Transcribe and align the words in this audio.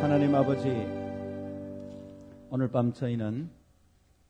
하나님 0.00 0.34
아버지, 0.34 0.66
오늘 2.48 2.70
밤 2.72 2.90
저희는 2.90 3.50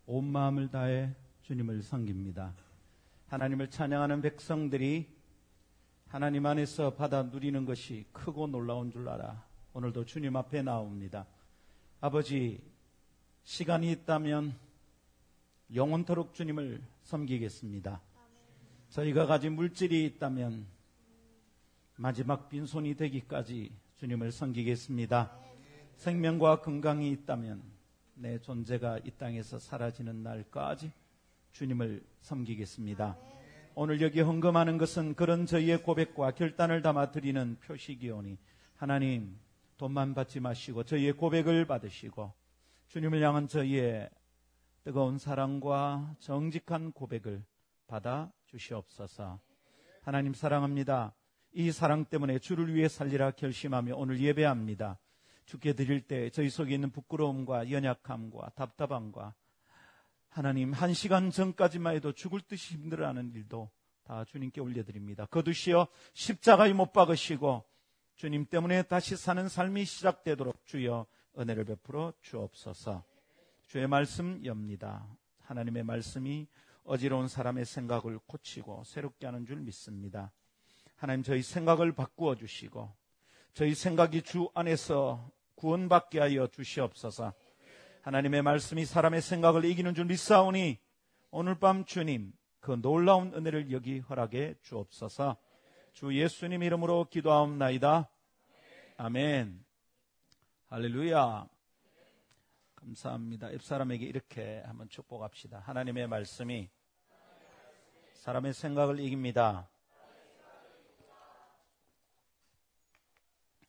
온 0.05 0.25
마음을 0.25 0.69
다해 0.69 1.15
주님을 1.43 1.83
섬깁니다. 1.83 2.53
하나님을 3.29 3.71
찬양하는 3.71 4.21
백성들이 4.21 5.07
하나님 6.09 6.45
안에서 6.45 6.95
받아 6.95 7.23
누리는 7.23 7.65
것이 7.67 8.05
크고 8.13 8.49
놀라운 8.49 8.91
줄 8.91 9.09
알아 9.09 9.47
오늘도 9.73 10.07
주님 10.07 10.35
앞에 10.35 10.63
나옵니다. 10.63 11.27
아버지, 12.01 12.61
시간이 13.45 13.93
있다면 13.93 14.57
영원토록 15.73 16.35
주님을 16.35 16.83
섬기겠습니다. 17.03 18.01
저희가 18.89 19.27
가진 19.27 19.53
물질이 19.55 20.05
있다면 20.05 20.67
마지막 21.97 22.49
빈손이 22.49 22.97
되기까지 22.97 23.73
주님을 23.99 24.33
섬기겠습니다. 24.33 25.50
생명과 26.01 26.63
건강이 26.63 27.11
있다면 27.11 27.63
내 28.15 28.39
존재가 28.39 29.01
이 29.05 29.11
땅에서 29.19 29.59
사라지는 29.59 30.23
날까지 30.23 30.91
주님을 31.53 32.03
섬기겠습니다. 32.23 33.19
오늘 33.75 34.01
여기 34.01 34.23
헌금하는 34.23 34.79
것은 34.79 35.15
그런 35.15 35.45
저희의 35.45 35.83
고백과 35.83 36.31
결단을 36.31 36.81
담아 36.81 37.11
드리는 37.11 37.59
표식이오니 37.61 38.39
하나님 38.77 39.39
돈만 39.77 40.15
받지 40.15 40.41
마시고 40.41 40.85
저희의 40.85 41.13
고백을 41.13 41.67
받으시고 41.67 42.33
주님을 42.89 43.23
향한 43.23 43.47
저희의 43.47 44.09
뜨거운 44.85 45.19
사랑과 45.19 46.17
정직한 46.19 46.93
고백을 46.93 47.45
받아 47.87 48.33
주시옵소서. 48.47 49.39
하나님 50.01 50.33
사랑합니다. 50.33 51.13
이 51.53 51.71
사랑 51.71 52.07
때문에 52.07 52.39
주를 52.39 52.75
위해 52.75 52.89
살리라 52.89 53.33
결심하며 53.33 53.97
오늘 53.97 54.19
예배합니다. 54.19 54.99
주께 55.51 55.73
드릴 55.73 56.01
때 56.01 56.31
저희 56.31 56.49
속에 56.49 56.73
있는 56.77 56.93
부끄러움과 56.93 57.73
연약함과 57.73 58.53
답답함과 58.55 59.35
하나님 60.29 60.73
한 60.73 60.95
시간 60.95 61.33
전까지만 61.33 61.97
해도 61.97 62.13
죽을 62.13 62.41
듯이 62.41 62.75
힘들어하는 62.75 63.33
일도 63.35 63.69
다 64.05 64.25
주님께 64.25 64.61
올려드립니다. 64.61 65.27
거두시어 65.27 65.89
십자가에 66.13 66.73
못 66.73 66.93
박으시고 66.93 67.65
주님 68.15 68.47
때문에 68.47 68.85
다시 68.85 69.17
사는 69.17 69.49
삶이 69.49 69.87
시작되도록 69.87 70.67
주여 70.67 71.07
은혜를 71.37 71.65
베풀어 71.65 72.13
주옵소서. 72.23 73.03
주의 73.67 73.89
말씀 73.89 74.45
엽니다. 74.45 75.05
하나님의 75.41 75.83
말씀이 75.83 76.47
어지러운 76.85 77.27
사람의 77.27 77.65
생각을 77.65 78.21
고치고 78.25 78.85
새롭게 78.85 79.27
하는 79.27 79.45
줄 79.47 79.57
믿습니다. 79.57 80.31
하나님 80.95 81.25
저희 81.25 81.43
생각을 81.43 81.91
바꾸어 81.91 82.37
주시고 82.37 82.89
저희 83.53 83.75
생각이 83.75 84.23
주 84.23 84.49
안에서 84.55 85.29
구원받게 85.61 86.19
하여 86.21 86.47
주시옵소서. 86.47 87.35
하나님의 88.01 88.41
말씀이 88.41 88.87
사람의 88.87 89.21
생각을 89.21 89.67
이기는 89.67 89.95
줄 89.95 90.07
믿사오니 90.07 90.79
오늘 91.31 91.55
밤 91.59 91.85
주님 91.85 92.33
그 92.61 92.81
놀라운 92.81 93.35
은혜를 93.35 93.71
여기 93.71 93.99
허락해 93.99 94.55
주옵소서. 94.63 95.37
주 95.93 96.19
예수님 96.19 96.63
이름으로 96.63 97.05
기도하옵나이다. 97.11 98.09
아멘. 98.97 99.63
할렐루야. 100.69 101.47
감사합니다. 102.77 103.53
옆 103.53 103.63
사람에게 103.63 104.07
이렇게 104.07 104.63
한번 104.65 104.89
축복합시다. 104.89 105.59
하나님의 105.59 106.07
말씀이 106.07 106.71
사람의 108.15 108.55
생각을 108.55 108.99
이깁니다. 108.99 109.69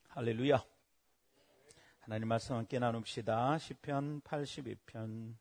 할렐루야. 0.09 0.70
하나님 2.11 2.27
말씀 2.27 2.57
함께 2.57 2.77
나눕시다. 2.77 3.55
10편 3.55 4.21
82편 4.23 5.33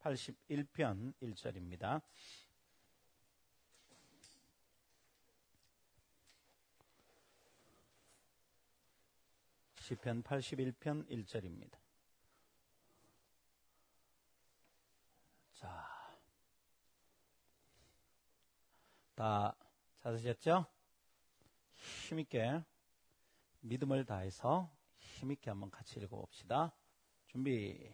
81편 0.00 1.14
1절입니다. 1.22 2.02
시편 9.76 10.24
81편 10.24 11.08
1절입니다. 11.08 11.78
자. 15.52 15.86
다 19.14 19.54
찾으셨죠? 20.02 20.66
힘있게 22.08 22.64
믿음을 23.60 24.04
다해서 24.04 24.75
힘있게 25.16 25.50
한번 25.50 25.70
같이 25.70 25.98
읽어봅시다. 25.98 26.72
준비, 27.26 27.90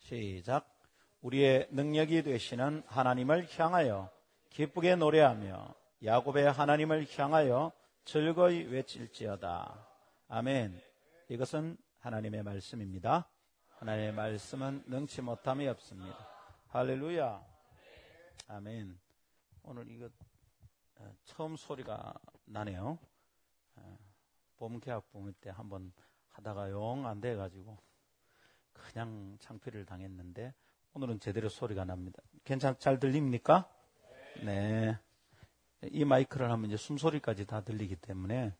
시작. 0.00 0.68
우리의 1.20 1.68
능력이 1.70 2.24
되시는 2.24 2.82
하나님을 2.86 3.46
향하여 3.56 4.10
기쁘게 4.50 4.96
노래하며 4.96 5.74
야곱의 6.04 6.50
하나님을 6.50 7.06
향하여 7.16 7.72
즐거이 8.04 8.64
외칠지어다. 8.64 9.88
아멘. 10.28 10.80
이것은 11.28 11.76
하나님의 12.00 12.42
말씀입니다. 12.42 13.30
하나님의 13.78 14.12
말씀은 14.12 14.82
능치 14.86 15.22
못함이 15.22 15.68
없습니다. 15.68 16.28
할렐루야. 16.68 17.40
아멘. 18.48 18.98
오늘 19.62 19.88
이거 19.88 20.10
어, 20.96 21.14
처음 21.24 21.54
소리가 21.54 22.14
나네요. 22.46 22.98
어, 23.76 23.98
봄 24.56 24.80
계약 24.80 25.08
봄일 25.12 25.34
때 25.34 25.50
한번 25.50 25.92
하다가 26.32 26.70
영 26.70 27.06
안 27.06 27.20
돼가지고 27.20 27.76
그냥 28.72 29.36
창피를 29.40 29.84
당했는데 29.86 30.52
오늘은 30.94 31.20
제대로 31.20 31.48
소리가 31.48 31.84
납니다. 31.84 32.22
괜찮, 32.44 32.76
잘 32.78 32.98
들립니까? 32.98 33.68
네. 34.44 34.98
이 35.90 36.04
마이크를 36.04 36.50
하면 36.50 36.66
이제 36.66 36.76
숨소리까지 36.76 37.46
다 37.46 37.62
들리기 37.62 37.96
때문에 37.96 38.52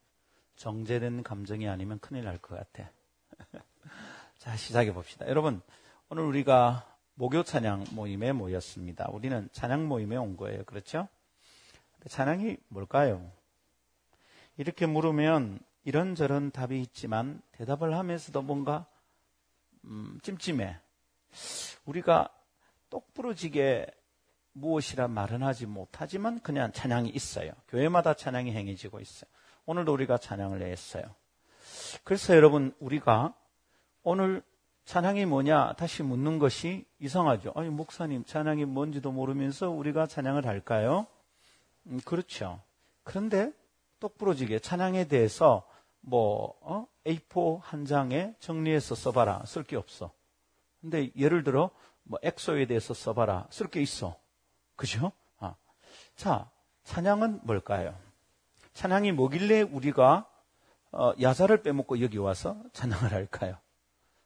정제된 0.56 1.22
감정이 1.22 1.68
아니면 1.68 1.98
큰일 1.98 2.24
날 2.24 2.38
것 2.38 2.56
같아. 2.56 2.90
자, 4.38 4.56
시작해 4.56 4.92
봅시다. 4.92 5.26
여러분, 5.28 5.60
오늘 6.08 6.24
우리가 6.24 6.86
목요 7.14 7.42
찬양 7.42 7.84
모임에 7.92 8.32
모였습니다. 8.32 9.08
우리는 9.10 9.48
찬양 9.52 9.86
모임에 9.86 10.16
온 10.16 10.36
거예요. 10.36 10.64
그렇죠? 10.64 11.08
찬양이 12.08 12.56
뭘까요? 12.68 13.30
이렇게 14.56 14.86
물으면 14.86 15.60
이런저런 15.84 16.50
답이 16.50 16.80
있지만 16.80 17.42
대답을 17.52 17.94
하면서도 17.94 18.42
뭔가 18.42 18.86
음, 19.84 20.18
찜찜해. 20.22 20.78
우리가 21.86 22.28
똑부러지게 22.90 23.86
무엇이라 24.52 25.08
말은 25.08 25.42
하지 25.42 25.66
못하지만 25.66 26.40
그냥 26.40 26.72
찬양이 26.72 27.08
있어요. 27.08 27.52
교회마다 27.68 28.14
찬양이 28.14 28.52
행해지고 28.52 29.00
있어요. 29.00 29.30
오늘도 29.66 29.92
우리가 29.92 30.18
찬양을 30.18 30.62
했어요. 30.62 31.04
그래서 32.04 32.36
여러분 32.36 32.74
우리가 32.78 33.34
오늘 34.02 34.42
찬양이 34.84 35.24
뭐냐 35.26 35.74
다시 35.74 36.02
묻는 36.02 36.38
것이 36.38 36.84
이상하죠. 36.98 37.52
아니 37.56 37.70
목사님 37.70 38.24
찬양이 38.24 38.64
뭔지도 38.64 39.12
모르면서 39.12 39.70
우리가 39.70 40.06
찬양을 40.06 40.46
할까요? 40.46 41.06
음, 41.86 42.00
그렇죠. 42.04 42.60
그런데 43.04 43.52
똑부러지게 44.00 44.58
찬양에 44.58 45.06
대해서 45.06 45.66
뭐 46.02 46.56
어? 46.60 46.86
A4 47.04 47.60
한 47.62 47.84
장에 47.84 48.34
정리해서 48.38 48.94
써봐라 48.94 49.44
쓸 49.46 49.64
게 49.64 49.76
없어. 49.76 50.12
근데 50.80 51.10
예를 51.16 51.42
들어 51.44 51.70
뭐 52.02 52.18
엑소에 52.22 52.66
대해서 52.66 52.92
써봐라 52.92 53.46
쓸 53.50 53.68
게 53.68 53.80
있어. 53.80 54.16
그죠? 54.76 55.12
아. 55.38 55.54
자 56.16 56.50
찬양은 56.84 57.40
뭘까요? 57.44 57.96
찬양이 58.74 59.12
뭐길래 59.12 59.62
우리가 59.62 60.28
어, 60.92 61.12
야자를 61.20 61.62
빼먹고 61.62 62.00
여기 62.02 62.18
와서 62.18 62.56
찬양을 62.72 63.12
할까요? 63.12 63.56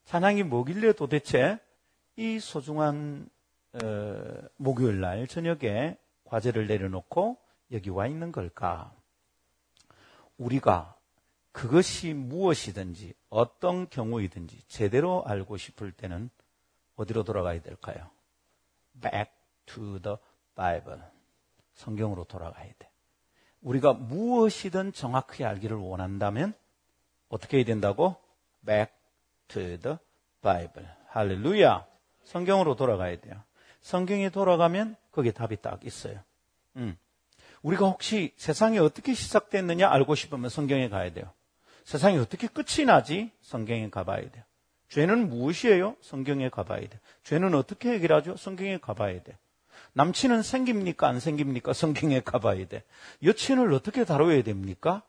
찬양이 0.04 0.42
뭐길래 0.42 0.92
도대체 0.94 1.58
이 2.16 2.40
소중한 2.40 3.28
어, 3.74 4.48
목요일 4.56 5.00
날 5.00 5.26
저녁에 5.26 5.98
과제를 6.24 6.66
내려놓고 6.66 7.36
여기 7.72 7.90
와 7.90 8.06
있는 8.06 8.32
걸까? 8.32 8.92
우리가 10.38 10.95
그것이 11.56 12.12
무엇이든지 12.12 13.14
어떤 13.30 13.88
경우이든지 13.88 14.64
제대로 14.68 15.24
알고 15.24 15.56
싶을 15.56 15.90
때는 15.90 16.28
어디로 16.96 17.24
돌아가야 17.24 17.62
될까요? 17.62 18.10
Back 19.00 19.32
to 19.64 19.98
the 20.02 20.16
Bible. 20.54 21.00
성경으로 21.72 22.24
돌아가야 22.24 22.66
돼. 22.78 22.90
우리가 23.62 23.94
무엇이든 23.94 24.92
정확히 24.92 25.46
알기를 25.46 25.78
원한다면 25.78 26.52
어떻게 27.30 27.56
해야 27.56 27.64
된다고? 27.64 28.16
Back 28.66 28.92
to 29.48 29.78
the 29.78 29.96
Bible. 30.42 30.86
할렐루야. 31.08 31.86
성경으로 32.24 32.76
돌아가야 32.76 33.18
돼요. 33.18 33.42
성경에 33.80 34.28
돌아가면 34.28 34.94
거기에 35.10 35.32
답이 35.32 35.62
딱 35.62 35.86
있어요. 35.86 36.20
음. 36.76 36.98
우리가 37.62 37.86
혹시 37.86 38.34
세상이 38.36 38.78
어떻게 38.78 39.14
시작됐느냐 39.14 39.88
알고 39.88 40.16
싶으면 40.16 40.50
성경에 40.50 40.90
가야 40.90 41.14
돼요. 41.14 41.32
세상이 41.86 42.18
어떻게 42.18 42.48
끝이 42.48 42.84
나지? 42.84 43.30
성경에 43.42 43.88
가봐야 43.90 44.28
돼요. 44.28 44.42
죄는 44.88 45.28
무엇이에요? 45.28 45.94
성경에 46.00 46.48
가봐야 46.48 46.80
돼요. 46.80 47.00
죄는 47.22 47.54
어떻게 47.54 47.92
해결하죠? 47.92 48.36
성경에 48.36 48.78
가봐야 48.78 49.22
돼요. 49.22 49.36
남친은 49.92 50.42
생깁니까? 50.42 51.06
안 51.06 51.20
생깁니까? 51.20 51.72
성경에 51.74 52.20
가봐야 52.20 52.66
돼. 52.66 52.82
여친을 53.22 53.72
어떻게 53.72 54.04
다뤄야 54.04 54.42
됩니까? 54.42 55.02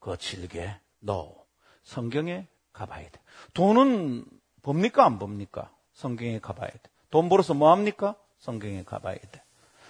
거칠게, 0.00 0.74
no. 1.04 1.36
성경에 1.84 2.48
가봐야 2.72 3.08
돼. 3.08 3.20
돈은 3.54 4.24
봅니까? 4.62 5.04
안 5.04 5.20
봅니까? 5.20 5.72
성경에 5.92 6.40
가봐야 6.40 6.68
돼. 6.70 6.80
돈 7.10 7.28
벌어서 7.28 7.54
뭐 7.54 7.70
합니까? 7.70 8.16
성경에 8.38 8.82
가봐야 8.82 9.18
돼. 9.18 9.40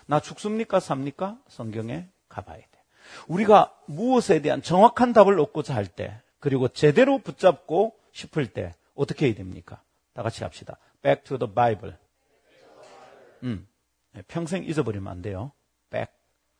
나 0.04 0.20
죽습니까? 0.20 0.78
삽니까? 0.78 1.38
성경에 1.48 2.06
가봐야 2.28 2.58
돼. 2.58 2.75
우리가 3.29 3.75
무엇에 3.87 4.41
대한 4.41 4.62
정확한 4.62 5.12
답을 5.12 5.38
얻고자 5.41 5.75
할 5.75 5.87
때, 5.87 6.20
그리고 6.38 6.69
제대로 6.69 7.19
붙잡고 7.19 7.94
싶을 8.12 8.53
때, 8.53 8.75
어떻게 8.94 9.26
해야 9.26 9.35
됩니까? 9.35 9.82
다 10.14 10.23
같이 10.23 10.43
합시다. 10.43 10.79
Back 11.03 11.25
to 11.25 11.38
the 11.38 11.53
Bible. 11.53 11.97
음, 13.43 13.67
네, 14.12 14.23
평생 14.29 14.64
잊어버리면 14.64 15.11
안 15.11 15.23
돼요. 15.23 15.53
Back 15.91 16.12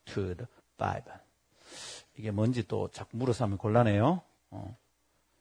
to 0.07 0.23
the 0.35 0.47
Bible. 0.77 1.19
이게 2.17 2.31
뭔지 2.31 2.67
또 2.67 2.89
자꾸 2.89 3.17
물어서 3.17 3.45
하면 3.45 3.59
곤란해요. 3.59 4.23
어. 4.51 4.77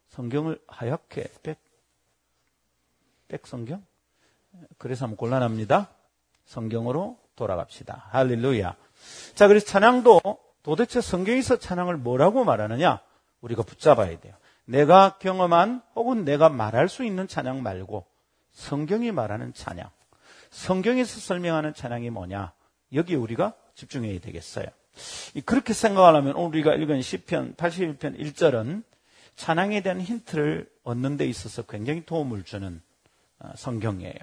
성경을 0.10 0.62
하얗게 0.68 1.28
백, 1.44 1.60
백 3.28 3.48
성경? 3.48 3.86
그래서 4.78 5.06
하면 5.06 5.18
곤란합니다. 5.18 5.90
성경으로 6.46 7.20
돌아갑시다. 7.36 8.08
할렐루야. 8.12 8.78
자, 9.36 9.48
그래서 9.48 9.66
찬양도 9.66 10.22
도대체 10.66 11.00
성경에서 11.00 11.58
찬양을 11.58 11.98
뭐라고 11.98 12.44
말하느냐? 12.44 13.00
우리가 13.42 13.62
붙잡아야 13.62 14.20
돼요. 14.20 14.34
내가 14.66 15.20
경험한 15.20 15.84
혹은 15.94 16.26
내가 16.26 16.50
말할 16.50 16.90
수 16.90 17.06
있는 17.06 17.28
찬양 17.28 17.62
말고 17.62 18.08
성경이 18.52 19.12
말하는 19.12 19.54
찬양. 19.54 19.88
성경에서 20.50 21.20
설명하는 21.20 21.76
찬양이 21.76 22.10
뭐냐? 22.10 22.52
여기 22.94 23.14
우리가 23.14 23.54
집중해야 23.76 24.20
되겠어요. 24.20 24.66
그렇게 25.46 25.74
생각하려면 25.74 26.34
우리가 26.34 26.74
읽은 26.74 27.04
시편 27.04 27.54
81편 27.58 28.20
1절은 28.20 28.82
찬양에 29.36 29.82
대한 29.82 30.02
힌트를 30.02 30.68
얻는 30.84 31.18
데 31.18 31.28
있어서 31.28 31.62
굉장히 31.62 32.04
도움을 32.04 32.42
주는 32.42 32.82
어, 33.38 33.52
성경이에요. 33.56 34.18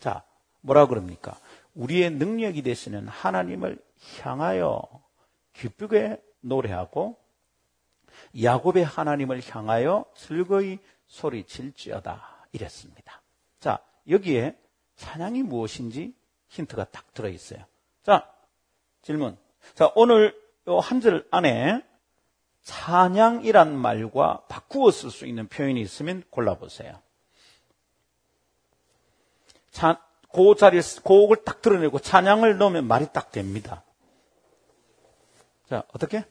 자, 0.00 0.24
뭐라 0.62 0.86
그럽니까? 0.86 1.38
우리의 1.74 2.10
능력이 2.10 2.62
되시는 2.62 3.06
하나님을 3.06 3.78
향하여 4.22 4.82
기쁘게 5.54 6.22
노래하고 6.40 7.18
야곱의 8.40 8.84
하나님을 8.84 9.42
향하여 9.48 10.04
즐거이 10.16 10.78
소리칠지어다 11.06 12.46
이랬습니다. 12.52 13.22
자, 13.60 13.78
여기에 14.08 14.56
찬양이 14.96 15.42
무엇인지 15.42 16.14
힌트가 16.48 16.84
딱 16.84 17.12
들어 17.14 17.28
있어요. 17.28 17.64
자, 18.02 18.30
질문. 19.02 19.36
자, 19.74 19.90
오늘 19.94 20.38
한 20.66 21.00
절 21.00 21.26
안에 21.30 21.82
찬양이란 22.62 23.76
말과 23.76 24.42
바꾸어 24.48 24.90
쓸 24.90 25.10
수 25.10 25.26
있는 25.26 25.48
표현이 25.48 25.80
있으면 25.82 26.22
골라보세요. 26.30 27.00
자, 29.70 30.00
그 30.32 30.54
자리에 30.54 30.80
곡을 31.02 31.44
딱 31.44 31.60
드러내고 31.60 31.98
찬양을 31.98 32.58
넣으면 32.58 32.86
말이 32.86 33.06
딱 33.12 33.30
됩니다. 33.30 33.84
자, 35.74 35.82
어떻게? 35.92 36.24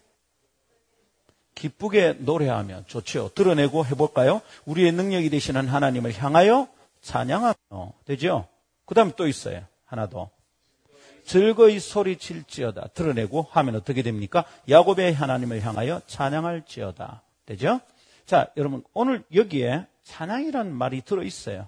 기쁘게 1.53 2.13
노래하면 2.19 2.85
좋죠. 2.87 3.29
드러내고 3.35 3.85
해볼까요? 3.85 4.41
우리의 4.63 4.93
능력이 4.93 5.29
되시는 5.29 5.67
하나님을 5.67 6.17
향하여 6.17 6.69
찬양하며 7.01 7.55
되죠? 8.05 8.47
그 8.85 8.95
다음에 8.95 9.11
또 9.17 9.27
있어요. 9.27 9.65
하나 9.83 10.07
더. 10.07 10.29
즐거이 11.25 11.81
소리칠지어다. 11.81 12.91
드러내고 12.93 13.45
하면 13.51 13.75
어떻게 13.75 14.01
됩니까? 14.01 14.45
야곱의 14.69 15.13
하나님을 15.13 15.59
향하여 15.59 15.99
찬양할지어다. 16.07 17.21
되죠? 17.45 17.81
자, 18.25 18.47
여러분, 18.55 18.81
오늘 18.93 19.25
여기에 19.35 19.87
찬양이라는 20.05 20.71
말이 20.71 21.01
들어 21.01 21.21
있어요. 21.21 21.67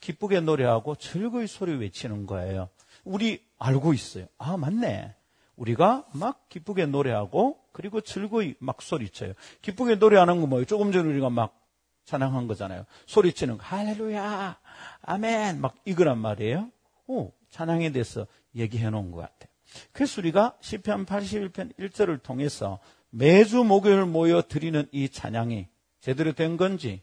기쁘게 0.00 0.40
노래하고 0.40 0.96
즐거이 0.96 1.46
소리 1.46 1.76
외치는 1.76 2.24
거예요. 2.24 2.70
우리 3.04 3.44
알고 3.58 3.92
있어요. 3.92 4.24
아, 4.38 4.56
맞네. 4.56 5.14
우리가 5.56 6.06
막 6.14 6.48
기쁘게 6.48 6.86
노래하고 6.86 7.58
그리고 7.72 8.00
즐거이 8.00 8.54
막 8.58 8.82
소리쳐요. 8.82 9.34
기쁘게 9.60 9.96
노래하는 9.96 10.40
거 10.40 10.46
뭐예요? 10.46 10.64
조금 10.64 10.92
전에 10.92 11.08
우리가 11.08 11.30
막 11.30 11.58
찬양한 12.04 12.48
거잖아요. 12.48 12.84
소리치는 13.06 13.58
거 13.58 13.64
할렐루야, 13.64 14.58
아멘 15.02 15.60
막 15.60 15.76
이거란 15.84 16.18
말이에요. 16.18 16.70
오, 17.06 17.32
찬양에 17.50 17.92
대해서 17.92 18.26
얘기해 18.54 18.90
놓은 18.90 19.10
것 19.10 19.20
같아요. 19.20 19.50
그래서 19.92 20.20
우리가 20.20 20.56
시편 20.60 21.06
81편 21.06 21.76
1절을 21.78 22.22
통해서 22.22 22.78
매주 23.10 23.62
목요일 23.64 24.04
모여 24.04 24.42
드리는 24.42 24.86
이 24.90 25.08
찬양이 25.08 25.68
제대로 26.00 26.32
된 26.32 26.56
건지 26.56 27.02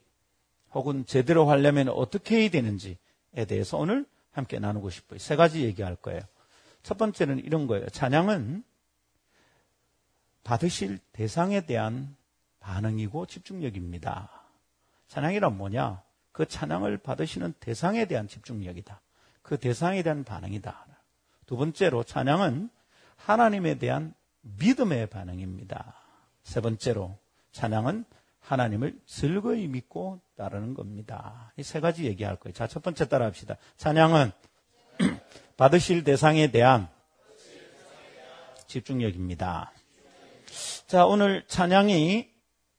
혹은 0.73 1.05
제대로 1.05 1.49
하려면 1.49 1.89
어떻게 1.89 2.41
해야 2.41 2.49
되는지에 2.49 3.45
대해서 3.47 3.77
오늘 3.77 4.05
함께 4.31 4.59
나누고 4.59 4.89
싶어요. 4.89 5.19
세 5.19 5.35
가지 5.35 5.63
얘기할 5.63 5.95
거예요. 5.95 6.21
첫 6.89 6.97
번째는 6.97 7.45
이런 7.45 7.68
거예요. 7.68 7.88
찬양은 7.89 8.63
받으실 10.44 10.97
대상에 11.12 11.62
대한 11.68 12.15
반응이고 12.62 13.27
집중력입니다. 13.27 14.31
찬양이란 15.07 15.56
뭐냐? 15.56 16.01
그 16.31 16.47
찬양을 16.47 16.97
받으시는 16.97 17.53
대상에 17.59 18.06
대한 18.06 18.27
집중력이다. 18.27 19.01
그 19.44 19.59
대상에 19.59 20.01
대한 20.01 20.24
반응이다. 20.24 20.88
두 21.45 21.57
번째로 21.57 22.03
찬양은 22.03 22.71
하나님에 23.18 23.75
대한 23.77 24.15
믿음의 24.42 25.12
반응입니다. 25.12 25.94
세 26.42 26.59
번째로 26.59 27.19
찬양은 27.51 28.03
하나님을 28.39 29.00
즐거이 29.06 29.68
믿고 29.68 30.21
따르는 30.35 30.74
겁니다. 30.74 31.53
이 31.56 31.62
세 31.62 31.80
가지 31.81 32.06
얘기할 32.06 32.38
거예요. 32.38 32.53
자, 32.53 32.65
첫 32.65 32.81
번째 32.81 33.07
따라 33.07 33.27
합시다. 33.27 33.57
찬양은 33.77 34.31
받으실 35.59 36.06
대상에 36.06 36.51
대한 36.51 36.88
집중력입니다. 38.65 39.73
자, 40.88 41.06
오늘 41.06 41.44
찬양이 41.47 42.29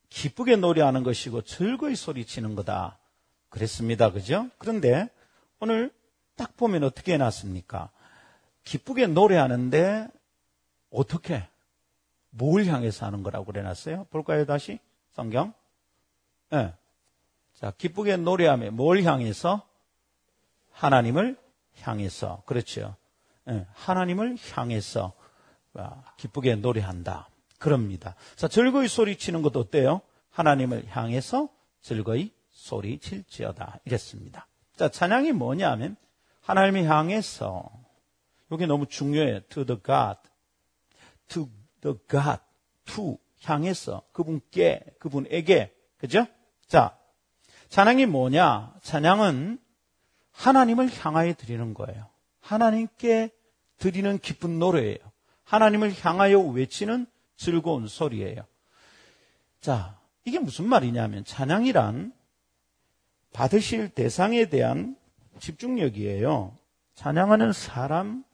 기쁘게 0.08 0.56
노래하는 0.56 1.02
것이고 1.02 1.42
즐거이 1.42 1.94
소리치는 1.94 2.54
거다. 2.54 2.98
그랬습니다. 3.50 4.10
그죠? 4.12 4.48
그런데 4.56 5.10
오늘 5.58 5.92
딱 6.36 6.56
보면 6.56 6.82
어떻게 6.84 7.12
해놨습니까? 7.12 7.90
기쁘게 8.64 9.08
노래하는데 9.08 10.08
어떻게? 10.90 11.46
뭘 12.30 12.64
향해서 12.64 13.04
하는 13.04 13.22
거라고 13.22 13.44
그래놨어요? 13.44 14.06
볼까요, 14.08 14.46
다시? 14.46 14.78
성경? 15.10 15.52
예. 16.54 16.56
네. 16.56 16.74
자, 17.56 17.72
기쁘게 17.76 18.16
노래하며 18.16 18.70
뭘 18.70 19.02
향해서? 19.02 19.68
하나님을 20.70 21.36
향해서. 21.80 22.42
그렇죠. 22.46 22.96
네. 23.44 23.66
하나님을 23.72 24.36
향해서 24.52 25.12
아, 25.74 26.02
기쁘게 26.16 26.56
노래한다. 26.56 27.28
그럽니다. 27.58 28.14
자, 28.36 28.48
즐거이 28.48 28.88
소리치는 28.88 29.42
것도 29.42 29.60
어때요? 29.60 30.00
하나님을 30.30 30.86
향해서 30.88 31.48
즐거이 31.82 32.32
소리칠지어다. 32.50 33.80
이랬습니다. 33.84 34.46
자, 34.76 34.88
찬양이 34.88 35.32
뭐냐 35.32 35.70
하면 35.72 35.96
하나님을 36.42 36.84
향해서 36.84 37.70
이게 38.52 38.66
너무 38.66 38.86
중요해요. 38.86 39.40
To 39.48 39.64
the 39.64 39.80
God. 39.82 40.18
To 41.28 41.48
the 41.82 41.96
God. 42.08 42.40
to 42.86 43.18
향해서 43.44 44.02
그분께 44.12 44.84
그분에게 44.98 45.74
그죠? 45.98 46.26
자, 46.66 46.96
찬양이 47.68 48.06
뭐냐? 48.06 48.74
찬양은 48.82 49.58
하나님을 50.40 50.90
향하여 50.90 51.34
드리는 51.34 51.74
거예요. 51.74 52.06
하나님께 52.40 53.28
드리는 53.76 54.18
기쁜 54.18 54.58
노래예요. 54.58 54.98
하나님을 55.44 55.92
향하여 56.00 56.40
외치는 56.40 57.06
즐거운 57.36 57.86
소리예요. 57.86 58.42
자, 59.60 59.98
이게 60.24 60.38
무슨 60.38 60.66
말이냐면 60.66 61.24
찬양이란 61.24 62.14
받으실 63.34 63.90
대상에 63.90 64.46
대한 64.46 64.96
집중력이에요. 65.40 66.56
찬양하는 66.94 67.52
사람 67.52 68.24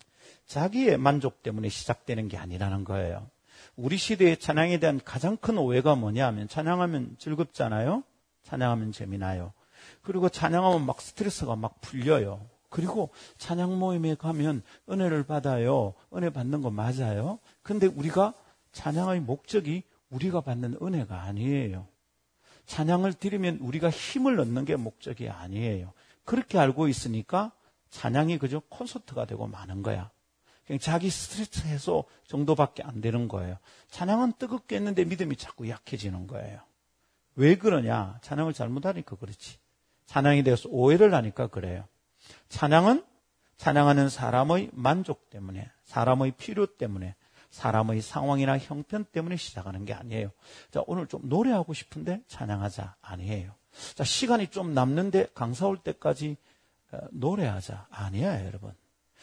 자기의 0.46 0.98
만족 0.98 1.42
때문에 1.42 1.68
시작되는 1.68 2.28
게 2.28 2.36
아니라는 2.36 2.84
거예요. 2.84 3.28
우리 3.74 3.96
시대의 3.96 4.38
찬양에 4.38 4.78
대한 4.78 5.00
가장 5.04 5.36
큰 5.36 5.58
오해가 5.58 5.96
뭐냐 5.96 6.24
하면 6.28 6.46
찬양하면 6.46 7.16
즐겁잖아요. 7.18 8.04
찬양하면 8.44 8.92
재미나요. 8.92 9.52
그리고 10.06 10.28
찬양하면 10.28 10.86
막 10.86 11.00
스트레스가 11.00 11.56
막 11.56 11.80
풀려요. 11.80 12.46
그리고 12.70 13.10
찬양 13.38 13.76
모임에 13.76 14.14
가면 14.14 14.62
은혜를 14.88 15.24
받아요. 15.24 15.94
은혜 16.14 16.30
받는 16.30 16.62
거 16.62 16.70
맞아요. 16.70 17.40
근데 17.62 17.88
우리가 17.88 18.32
찬양의 18.70 19.20
목적이 19.22 19.82
우리가 20.10 20.42
받는 20.42 20.78
은혜가 20.80 21.22
아니에요. 21.22 21.88
찬양을 22.66 23.14
드리면 23.14 23.58
우리가 23.60 23.90
힘을 23.90 24.38
얻는 24.38 24.64
게 24.64 24.76
목적이 24.76 25.28
아니에요. 25.28 25.92
그렇게 26.24 26.56
알고 26.56 26.86
있으니까 26.86 27.50
찬양이 27.90 28.38
그저 28.38 28.60
콘서트가 28.68 29.24
되고 29.24 29.48
마는 29.48 29.82
거야. 29.82 30.10
그냥 30.68 30.78
자기 30.78 31.10
스트레스 31.10 31.66
해소 31.66 32.04
정도밖에 32.28 32.84
안 32.84 33.00
되는 33.00 33.26
거예요. 33.26 33.58
찬양은 33.90 34.34
뜨겁게 34.38 34.76
했는데 34.76 35.04
믿음이 35.04 35.34
자꾸 35.34 35.68
약해지는 35.68 36.28
거예요. 36.28 36.60
왜 37.34 37.56
그러냐? 37.56 38.20
찬양을 38.22 38.52
잘못하니까 38.52 39.16
그렇지. 39.16 39.58
찬양에 40.06 40.42
대해서 40.42 40.68
오해를 40.70 41.14
하니까 41.14 41.48
그래요. 41.48 41.84
찬양은 42.48 43.04
찬양하는 43.56 44.08
사람의 44.08 44.70
만족 44.72 45.30
때문에, 45.30 45.70
사람의 45.84 46.32
필요 46.32 46.66
때문에, 46.66 47.14
사람의 47.50 48.02
상황이나 48.02 48.58
형편 48.58 49.04
때문에 49.04 49.36
시작하는 49.36 49.84
게 49.84 49.94
아니에요. 49.94 50.30
자, 50.70 50.82
오늘 50.86 51.06
좀 51.06 51.22
노래하고 51.24 51.72
싶은데 51.72 52.20
찬양하자. 52.26 52.96
아니에요. 53.00 53.54
자, 53.94 54.04
시간이 54.04 54.48
좀 54.48 54.74
남는데 54.74 55.28
강사 55.34 55.66
올 55.66 55.78
때까지 55.78 56.36
어, 56.92 56.98
노래하자. 57.12 57.86
아니야, 57.90 58.44
여러분. 58.46 58.74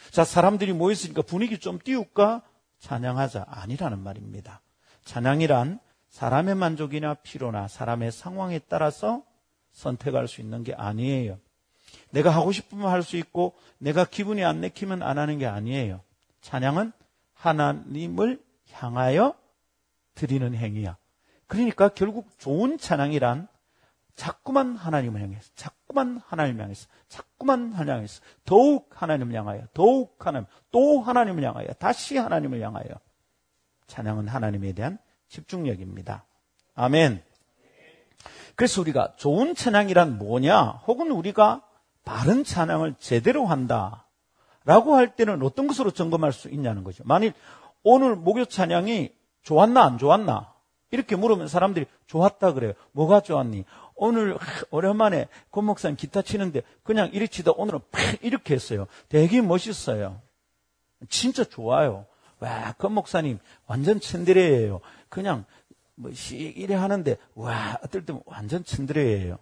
자, 0.10 0.24
사람들이 0.24 0.74
모였으니까 0.74 1.22
분위기 1.22 1.60
좀 1.60 1.80
띄울까? 1.80 2.42
찬양하자. 2.80 3.46
아니라는 3.48 4.00
말입니다. 4.00 4.62
찬양이란 5.06 5.80
사람의 6.10 6.56
만족이나 6.56 7.14
필요나 7.16 7.68
사람의 7.68 8.12
상황에 8.12 8.60
따라서 8.68 9.24
선택할 9.74 10.28
수 10.28 10.42
있는 10.42 10.64
게 10.64 10.74
아니에요. 10.74 11.38
내가 12.12 12.30
하고 12.30 12.52
싶으면 12.52 12.90
할 12.90 13.04
수 13.04 13.18
있고 13.18 13.54
내가 13.78 14.06
기분이 14.06 14.44
안 14.44 14.62
내키면 14.62 15.04
안 15.04 15.18
하는 15.18 15.38
게 15.38 15.46
아니에요. 15.46 16.02
찬양은 16.42 16.92
하나님을 17.34 18.42
향하여 18.72 19.36
드리는 20.16 20.54
행위야. 20.56 20.98
그러니까 21.48 21.90
결국 21.90 22.28
좋은 22.40 22.78
찬양이란 22.78 23.48
자꾸만 24.16 24.76
하나님을 24.76 25.22
향해서, 25.22 25.52
자꾸만 25.56 26.22
하나님을 26.28 26.64
향해서, 26.64 26.88
자꾸만 27.10 27.74
하나님을 27.74 27.96
향해서, 27.96 28.22
더욱 28.46 28.90
하나님을 28.92 29.36
향하여, 29.36 29.68
더욱 29.74 30.16
하나님, 30.26 30.48
또 30.72 31.02
하나님을 31.02 31.44
향하여, 31.44 31.68
다시 31.80 32.18
하나님을 32.18 32.62
향하여. 32.62 32.90
찬양은 33.88 34.28
하나님에 34.28 34.74
대한 34.74 35.00
집중력입니다. 35.30 36.26
아멘. 36.76 37.24
그래서 38.56 38.82
우리가 38.82 39.14
좋은 39.16 39.56
찬양이란 39.56 40.18
뭐냐? 40.18 40.82
혹은 40.88 41.12
우리가 41.12 41.62
바른 42.06 42.44
찬양을 42.44 42.96
제대로 43.00 43.46
한다. 43.46 44.06
라고 44.66 44.96
할 44.96 45.16
때는 45.16 45.42
어떤 45.44 45.68
것으로 45.68 45.92
점검할 45.92 46.32
수 46.32 46.50
있냐는 46.50 46.84
거죠. 46.84 47.04
만일 47.06 47.34
오늘 47.84 48.16
목요 48.16 48.46
찬양이 48.46 49.12
좋았나 49.42 49.84
안 49.84 49.98
좋았나? 49.98 50.54
이렇게 50.92 51.16
물으면 51.16 51.48
사람들이 51.48 51.86
좋았다 52.08 52.54
그래요. 52.54 52.74
뭐가 52.92 53.22
좋았니? 53.22 53.66
오늘 53.96 54.38
오랜만에 54.70 55.28
권 55.52 55.66
목사님 55.66 55.96
기타 55.98 56.22
치는데 56.22 56.62
그냥 56.84 57.10
이리 57.14 57.28
치다 57.28 57.52
오늘은 57.56 57.80
이렇게 58.22 58.54
했어요. 58.54 58.88
되게 59.10 59.42
멋있어요. 59.42 60.22
진짜 61.10 61.44
좋아요. 61.44 62.06
와, 62.40 62.74
권 62.74 62.94
목사님 62.94 63.40
완전 63.66 64.00
츤드레예요. 64.00 64.82
그냥 65.10 65.46
뭐시 65.96 66.38
이래 66.38 66.76
하는데 66.76 67.18
와, 67.36 67.78
어떨 67.84 68.06
때 68.06 68.14
완전 68.26 68.64
츤드레예요. 68.64 69.38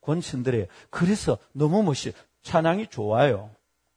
권 0.00 0.20
츤드레예요. 0.20 0.66
그래서 0.90 1.38
너무 1.52 1.82
멋있어요. 1.82 2.20
찬양이 2.42 2.88
좋아요. 2.88 3.50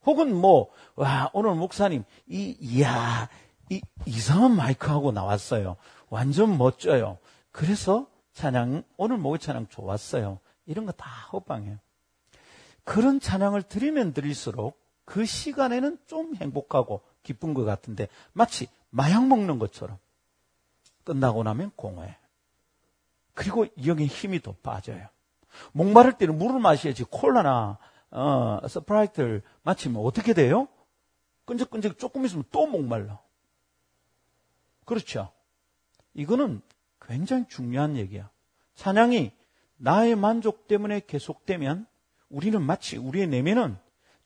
혹은 0.06 0.34
뭐, 0.34 0.70
와, 0.96 1.30
오늘 1.34 1.56
목사님, 1.56 2.04
이, 2.28 2.56
이야, 2.60 3.30
이, 3.70 3.82
이상한 4.06 4.56
마이크하고 4.56 5.12
나왔어요. 5.12 5.76
완전 6.10 6.58
멋져요. 6.58 7.18
그래서 7.52 8.08
찬양, 8.34 8.84
오늘 8.98 9.18
목요 9.18 9.38
찬양 9.38 9.68
좋았어요. 9.68 10.40
이런 10.66 10.86
거다 10.86 11.06
호빵해요. 11.34 11.78
그런 12.84 13.20
찬양을 13.20 13.64
드리면 13.64 14.14
드릴수록 14.14 14.80
그 15.06 15.26
시간에는 15.26 15.98
좀 16.08 16.36
행복하고 16.36 17.02
기쁜 17.24 17.54
것 17.54 17.64
같은데 17.66 18.08
마치 18.34 18.68
마약 18.90 19.28
먹는 19.28 19.60
것처럼 19.60 19.98
끝나고 21.10 21.42
나면 21.42 21.72
공허해. 21.76 22.16
그리고 23.34 23.66
영의 23.84 24.06
힘이 24.06 24.40
더 24.44 24.54
빠져요. 24.62 25.08
목마를 25.72 26.14
때는 26.14 26.38
물을 26.38 26.60
마셔야지 26.60 27.06
콜라나 27.06 27.80
어, 28.12 28.60
스프라이트를 28.68 29.42
마시면 29.64 30.04
어떻게 30.04 30.36
돼요? 30.36 30.68
끈적끈적 31.46 31.98
조금 31.98 32.26
있으면 32.26 32.44
또 32.52 32.68
목말라. 32.68 33.20
그렇죠? 34.86 35.32
이거는 36.14 36.62
굉장히 37.02 37.48
중요한 37.48 37.98
얘기야. 37.98 38.30
찬양이 38.76 39.32
나의 39.78 40.16
만족 40.16 40.68
때문에 40.68 41.02
계속되면 41.08 41.88
우리는 42.30 42.62
마치 42.62 42.98
우리의 42.98 43.28
내면은 43.28 43.80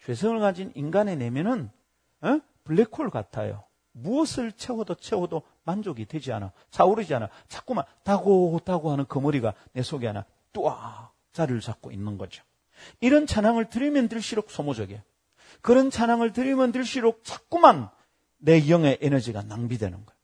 죄성을 0.03 0.37
가진 0.41 0.73
인간의 0.75 1.15
내면은 1.15 1.71
어? 2.19 2.41
블랙홀 2.65 3.09
같아요. 3.09 3.63
무엇을 3.93 4.51
채워도 4.51 4.95
채워도 4.95 5.43
만족이 5.63 6.05
되지 6.05 6.31
않아. 6.33 6.51
차오르지 6.71 7.13
않아. 7.15 7.29
자꾸만 7.47 7.85
다고 8.03 8.59
다고 8.63 8.91
하는 8.91 9.05
거머리가 9.05 9.53
내 9.73 9.81
속에 9.81 10.07
하나 10.07 10.25
뚜악 10.51 11.13
자리를 11.31 11.61
잡고 11.61 11.91
있는 11.91 12.17
거죠. 12.17 12.43
이런 12.99 13.25
찬양을 13.27 13.69
들으면 13.69 14.07
들수록 14.09 14.51
소모적이에요. 14.51 15.01
그런 15.61 15.89
찬양을 15.89 16.33
들으면 16.33 16.71
들수록 16.71 17.23
자꾸만 17.23 17.89
내 18.37 18.69
영의 18.69 18.97
에너지가 19.01 19.43
낭비되는 19.43 19.93
거예요. 19.93 20.19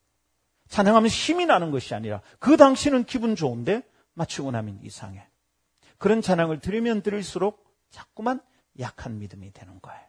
찬양하면 0.67 1.09
힘이 1.09 1.45
나는 1.45 1.71
것이 1.71 1.95
아니라 1.95 2.21
그 2.39 2.57
당시는 2.57 3.05
기분 3.05 3.35
좋은데 3.35 3.81
마치고 4.13 4.51
나면 4.51 4.79
이상해. 4.83 5.25
그런 5.97 6.21
찬양을 6.21 6.59
들으면 6.59 7.01
들을수록 7.01 7.65
자꾸만 7.89 8.41
약한 8.79 9.19
믿음이 9.19 9.51
되는 9.51 9.79
거예요. 9.81 10.01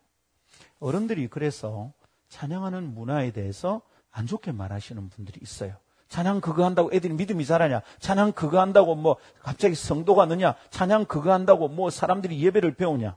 어른들이 0.80 1.28
그래서 1.28 1.92
찬양하는 2.28 2.94
문화에 2.94 3.32
대해서 3.32 3.82
안 4.10 4.26
좋게 4.26 4.52
말하시는 4.52 5.08
분들이 5.08 5.40
있어요. 5.42 5.74
찬양 6.08 6.40
그거 6.40 6.64
한다고 6.64 6.90
애들이 6.92 7.14
믿음이 7.14 7.46
자라냐? 7.46 7.82
찬양 8.00 8.32
그거 8.32 8.60
한다고 8.60 8.96
뭐 8.96 9.16
갑자기 9.42 9.76
성도가 9.76 10.26
느냐? 10.26 10.56
찬양 10.70 11.04
그거 11.04 11.32
한다고 11.32 11.68
뭐 11.68 11.88
사람들이 11.88 12.42
예배를 12.44 12.74
배우냐? 12.74 13.16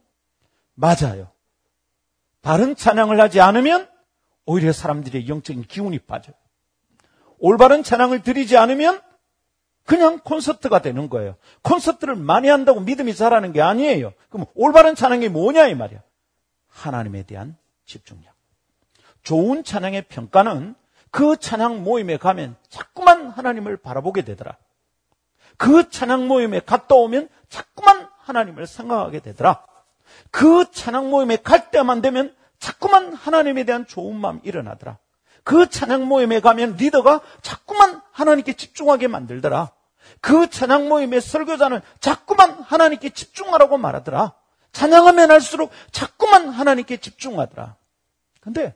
맞아요. 0.75 1.31
바른 2.41 2.75
찬양을 2.75 3.19
하지 3.19 3.41
않으면 3.41 3.89
오히려 4.45 4.71
사람들의 4.71 5.27
영적인 5.27 5.63
기운이 5.63 5.99
빠져요. 5.99 6.35
올바른 7.39 7.81
찬양을 7.81 8.21
드리지 8.21 8.57
않으면 8.57 9.01
그냥 9.85 10.19
콘서트가 10.19 10.81
되는 10.81 11.09
거예요. 11.09 11.35
콘서트를 11.63 12.15
많이 12.15 12.47
한다고 12.47 12.79
믿음이 12.79 13.15
자라는 13.15 13.53
게 13.53 13.61
아니에요. 13.61 14.13
그럼 14.29 14.45
올바른 14.53 14.95
찬양이 14.95 15.29
뭐냐 15.29 15.67
이 15.67 15.75
말이야. 15.75 16.01
하나님에 16.69 17.23
대한 17.23 17.57
집중력. 17.85 18.33
좋은 19.23 19.63
찬양의 19.63 20.03
평가는 20.03 20.75
그 21.13 21.37
찬양 21.37 21.83
모임에 21.83 22.17
가면 22.17 22.55
자꾸만 22.69 23.29
하나님을 23.29 23.77
바라보게 23.77 24.23
되더라. 24.23 24.57
그 25.57 25.87
찬양 25.91 26.27
모임에 26.27 26.59
갔다 26.59 26.95
오면 26.95 27.29
자꾸만 27.49 28.09
하나님을 28.17 28.65
생각하게 28.65 29.19
되더라. 29.19 29.63
그 30.31 30.71
찬양 30.71 31.11
모임에 31.11 31.35
갈 31.37 31.69
때만 31.69 32.01
되면 32.01 32.35
자꾸만 32.57 33.13
하나님에 33.13 33.63
대한 33.63 33.85
좋은 33.85 34.15
마음이 34.15 34.39
일어나더라. 34.41 34.97
그 35.43 35.69
찬양 35.69 36.07
모임에 36.07 36.39
가면 36.39 36.77
리더가 36.77 37.21
자꾸만 37.43 38.01
하나님께 38.11 38.53
집중하게 38.53 39.07
만들더라. 39.07 39.71
그 40.19 40.49
찬양 40.49 40.89
모임의 40.89 41.21
설교자는 41.21 41.81
자꾸만 41.99 42.53
하나님께 42.53 43.11
집중하라고 43.11 43.77
말하더라. 43.77 44.33
찬양하면 44.71 45.29
할수록 45.29 45.69
자꾸만 45.91 46.49
하나님께 46.49 46.97
집중하더라. 46.97 47.75
근데 48.41 48.75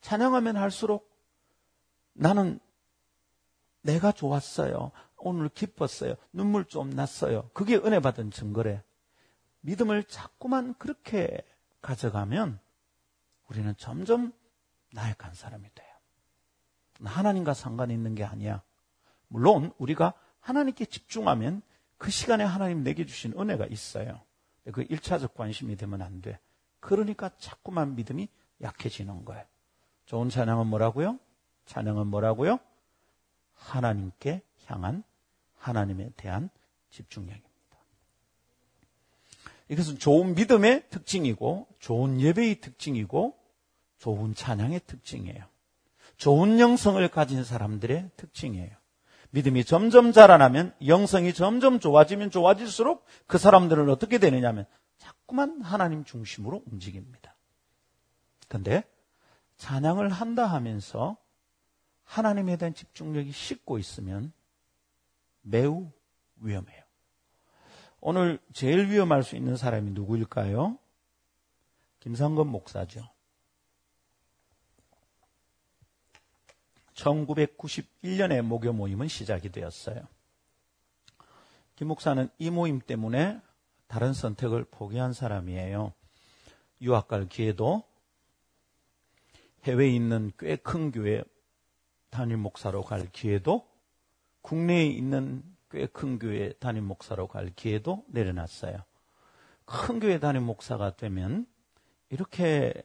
찬양하면 0.00 0.56
할수록 0.56 1.13
나는 2.14 2.58
내가 3.82 4.12
좋았어요. 4.12 4.92
오늘 5.18 5.48
기뻤어요. 5.48 6.14
눈물 6.32 6.64
좀 6.64 6.90
났어요. 6.90 7.50
그게 7.52 7.76
은혜 7.76 8.00
받은 8.00 8.30
증거래. 8.30 8.82
믿음을 9.60 10.04
자꾸만 10.04 10.74
그렇게 10.78 11.44
가져가면 11.82 12.58
우리는 13.48 13.74
점점 13.76 14.32
나약한 14.92 15.34
사람이 15.34 15.68
돼요. 15.74 15.88
하나님과 17.04 17.54
상관이 17.54 17.92
있는 17.92 18.14
게 18.14 18.24
아니야. 18.24 18.62
물론 19.28 19.72
우리가 19.78 20.14
하나님께 20.40 20.84
집중하면 20.84 21.62
그 21.98 22.10
시간에 22.10 22.44
하나님 22.44 22.82
내게 22.84 23.04
주신 23.06 23.32
은혜가 23.38 23.66
있어요. 23.66 24.20
그 24.72 24.84
1차적 24.84 25.34
관심이 25.34 25.76
되면 25.76 26.02
안 26.02 26.20
돼. 26.20 26.38
그러니까 26.80 27.30
자꾸만 27.38 27.94
믿음이 27.96 28.28
약해지는 28.62 29.24
거예요. 29.24 29.44
좋은 30.06 30.28
찬양은 30.28 30.66
뭐라고요? 30.66 31.18
찬양은 31.66 32.06
뭐라고요? 32.08 32.58
하나님께 33.54 34.42
향한 34.66 35.02
하나님에 35.58 36.10
대한 36.16 36.50
집중력입니다. 36.90 37.50
이것은 39.68 39.98
좋은 39.98 40.34
믿음의 40.34 40.90
특징이고, 40.90 41.66
좋은 41.78 42.20
예배의 42.20 42.60
특징이고, 42.60 43.36
좋은 43.98 44.34
찬양의 44.34 44.80
특징이에요. 44.86 45.44
좋은 46.18 46.60
영성을 46.60 47.06
가진 47.08 47.42
사람들의 47.44 48.10
특징이에요. 48.16 48.70
믿음이 49.30 49.64
점점 49.64 50.12
자라나면 50.12 50.74
영성이 50.86 51.32
점점 51.32 51.80
좋아지면 51.80 52.30
좋아질수록 52.30 53.04
그 53.26 53.38
사람들은 53.38 53.88
어떻게 53.88 54.18
되느냐면 54.18 54.64
자꾸만 54.98 55.60
하나님 55.60 56.04
중심으로 56.04 56.62
움직입니다. 56.70 57.34
근데 58.46 58.84
찬양을 59.56 60.10
한다 60.10 60.46
하면서 60.46 61.16
하나님에 62.04 62.56
대한 62.56 62.74
집중력이 62.74 63.32
식고 63.32 63.78
있으면 63.78 64.32
매우 65.42 65.90
위험해요. 66.36 66.82
오늘 68.00 68.38
제일 68.52 68.90
위험할 68.90 69.22
수 69.22 69.36
있는 69.36 69.56
사람이 69.56 69.90
누구일까요? 69.92 70.78
김상건 72.00 72.48
목사죠. 72.48 73.08
1991년에 76.94 78.42
목요 78.42 78.72
모임은 78.72 79.08
시작이 79.08 79.50
되었어요. 79.50 80.06
김 81.76 81.88
목사는 81.88 82.28
이 82.38 82.50
모임 82.50 82.78
때문에 82.80 83.40
다른 83.88 84.12
선택을 84.12 84.64
포기한 84.64 85.12
사람이에요. 85.12 85.92
유학 86.82 87.08
갈 87.08 87.28
기회도 87.28 87.82
해외에 89.64 89.88
있는 89.88 90.30
꽤 90.38 90.56
큰 90.56 90.92
교회 90.92 91.24
담임 92.14 92.38
목사로 92.38 92.82
갈 92.82 93.10
기회도 93.10 93.68
국내에 94.42 94.86
있는 94.86 95.42
꽤 95.68 95.86
큰 95.88 96.20
교회 96.20 96.52
담임 96.52 96.84
목사로 96.84 97.26
갈 97.26 97.50
기회도 97.50 98.04
내려놨어요. 98.06 98.78
큰 99.64 99.98
교회 99.98 100.20
담임 100.20 100.44
목사가 100.44 100.94
되면 100.94 101.46
이렇게 102.08 102.84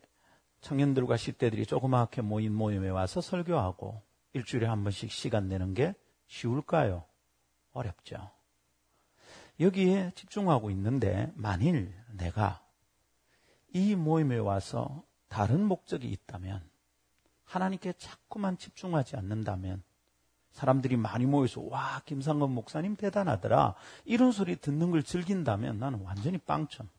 청년들과 0.61 1.15
10대들이 1.15 1.67
조그맣게 1.67 2.23
모인 2.23 2.53
모임에 2.55 2.89
와서 2.89 3.21
설교하고 3.21 4.01
일주일에 4.33 4.65
한 4.65 4.83
번씩 4.83 5.11
시간 5.11 5.47
내는 5.47 5.75
게 5.75 5.93
쉬울까요? 6.27 7.05
어렵죠. 7.73 8.31
여기에 9.59 10.13
집중하고 10.15 10.71
있는데 10.71 11.31
만일 11.35 11.93
내가 12.13 12.65
이 13.73 13.95
모임에 13.95 14.37
와서 14.37 15.03
다른 15.27 15.63
목적이 15.65 16.09
있다면 16.09 16.68
하나님께 17.49 17.93
자꾸만 17.97 18.57
집중하지 18.57 19.15
않는다면 19.15 19.81
사람들이 20.51 20.97
많이 20.97 21.25
모여서 21.25 21.61
와 21.61 22.01
김상건 22.05 22.51
목사님 22.51 22.95
대단하더라. 22.95 23.75
이런 24.05 24.31
소리 24.31 24.55
듣는 24.55 24.91
걸 24.91 25.03
즐긴다면 25.03 25.79
나는 25.79 26.01
완전히 26.03 26.37
빵점. 26.37 26.89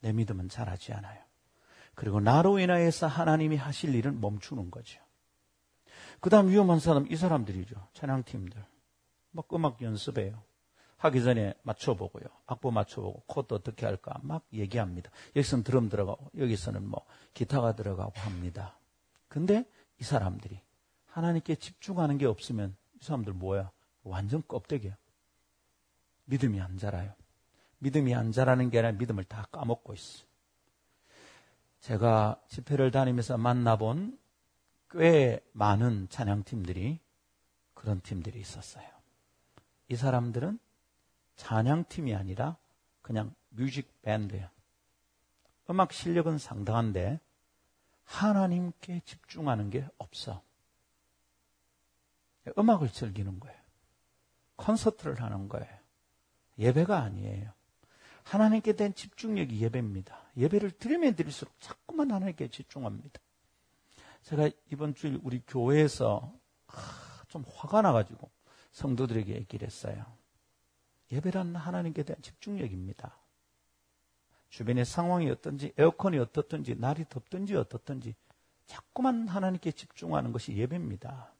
내 0.00 0.12
믿음은 0.12 0.48
자라지 0.48 0.92
않아요. 0.94 1.20
그리고 1.94 2.20
나로 2.20 2.58
인하여서 2.58 3.06
하나님이 3.06 3.56
하실 3.56 3.94
일은 3.94 4.20
멈추는 4.20 4.70
거죠. 4.70 5.00
그 6.20 6.30
다음 6.30 6.48
위험한 6.48 6.80
사람 6.80 7.06
이 7.10 7.16
사람들이죠. 7.16 7.76
찬양팀들. 7.94 8.64
막 9.32 9.46
음악 9.52 9.82
연습해요. 9.82 10.42
하기 10.98 11.22
전에 11.22 11.54
맞춰보고요. 11.62 12.24
악보 12.46 12.70
맞춰보고 12.70 13.22
코드 13.26 13.54
어떻게 13.54 13.86
할까 13.86 14.18
막 14.22 14.44
얘기합니다. 14.52 15.10
여기서는 15.36 15.64
드럼 15.64 15.88
들어가고 15.88 16.30
여기서는 16.36 16.86
뭐 16.86 17.04
기타가 17.34 17.74
들어가고 17.74 18.12
합니다. 18.20 18.79
근데 19.30 19.64
이 20.00 20.04
사람들이 20.04 20.60
하나님께 21.06 21.54
집중하는 21.54 22.18
게 22.18 22.26
없으면 22.26 22.76
이 23.00 23.04
사람들 23.04 23.32
뭐야? 23.32 23.70
완전 24.02 24.42
껍데기야. 24.46 24.96
믿음이 26.24 26.60
안 26.60 26.76
자라요. 26.76 27.14
믿음이 27.78 28.12
안 28.14 28.32
자라는 28.32 28.70
게 28.70 28.80
아니라 28.80 28.98
믿음을 28.98 29.24
다 29.24 29.46
까먹고 29.52 29.94
있어. 29.94 30.24
제가 31.78 32.42
집회를 32.48 32.90
다니면서 32.90 33.38
만나본 33.38 34.18
꽤 34.90 35.40
많은 35.52 36.08
찬양팀들이 36.08 36.98
그런 37.74 38.00
팀들이 38.00 38.40
있었어요. 38.40 38.86
이 39.88 39.94
사람들은 39.94 40.58
찬양팀이 41.36 42.16
아니라 42.16 42.56
그냥 43.00 43.32
뮤직 43.50 44.02
밴드예요. 44.02 44.48
음악 45.70 45.92
실력은 45.92 46.38
상당한데 46.38 47.20
하나님께 48.10 49.02
집중하는 49.04 49.70
게 49.70 49.86
없어. 49.96 50.42
음악을 52.58 52.90
즐기는 52.90 53.38
거예요. 53.38 53.56
콘서트를 54.56 55.22
하는 55.22 55.48
거예요. 55.48 55.68
예배가 56.58 56.98
아니에요. 56.98 57.52
하나님께 58.24 58.74
대한 58.74 58.94
집중력이 58.94 59.60
예배입니다. 59.62 60.18
예배를 60.36 60.72
드리면 60.72 61.14
드릴수록 61.14 61.54
자꾸만 61.60 62.10
하나님께 62.10 62.48
집중합니다. 62.48 63.20
제가 64.22 64.50
이번 64.72 64.94
주일 64.94 65.20
우리 65.22 65.40
교회에서 65.46 66.34
좀 67.28 67.44
화가 67.54 67.80
나가지고 67.82 68.28
성도들에게 68.72 69.34
얘기를 69.34 69.66
했어요. 69.66 70.04
예배란 71.12 71.54
하나님께 71.54 72.02
대한 72.02 72.20
집중력입니다. 72.22 73.19
주변의 74.50 74.84
상황이 74.84 75.30
어떤지, 75.30 75.72
에어컨이 75.78 76.18
어떻든지, 76.18 76.76
날이 76.76 77.04
덥든지 77.08 77.56
어떻든지, 77.56 78.14
자꾸만 78.66 79.26
하나님께 79.26 79.72
집중하는 79.72 80.32
것이 80.32 80.56
예배입니다. 80.56 81.32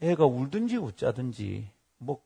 애가 0.00 0.26
울든지 0.26 0.76
웃자든지, 0.76 1.70
뭐, 1.98 2.22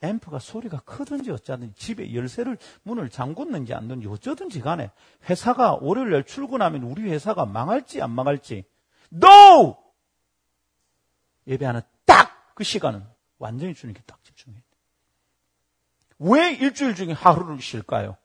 앰프가 0.00 0.38
소리가 0.38 0.80
크든지 0.80 1.30
어쩌든지, 1.30 1.74
집에 1.74 2.14
열쇠를, 2.14 2.58
문을 2.82 3.10
잠궜는지 3.10 3.72
안 3.72 3.88
뒀는지 3.88 4.08
어쩌든지 4.08 4.60
간에, 4.60 4.90
회사가 5.28 5.74
월요일 5.80 6.10
날 6.10 6.24
출근하면 6.24 6.82
우리 6.84 7.02
회사가 7.10 7.46
망할지 7.46 8.00
안 8.00 8.10
망할지, 8.10 8.64
NO! 9.12 9.76
예배하는 11.46 11.82
딱 12.06 12.34
그 12.54 12.62
시간은 12.64 13.04
완전히 13.38 13.74
주님께 13.74 14.02
딱 14.06 14.22
집중해야 14.24 14.60
돼. 14.60 14.66
왜 16.20 16.52
일주일 16.54 16.94
중에 16.94 17.12
하루를 17.12 17.60
쉴까요? 17.60 18.16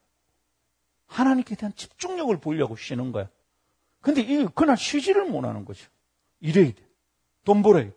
하나님께 1.10 1.56
대한 1.56 1.74
집중력을 1.74 2.38
보려고 2.38 2.76
쉬는 2.76 3.12
거야. 3.12 3.28
근데 4.00 4.22
이 4.22 4.46
그날 4.54 4.76
쉬지를 4.78 5.26
못하는 5.26 5.64
거죠. 5.64 5.86
일해야 6.38 6.66
돼. 6.66 6.76
돈 7.44 7.62
벌어야 7.62 7.84
돼. 7.84 7.94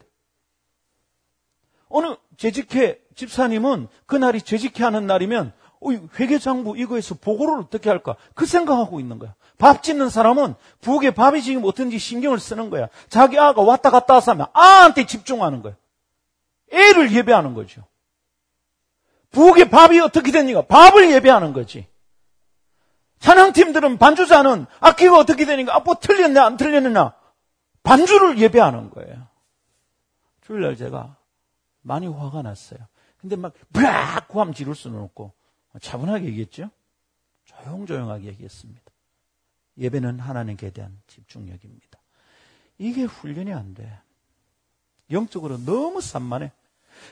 어느 1.89 2.15
재직회 2.37 2.99
집사님은 3.15 3.87
그날이 4.07 4.41
재직회 4.41 4.83
하는 4.83 5.05
날이면 5.05 5.53
어, 5.79 5.89
회계장부 6.19 6.75
이거에서 6.77 7.15
보고를 7.15 7.59
어떻게 7.59 7.89
할까? 7.89 8.15
그 8.33 8.47
생각하고 8.47 8.99
있는 8.99 9.19
거야. 9.19 9.35
밥 9.59 9.83
짓는 9.83 10.09
사람은 10.09 10.55
부엌에 10.81 11.11
밥이 11.11 11.43
지금 11.43 11.63
어떤지 11.65 11.99
신경을 11.99 12.39
쓰는 12.39 12.71
거야. 12.71 12.89
자기 13.09 13.37
아가 13.37 13.61
왔다 13.61 13.91
갔다 13.91 14.17
하면 14.17 14.47
아한테 14.53 15.05
집중하는 15.05 15.61
거야. 15.61 15.75
애를 16.71 17.13
예배하는 17.13 17.53
거죠. 17.53 17.83
부엌에 19.29 19.69
밥이 19.69 19.99
어떻게 19.99 20.31
되니까 20.31 20.63
밥을 20.63 21.11
예배하는 21.11 21.53
거지. 21.53 21.92
찬양팀들은 23.23 23.99
반주자는 23.99 24.65
악기가 24.81 25.17
어떻게 25.17 25.45
되니까 25.45 25.73
아, 25.73 25.79
뭐 25.79 25.95
틀렸냐 25.95 26.43
안 26.43 26.57
틀렸느냐 26.57 27.13
반주를 27.81 28.37
예배하는 28.37 28.89
거예요. 28.89 29.27
주일날 30.41 30.75
제가 30.75 31.15
많이 31.83 32.05
화가 32.05 32.41
났어요. 32.41 32.79
근데 33.21 33.37
막 33.37 33.53
브락 33.71 34.27
구함 34.27 34.53
지를 34.53 34.75
수는 34.75 34.99
없고 34.99 35.31
차분하게 35.79 36.25
얘기했죠. 36.25 36.69
조용조용하게 37.45 38.25
얘기했습니다. 38.25 38.81
예배는 39.77 40.19
하나님께 40.19 40.71
대한 40.71 40.99
집중력입니다. 41.07 41.99
이게 42.77 43.03
훈련이 43.03 43.53
안 43.53 43.73
돼. 43.73 43.99
영적으로 45.11 45.57
너무 45.59 46.01
산만해. 46.01 46.51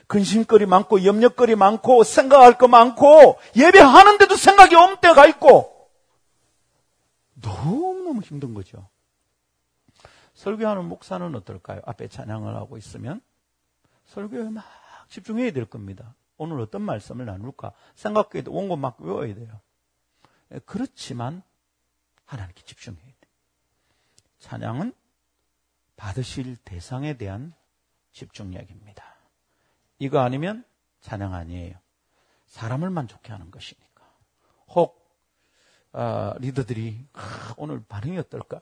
근심거리 0.08 0.66
많고 0.66 1.06
염려거리 1.06 1.54
많고 1.54 2.04
생각할 2.04 2.58
거 2.58 2.68
많고 2.68 3.38
예배하는데도 3.56 4.36
생각이 4.36 4.74
없는 4.74 4.98
때가 5.00 5.26
있고 5.28 5.72
너무너무 7.64 8.20
힘든 8.20 8.54
거죠. 8.54 8.88
설교하는 10.34 10.86
목사는 10.86 11.34
어떨까요? 11.34 11.82
앞에 11.84 12.08
찬양을 12.08 12.56
하고 12.56 12.76
있으면 12.76 13.20
설교에 14.06 14.50
막 14.50 14.64
집중해야 15.08 15.52
될 15.52 15.66
겁니다. 15.66 16.14
오늘 16.36 16.60
어떤 16.60 16.82
말씀을 16.82 17.26
나눌까 17.26 17.72
생각해도 17.94 18.52
원고 18.52 18.76
막 18.76 19.00
외워야 19.00 19.34
돼요. 19.34 19.60
예, 20.52 20.58
그렇지만 20.60 21.42
하나님께 22.24 22.62
집중해야 22.64 23.04
돼. 23.04 23.28
찬양은 24.38 24.92
받으실 25.96 26.56
대상에 26.56 27.16
대한 27.16 27.54
집중력입니다. 28.12 29.04
이거 29.98 30.20
아니면 30.20 30.64
찬양 31.00 31.34
아니에요. 31.34 31.76
사람을 32.46 32.90
만족해 32.90 33.32
하는 33.32 33.50
것이니까. 33.50 34.04
혹 34.68 35.01
어, 35.92 36.34
리더들이 36.38 37.04
아, 37.12 37.54
오늘 37.56 37.82
반응이 37.86 38.18
어떨까? 38.18 38.60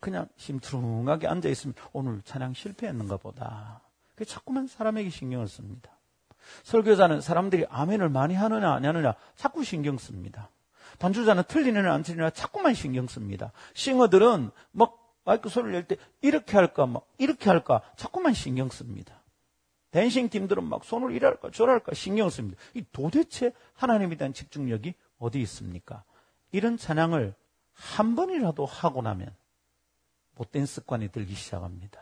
그냥 0.00 0.28
심투렁하게 0.36 1.26
앉아 1.28 1.48
있으면 1.48 1.74
오늘 1.92 2.20
찬양 2.22 2.54
실패했는가 2.54 3.16
보다. 3.16 3.80
그 4.14 4.24
자꾸만 4.24 4.66
사람에게 4.66 5.10
신경을 5.10 5.48
씁니다. 5.48 5.90
설교자는 6.64 7.20
사람들이 7.22 7.66
아멘을 7.70 8.10
많이 8.10 8.34
하느냐 8.34 8.72
안 8.74 8.84
하느냐 8.84 9.14
자꾸 9.36 9.64
신경 9.64 9.96
씁니다. 9.96 10.50
반주자는 10.98 11.44
틀리느냐 11.48 11.92
안 11.92 12.02
틀리느냐 12.02 12.30
자꾸만 12.30 12.74
신경 12.74 13.06
씁니다. 13.06 13.52
싱어들은 13.72 14.50
막 14.72 15.00
마이크 15.24 15.48
소리를 15.48 15.72
낼 15.72 15.86
때 15.86 15.96
이렇게 16.20 16.56
할까 16.56 16.86
막 16.86 17.06
이렇게 17.16 17.48
할까 17.48 17.80
자꾸만 17.96 18.34
신경 18.34 18.68
씁니다. 18.68 19.22
댄싱 19.90 20.28
팀들은 20.28 20.64
막 20.64 20.84
손을 20.84 21.12
이랄까 21.12 21.50
저랄까 21.50 21.94
신경 21.94 22.28
씁니다. 22.28 22.60
이 22.74 22.84
도대체 22.92 23.52
하나님에 23.74 24.16
대한 24.16 24.34
집중력이 24.34 24.92
어디 25.24 25.40
있습니까? 25.42 26.04
이런 26.52 26.76
찬양을 26.76 27.34
한 27.72 28.14
번이라도 28.14 28.66
하고 28.66 29.02
나면 29.02 29.34
못된 30.36 30.66
습관이 30.66 31.08
들기 31.08 31.34
시작합니다. 31.34 32.00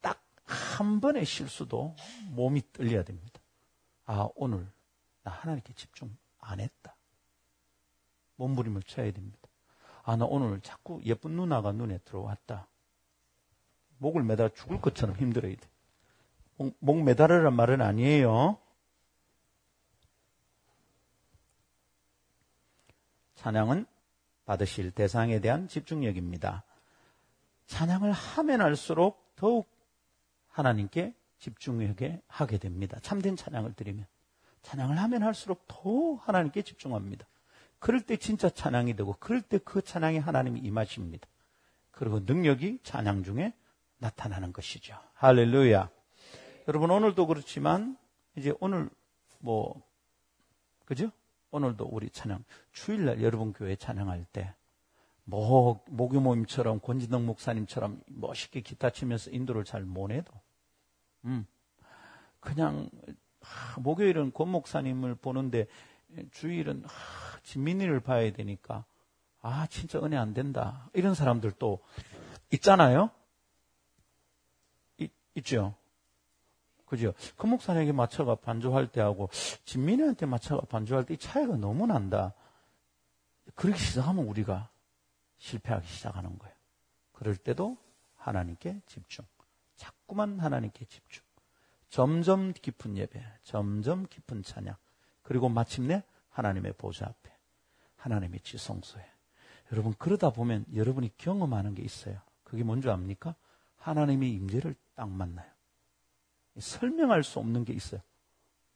딱 0.00 0.24
한 0.44 1.00
번의 1.00 1.24
실수도 1.24 1.96
몸이 2.30 2.62
떨려야 2.72 3.02
됩니다. 3.02 3.40
아, 4.06 4.28
오늘 4.34 4.66
나 5.22 5.32
하나님께 5.32 5.72
집중 5.74 6.14
안 6.38 6.60
했다. 6.60 6.94
몸부림을 8.36 8.82
쳐야 8.82 9.10
됩니다. 9.12 9.48
아, 10.02 10.16
나 10.16 10.26
오늘 10.26 10.60
자꾸 10.60 11.00
예쁜 11.04 11.32
누나가 11.32 11.72
눈에 11.72 11.98
들어왔다. 11.98 12.68
목을 13.98 14.22
매달 14.22 14.52
죽을 14.54 14.80
것처럼 14.80 15.16
힘들어야 15.16 15.54
돼. 15.54 15.68
목, 16.56 16.76
목 16.80 17.02
매달으란 17.02 17.54
말은 17.54 17.80
아니에요. 17.80 18.58
찬양은 23.44 23.84
받으실 24.46 24.90
대상에 24.90 25.38
대한 25.38 25.68
집중력입니다. 25.68 26.64
찬양을 27.66 28.10
하면 28.10 28.62
할수록 28.62 29.34
더욱 29.36 29.68
하나님께 30.48 31.12
집중하게 31.40 32.22
하게 32.26 32.56
됩니다. 32.56 32.98
참된 33.02 33.36
찬양을 33.36 33.74
드리면. 33.74 34.06
찬양을 34.62 34.98
하면 34.98 35.22
할수록 35.22 35.66
더 35.68 36.14
하나님께 36.14 36.62
집중합니다. 36.62 37.26
그럴 37.80 38.00
때 38.00 38.16
진짜 38.16 38.48
찬양이 38.48 38.96
되고, 38.96 39.14
그럴 39.20 39.42
때 39.42 39.58
그 39.58 39.82
찬양에 39.82 40.20
하나님이 40.20 40.60
임하십니다. 40.60 41.28
그리고 41.90 42.20
능력이 42.20 42.78
찬양 42.82 43.24
중에 43.24 43.52
나타나는 43.98 44.54
것이죠. 44.54 44.98
할렐루야. 45.16 45.90
여러분, 46.66 46.90
오늘도 46.90 47.26
그렇지만, 47.26 47.98
이제 48.36 48.54
오늘 48.60 48.88
뭐, 49.38 49.82
그죠? 50.86 51.10
오늘도 51.54 51.88
우리 51.92 52.10
찬양, 52.10 52.44
주일날 52.72 53.22
여러분 53.22 53.52
교회 53.52 53.76
찬양할 53.76 54.26
때, 54.32 54.52
뭐, 55.22 55.84
목요 55.86 56.20
모임처럼 56.20 56.80
권진동 56.80 57.26
목사님처럼 57.26 58.02
멋있게 58.06 58.60
기타 58.60 58.90
치면서 58.90 59.30
인도를 59.30 59.64
잘 59.64 59.84
못해도, 59.84 60.32
음, 61.26 61.46
그냥, 62.40 62.90
하, 63.40 63.80
목요일은 63.80 64.32
권 64.32 64.48
목사님을 64.48 65.14
보는데, 65.14 65.68
주일은, 66.32 66.84
하, 66.84 67.40
진민이를 67.44 68.00
봐야 68.00 68.32
되니까, 68.32 68.84
아, 69.40 69.68
진짜 69.68 70.00
은혜 70.02 70.16
안 70.16 70.34
된다. 70.34 70.90
이런 70.92 71.14
사람들도 71.14 71.78
있잖아요? 72.50 73.10
있, 74.98 75.12
있죠? 75.36 75.76
그죠? 76.94 77.12
그 77.36 77.46
목사님에게 77.46 77.92
맞춰가 77.92 78.34
반주할 78.36 78.86
때하고 78.88 79.28
진민이한테 79.64 80.26
맞춰가 80.26 80.66
반주할 80.66 81.04
때 81.04 81.14
이 81.14 81.16
차이가 81.16 81.56
너무 81.56 81.86
난다. 81.86 82.34
그렇게 83.54 83.78
시작하면 83.78 84.26
우리가 84.26 84.68
실패하기 85.38 85.86
시작하는 85.86 86.38
거예요. 86.38 86.54
그럴 87.12 87.36
때도 87.36 87.76
하나님께 88.16 88.80
집중. 88.86 89.24
자꾸만 89.76 90.40
하나님께 90.40 90.84
집중. 90.86 91.22
점점 91.88 92.52
깊은 92.52 92.96
예배, 92.96 93.22
점점 93.44 94.06
깊은 94.06 94.42
찬양. 94.42 94.74
그리고 95.22 95.48
마침내 95.48 96.02
하나님의 96.30 96.72
보좌 96.72 97.06
앞에, 97.06 97.30
하나님의 97.96 98.40
지성소에. 98.40 99.04
여러분 99.72 99.94
그러다 99.98 100.30
보면 100.30 100.64
여러분이 100.74 101.16
경험하는 101.16 101.74
게 101.74 101.82
있어요. 101.82 102.20
그게 102.42 102.64
뭔지 102.64 102.90
압니까? 102.90 103.34
하나님의 103.76 104.32
임재를 104.32 104.74
딱 104.94 105.08
만나요. 105.08 105.53
설명할 106.58 107.24
수 107.24 107.38
없는 107.38 107.64
게 107.64 107.72
있어요. 107.72 108.00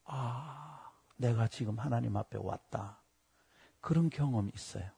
아, 0.05 0.91
내가 1.17 1.49
지금 1.49 1.79
하나님 1.79 2.17
앞에 2.17 2.39
왔다. 2.41 2.99
그런 3.81 4.11
경험이 4.11 4.51
있어요. 4.55 4.91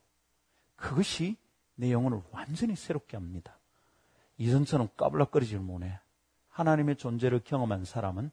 그것이 0.76 1.36
내 1.74 1.92
영혼을 1.92 2.22
완전히 2.30 2.76
새롭게 2.76 3.16
합니다. 3.16 3.58
이전처럼 4.38 4.88
까불락거리질 4.96 5.58
못해. 5.58 6.00
하나님의 6.48 6.96
존재를 6.96 7.40
경험한 7.44 7.84
사람은 7.84 8.30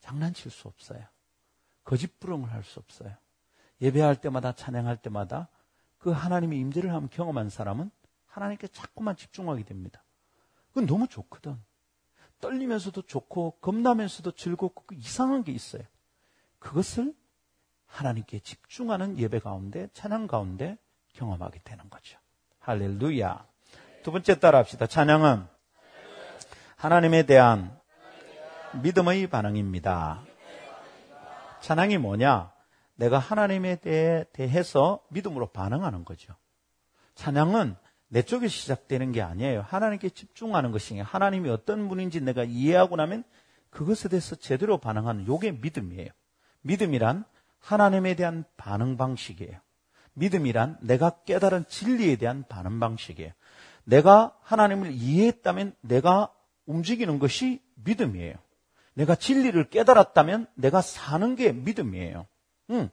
장난칠 0.00 0.50
수 0.50 0.68
없어요. 0.68 1.04
거짓부렁을 1.84 2.50
할 2.52 2.62
수 2.62 2.78
없어요. 2.80 3.14
예배할 3.80 4.20
때마다 4.20 4.52
찬양할 4.52 4.98
때마다 4.98 5.48
그 5.98 6.10
하나님의 6.10 6.58
임재를 6.58 6.92
한번 6.92 7.08
경험한 7.10 7.50
사람은 7.50 7.90
하나님께 8.26 8.68
자꾸만 8.68 9.16
집중하게 9.16 9.64
됩니다. 9.64 10.02
그건 10.68 10.86
너무 10.86 11.08
좋거든. 11.08 11.58
떨리면서도 12.40 13.02
좋고 13.02 13.58
겁나면서도 13.60 14.32
즐겁고 14.32 14.84
그 14.86 14.94
이상한 14.94 15.44
게 15.44 15.52
있어요. 15.52 15.82
그것을 16.58 17.14
하나님께 17.86 18.40
집중하는 18.40 19.18
예배 19.18 19.40
가운데 19.40 19.88
찬양 19.92 20.26
가운데 20.26 20.78
경험하게 21.14 21.60
되는 21.64 21.88
거죠. 21.90 22.18
할렐루야. 22.60 23.46
두 24.02 24.12
번째 24.12 24.38
따라 24.38 24.58
합시다. 24.58 24.86
찬양은 24.86 25.46
하나님에 26.76 27.24
대한 27.24 27.78
믿음의 28.82 29.26
반응입니다. 29.26 30.22
찬양이 31.60 31.98
뭐냐? 31.98 32.52
내가 32.94 33.18
하나님에 33.18 33.76
대해, 33.76 34.24
대해서 34.32 35.00
믿음으로 35.08 35.48
반응하는 35.48 36.04
거죠. 36.04 36.34
찬양은 37.14 37.76
내 38.12 38.22
쪽에 38.22 38.48
시작되는 38.48 39.12
게 39.12 39.22
아니에요. 39.22 39.64
하나님께 39.68 40.10
집중하는 40.10 40.72
것이에요. 40.72 41.04
하나님이 41.04 41.48
어떤 41.48 41.88
분인지 41.88 42.20
내가 42.20 42.42
이해하고 42.42 42.96
나면 42.96 43.22
그것에 43.70 44.08
대해서 44.08 44.34
제대로 44.34 44.78
반응하는 44.78 45.28
요게 45.28 45.52
믿음이에요. 45.52 46.08
믿음이란 46.62 47.24
하나님에 47.60 48.16
대한 48.16 48.44
반응 48.56 48.96
방식이에요. 48.96 49.60
믿음이란 50.14 50.78
내가 50.80 51.10
깨달은 51.24 51.66
진리에 51.68 52.16
대한 52.16 52.44
반응 52.48 52.80
방식이에요. 52.80 53.30
내가 53.84 54.36
하나님을 54.42 54.90
이해했다면 54.90 55.76
내가 55.80 56.32
움직이는 56.66 57.20
것이 57.20 57.62
믿음이에요. 57.76 58.34
내가 58.94 59.14
진리를 59.14 59.70
깨달았다면 59.70 60.48
내가 60.56 60.80
사는 60.80 61.36
게 61.36 61.52
믿음이에요. 61.52 62.26
응. 62.70 62.90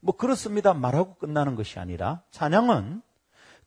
뭐 0.00 0.16
그렇습니다. 0.16 0.72
말하고 0.72 1.16
끝나는 1.16 1.56
것이 1.56 1.78
아니라 1.78 2.22
찬양은 2.30 3.02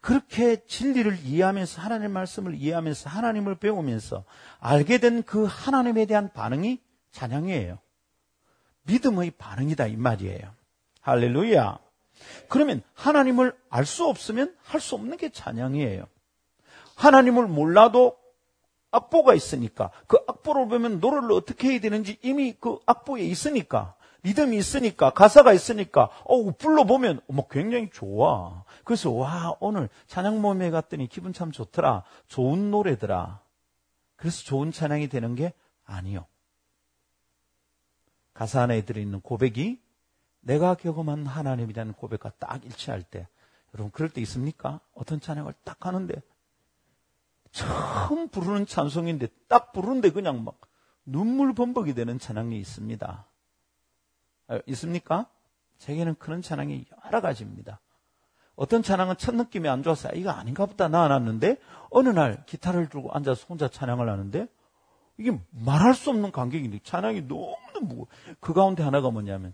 그렇게 0.01 0.65
진리를 0.65 1.19
이해하면서 1.23 1.81
하나님의 1.81 2.09
말씀을 2.09 2.55
이해하면서 2.55 3.09
하나님을 3.09 3.55
배우면서 3.55 4.23
알게 4.59 4.99
된 4.99 5.23
그 5.23 5.45
하나님에 5.45 6.05
대한 6.05 6.31
반응이 6.31 6.79
찬양이에요. 7.11 7.79
믿음의 8.83 9.31
반응이다 9.31 9.87
이 9.87 9.97
말이에요. 9.97 10.53
할렐루야. 11.01 11.79
그러면 12.47 12.81
하나님을 12.93 13.55
알 13.69 13.85
수 13.85 14.05
없으면 14.07 14.55
할 14.63 14.79
수 14.79 14.95
없는 14.95 15.17
게 15.17 15.29
찬양이에요. 15.29 16.05
하나님을 16.95 17.47
몰라도 17.47 18.17
악보가 18.91 19.33
있으니까 19.35 19.91
그 20.07 20.17
악보를 20.27 20.67
보면 20.67 20.99
노래를 20.99 21.31
어떻게 21.31 21.69
해야 21.71 21.79
되는지 21.79 22.17
이미 22.21 22.55
그 22.59 22.79
악보에 22.85 23.21
있으니까 23.21 23.95
리듬이 24.23 24.57
있으니까 24.57 25.11
가사가 25.11 25.53
있으니까 25.53 26.09
어 26.25 26.51
불러 26.51 26.83
보면 26.85 27.21
어머 27.29 27.47
굉장히 27.49 27.89
좋아. 27.91 28.63
그래서 28.89 29.11
와 29.11 29.55
오늘 29.59 29.87
찬양 30.07 30.41
모임에 30.41 30.71
갔더니 30.71 31.05
기분 31.05 31.31
참 31.31 31.51
좋더라. 31.51 32.03
좋은 32.27 32.71
노래더라. 32.71 33.39
그래서 34.15 34.43
좋은 34.45 34.71
찬양이 34.71 35.09
되는 35.09 35.35
게 35.35 35.53
아니요. 35.85 36.25
가사 38.33 38.63
안에 38.63 38.83
들어있는 38.85 39.21
고백이 39.21 39.79
내가 40.39 40.73
경험한 40.73 41.27
하나님에 41.27 41.71
대한 41.71 41.93
고백과 41.93 42.31
딱 42.39 42.65
일치할 42.65 43.03
때 43.03 43.27
여러분 43.75 43.91
그럴 43.91 44.09
때 44.09 44.21
있습니까? 44.21 44.79
어떤 44.95 45.21
찬양을 45.21 45.53
딱 45.63 45.85
하는데 45.85 46.19
처음 47.51 48.27
부르는 48.27 48.65
찬송인데 48.65 49.27
딱 49.47 49.71
부르는데 49.71 50.09
그냥 50.09 50.43
막 50.43 50.59
눈물 51.05 51.53
범벅이 51.53 51.93
되는 51.93 52.17
찬양이 52.17 52.59
있습니다. 52.59 53.27
아, 54.47 54.59
있습니까? 54.65 55.29
제게는 55.77 56.15
그런 56.15 56.41
찬양이 56.41 56.87
여러 57.05 57.21
가지입니다. 57.21 57.79
어떤 58.59 58.83
찬양은 58.83 59.15
첫 59.17 59.35
느낌이 59.35 59.69
안 59.69 59.83
좋아서 59.83 60.09
이거 60.09 60.31
아닌가 60.31 60.65
보다 60.65 60.89
나와놨는데 60.89 61.55
어느 61.91 62.09
날 62.09 62.43
기타를 62.45 62.89
들고 62.89 63.09
앉아서 63.13 63.45
혼자 63.47 63.69
찬양을 63.69 64.09
하는데 64.09 64.47
이게 65.17 65.39
말할 65.51 65.93
수 65.93 66.09
없는 66.09 66.33
감격인데 66.33 66.79
찬양이 66.83 67.21
너무너무 67.21 68.07
그 68.41 68.53
가운데 68.53 68.83
하나가 68.83 69.11
뭐냐면 69.11 69.53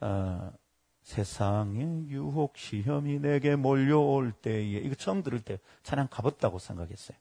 어, 0.00 0.52
세상의 1.00 2.08
유혹 2.10 2.58
시험이 2.58 3.20
내게 3.20 3.56
몰려올 3.56 4.32
때에 4.32 4.64
이거 4.64 4.94
처음 4.96 5.22
들을 5.22 5.40
때 5.40 5.58
찬양 5.82 6.08
가볍다고 6.10 6.58
생각했어요. 6.58 7.16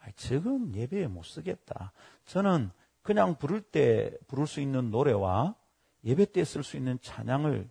아, 0.00 0.06
저건 0.16 0.74
예배에 0.74 1.06
못 1.08 1.24
쓰겠다. 1.24 1.92
저는 2.24 2.70
그냥 3.02 3.34
부를 3.34 3.60
때 3.60 4.10
부를 4.26 4.46
수 4.46 4.62
있는 4.62 4.90
노래와 4.90 5.54
예배 6.02 6.32
때 6.32 6.40
쓸 6.44 6.62
수 6.62 6.78
있는 6.78 6.98
찬양을 7.02 7.68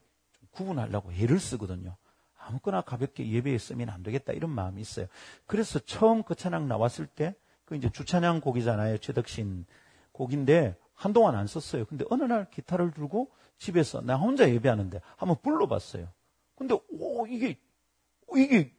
구분하려고 0.51 1.15
예를 1.15 1.39
쓰거든요. 1.39 1.97
아무거나 2.45 2.81
가볍게 2.81 3.29
예배에 3.29 3.57
쓰면 3.57 3.89
안 3.89 4.03
되겠다 4.03 4.33
이런 4.33 4.51
마음이 4.51 4.81
있어요. 4.81 5.07
그래서 5.45 5.79
처음 5.79 6.23
그 6.23 6.35
찬양 6.35 6.67
나왔을 6.67 7.07
때 7.07 7.35
그 7.65 7.75
이제 7.75 7.89
주찬양 7.89 8.41
곡이잖아요. 8.41 8.99
최덕신 8.99 9.65
곡인데 10.11 10.77
한동안 10.93 11.35
안 11.35 11.47
썼어요. 11.47 11.85
근데 11.85 12.05
어느 12.09 12.23
날 12.23 12.49
기타를 12.49 12.91
들고 12.91 13.31
집에서 13.57 14.01
나 14.01 14.15
혼자 14.15 14.49
예배하는데 14.49 15.01
한번 15.17 15.37
불러봤어요. 15.41 16.07
근데 16.55 16.77
오 16.89 17.27
이게 17.27 17.59
이게 18.35 18.71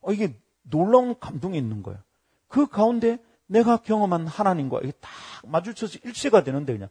어, 0.00 0.12
이게 0.12 0.38
놀라운 0.62 1.18
감동이 1.18 1.58
있는 1.58 1.82
거예요. 1.82 2.00
그 2.48 2.66
가운데 2.66 3.18
내가 3.46 3.76
경험한 3.78 4.26
하나님과 4.26 4.80
이게 4.82 4.92
딱 4.92 5.10
마주쳐서 5.44 5.98
일체가 6.04 6.44
되는데 6.44 6.72
그냥 6.72 6.88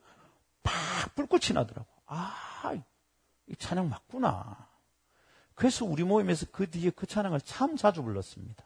팍 0.61 1.15
불꽃이 1.15 1.53
나더라고. 1.53 1.87
아, 2.05 2.73
이 3.47 3.55
찬양 3.55 3.89
맞구나. 3.89 4.67
그래서 5.55 5.85
우리 5.85 6.03
모임에서 6.03 6.45
그 6.51 6.69
뒤에 6.69 6.91
그 6.91 7.07
찬양을 7.07 7.41
참 7.41 7.77
자주 7.77 8.03
불렀습니다. 8.03 8.63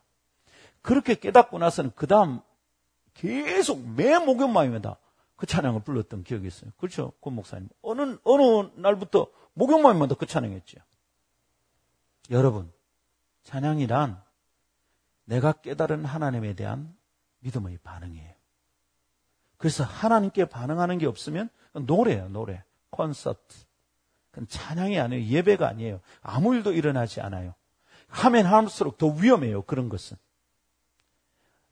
그렇게 0.82 1.16
깨닫고 1.16 1.60
나서는 1.60 1.92
그 1.96 2.08
다음 2.08 2.42
계속 3.14 3.88
매 3.88 4.18
목요마임에다 4.18 4.98
그 5.36 5.46
찬양을 5.46 5.84
불렀던 5.84 6.24
기억이 6.24 6.48
있어요. 6.48 6.72
그렇죠? 6.78 7.14
권 7.22 7.36
목사님. 7.36 7.70
어느, 7.82 8.18
어느 8.24 8.70
날부터 8.76 9.28
목요마임마다 9.54 10.16
그 10.16 10.26
찬양했죠. 10.26 10.80
여러분, 12.32 12.72
찬양이란 13.44 14.22
내가 15.26 15.54
깨달은 15.54 16.06
하나님에 16.06 16.56
대한 16.56 16.96
믿음의 17.40 17.80
반응이에요. 17.84 18.34
그래서 19.58 19.84
하나님께 19.84 20.46
반응하는 20.46 20.98
게 20.98 21.06
없으면 21.06 21.50
노래예요, 21.74 22.30
노래. 22.30 22.64
콘서트. 22.90 23.69
찬양이 24.48 25.00
아니에요. 25.00 25.24
예배가 25.26 25.68
아니에요. 25.68 26.02
아무 26.22 26.56
일도 26.56 26.74
일어나지 26.74 27.22
않아요. 27.22 27.54
하면 28.08 28.46
할수록 28.46 28.98
더 28.98 29.08
위험해요. 29.08 29.64
그런 29.64 29.90
것은. 29.90 30.18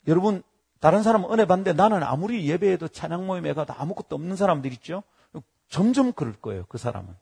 여러분, 0.07 0.43
다른 0.79 1.03
사람은 1.03 1.31
은혜 1.31 1.45
받는데 1.45 1.73
나는 1.73 2.03
아무리 2.03 2.47
예배에도 2.47 2.87
찬양 2.87 3.25
모임에 3.25 3.53
가도 3.53 3.73
아무것도 3.73 4.15
없는 4.15 4.35
사람들 4.35 4.71
있죠? 4.73 5.03
점점 5.69 6.13
그럴 6.13 6.33
거예요. 6.33 6.65
그 6.67 6.77
사람은. 6.77 7.13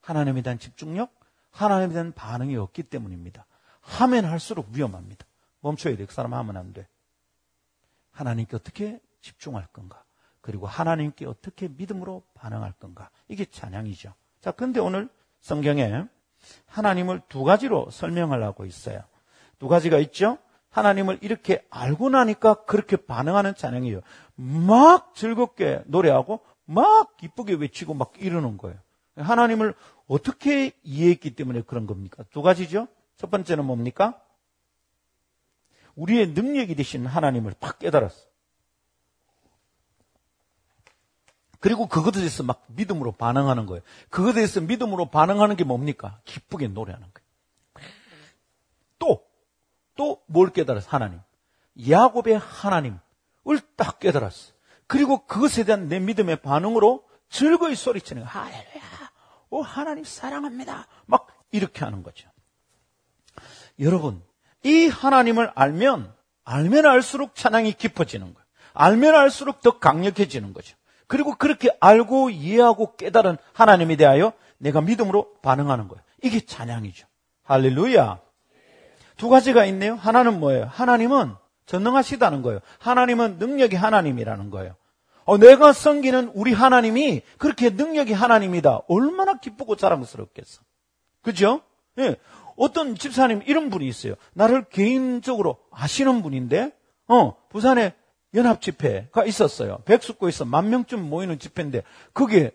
하나님에 0.00 0.42
대한 0.42 0.58
집중력, 0.58 1.12
하나님에 1.50 1.92
대한 1.92 2.12
반응이 2.12 2.56
없기 2.56 2.84
때문입니다. 2.84 3.46
하면 3.80 4.24
할수록 4.24 4.68
위험합니다. 4.72 5.24
멈춰야 5.60 5.96
돼. 5.96 6.06
그 6.06 6.14
사람 6.14 6.34
하면 6.34 6.56
안 6.56 6.72
돼. 6.72 6.86
하나님께 8.12 8.56
어떻게 8.56 9.00
집중할 9.20 9.66
건가? 9.68 10.04
그리고 10.40 10.66
하나님께 10.66 11.26
어떻게 11.26 11.68
믿음으로 11.68 12.22
반응할 12.34 12.72
건가? 12.72 13.10
이게 13.28 13.44
찬양이죠. 13.44 14.12
자, 14.42 14.50
근데 14.50 14.80
오늘 14.80 15.08
성경에 15.40 16.04
하나님을 16.66 17.22
두 17.28 17.44
가지로 17.44 17.88
설명을 17.90 18.42
하고 18.42 18.66
있어요. 18.66 19.02
두 19.58 19.68
가지가 19.68 19.98
있죠? 20.00 20.36
하나님을 20.70 21.18
이렇게 21.22 21.64
알고 21.70 22.10
나니까 22.10 22.64
그렇게 22.64 22.96
반응하는 22.96 23.54
찬양이에요. 23.54 24.00
막 24.34 25.14
즐겁게 25.14 25.82
노래하고 25.86 26.40
막 26.64 27.16
기쁘게 27.16 27.54
외치고 27.54 27.94
막 27.94 28.12
이러는 28.18 28.58
거예요. 28.58 28.78
하나님을 29.16 29.74
어떻게 30.08 30.72
이해했기 30.82 31.36
때문에 31.36 31.62
그런 31.62 31.86
겁니까? 31.86 32.24
두 32.30 32.42
가지죠? 32.42 32.88
첫 33.16 33.30
번째는 33.30 33.64
뭡니까? 33.64 34.20
우리의 35.94 36.28
능력이 36.28 36.74
되신 36.74 37.06
하나님을 37.06 37.54
팍 37.60 37.78
깨달았어. 37.78 38.31
그리고 41.62 41.86
그것에 41.86 42.18
대해서 42.18 42.42
막 42.42 42.64
믿음으로 42.66 43.12
반응하는 43.12 43.66
거예요. 43.66 43.82
그것에 44.10 44.34
대해서 44.34 44.60
믿음으로 44.60 45.10
반응하는 45.10 45.54
게 45.54 45.62
뭡니까? 45.62 46.18
기쁘게 46.24 46.66
노래하는 46.66 47.06
거예요. 47.14 47.88
또, 48.98 49.24
또 49.94 50.20
뭘 50.26 50.50
깨달았어? 50.50 50.88
하나님. 50.90 51.20
야곱의 51.88 52.38
하나님을 52.38 52.98
딱 53.76 54.00
깨달았어. 54.00 54.52
그리고 54.88 55.24
그것에 55.26 55.62
대한 55.62 55.86
내 55.86 56.00
믿음의 56.00 56.42
반응으로 56.42 57.04
즐거이 57.28 57.76
소리치는 57.76 58.24
거예요. 58.24 58.44
할렐루야. 58.44 58.82
오, 59.50 59.62
하나님 59.62 60.02
사랑합니다. 60.02 60.88
막 61.06 61.28
이렇게 61.52 61.84
하는 61.84 62.02
거죠. 62.02 62.28
여러분, 63.78 64.20
이 64.64 64.88
하나님을 64.88 65.52
알면, 65.54 66.12
알면 66.42 66.86
알수록 66.86 67.36
찬양이 67.36 67.72
깊어지는 67.74 68.34
거예요. 68.34 68.46
알면 68.74 69.14
알수록 69.14 69.60
더 69.60 69.78
강력해지는 69.78 70.52
거죠. 70.54 70.76
그리고 71.12 71.34
그렇게 71.34 71.68
알고 71.78 72.30
이해하고 72.30 72.96
깨달은 72.96 73.36
하나님에 73.52 73.96
대하여 73.96 74.32
내가 74.56 74.80
믿음으로 74.80 75.34
반응하는 75.42 75.86
거예요. 75.86 76.02
이게 76.22 76.40
찬양이죠. 76.40 77.06
할렐루야. 77.42 78.18
두 79.18 79.28
가지가 79.28 79.66
있네요. 79.66 79.94
하나는 79.94 80.40
뭐예요? 80.40 80.64
하나님은 80.70 81.34
전능하시다는 81.66 82.40
거예요. 82.40 82.60
하나님은 82.78 83.36
능력이 83.36 83.76
하나님이라는 83.76 84.48
거예요. 84.48 84.74
어, 85.26 85.36
내가 85.36 85.74
섬기는 85.74 86.32
우리 86.34 86.54
하나님이 86.54 87.20
그렇게 87.36 87.68
능력이 87.68 88.14
하나님이다. 88.14 88.80
얼마나 88.88 89.34
기쁘고 89.34 89.76
자랑스럽겠어. 89.76 90.62
그죠? 91.20 91.60
예. 91.98 92.16
어떤 92.56 92.94
집사님 92.94 93.42
이런 93.44 93.68
분이 93.68 93.86
있어요. 93.86 94.14
나를 94.32 94.64
개인적으로 94.70 95.58
아시는 95.72 96.22
분인데, 96.22 96.72
어, 97.06 97.34
부산에 97.50 97.92
연합 98.34 98.60
집회가 98.62 99.24
있었어요. 99.24 99.78
백숙구에서 99.84 100.44
만 100.44 100.70
명쯤 100.70 101.08
모이는 101.08 101.38
집회인데 101.38 101.82
그게 102.12 102.52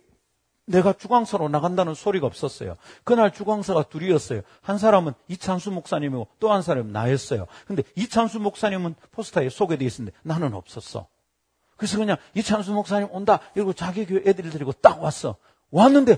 내가 0.65 0.91
주광사로 0.91 1.47
나간다는 1.47 1.93
소리가 1.93 2.27
없었어요. 2.27 2.75
그날 3.05 3.31
주광사가 3.31 3.83
둘이었어요. 3.83 4.41
한 4.61 4.77
사람은 4.77 5.13
이찬수 5.29 5.71
목사님이고 5.71 6.27
또 6.39 6.51
한 6.51 6.61
사람은 6.61 6.91
나였어요. 6.91 7.47
근데 7.67 7.83
이찬수 7.95 8.39
목사님은 8.39 8.95
포스터에 9.11 9.49
소개되어 9.49 9.87
있었는데 9.87 10.17
나는 10.23 10.53
없었어. 10.53 11.07
그래서 11.77 11.97
그냥 11.97 12.17
이찬수 12.33 12.73
목사님 12.73 13.07
온다 13.11 13.39
이러고 13.55 13.73
자기 13.73 14.05
교회 14.05 14.21
애들 14.25 14.49
데리고 14.49 14.73
딱 14.73 15.01
왔어. 15.01 15.37
왔는데 15.71 16.17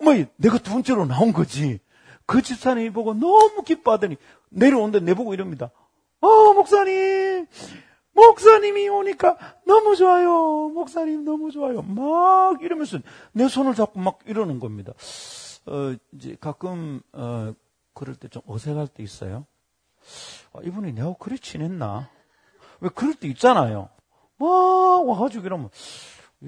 뭐 0.00 0.14
내가 0.36 0.58
두 0.58 0.72
번째로 0.72 1.04
나온 1.06 1.32
거지. 1.32 1.80
그 2.24 2.40
집사님이 2.40 2.90
보고 2.90 3.12
너무 3.12 3.62
기뻐하더니 3.62 4.16
내려오는데 4.48 5.00
내보고 5.00 5.34
이럽니다. 5.34 5.70
어 6.20 6.54
목사님 6.54 7.46
목사님이 8.14 8.88
오니까 8.88 9.36
너무 9.66 9.96
좋아요. 9.96 10.68
목사님 10.68 11.24
너무 11.24 11.50
좋아요. 11.50 11.82
막 11.82 12.62
이러면서 12.62 12.98
내 13.32 13.48
손을 13.48 13.74
잡고 13.74 14.00
막 14.00 14.18
이러는 14.26 14.58
겁니다. 14.60 14.92
어, 15.66 15.94
이제 16.12 16.36
가끔, 16.40 17.00
어, 17.12 17.54
그럴 17.94 18.14
때 18.16 18.28
좀 18.28 18.42
어색할 18.46 18.88
때 18.88 19.02
있어요. 19.02 19.46
아, 20.52 20.58
이분이 20.62 20.92
내가 20.92 21.14
그리 21.18 21.38
친했나? 21.38 22.08
왜 22.80 22.88
그럴 22.94 23.14
때 23.14 23.28
있잖아요. 23.28 23.88
막 24.38 24.48
와가지고 24.48 25.46
이러면, 25.46 25.70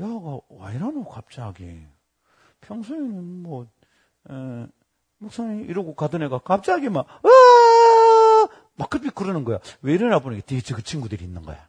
야, 0.01 0.05
와 0.49 0.73
이러노, 0.73 1.05
갑자기. 1.05 1.87
평소에는 2.63 3.43
뭐, 3.43 3.67
에, 4.31 4.67
목사님 5.19 5.71
이러고 5.71 5.95
가던 5.95 6.23
애가 6.25 6.39
갑자기 6.39 6.89
막, 6.89 7.07
으아! 7.25 7.64
막 8.77 8.91
급히 8.91 9.11
그러는 9.11 9.45
거야. 9.45 9.59
왜 9.83 9.95
이러나 9.95 10.19
보니까 10.19 10.61
저그 10.61 10.83
친구들이 10.83 11.25
있는 11.25 11.43
거야. 11.43 11.69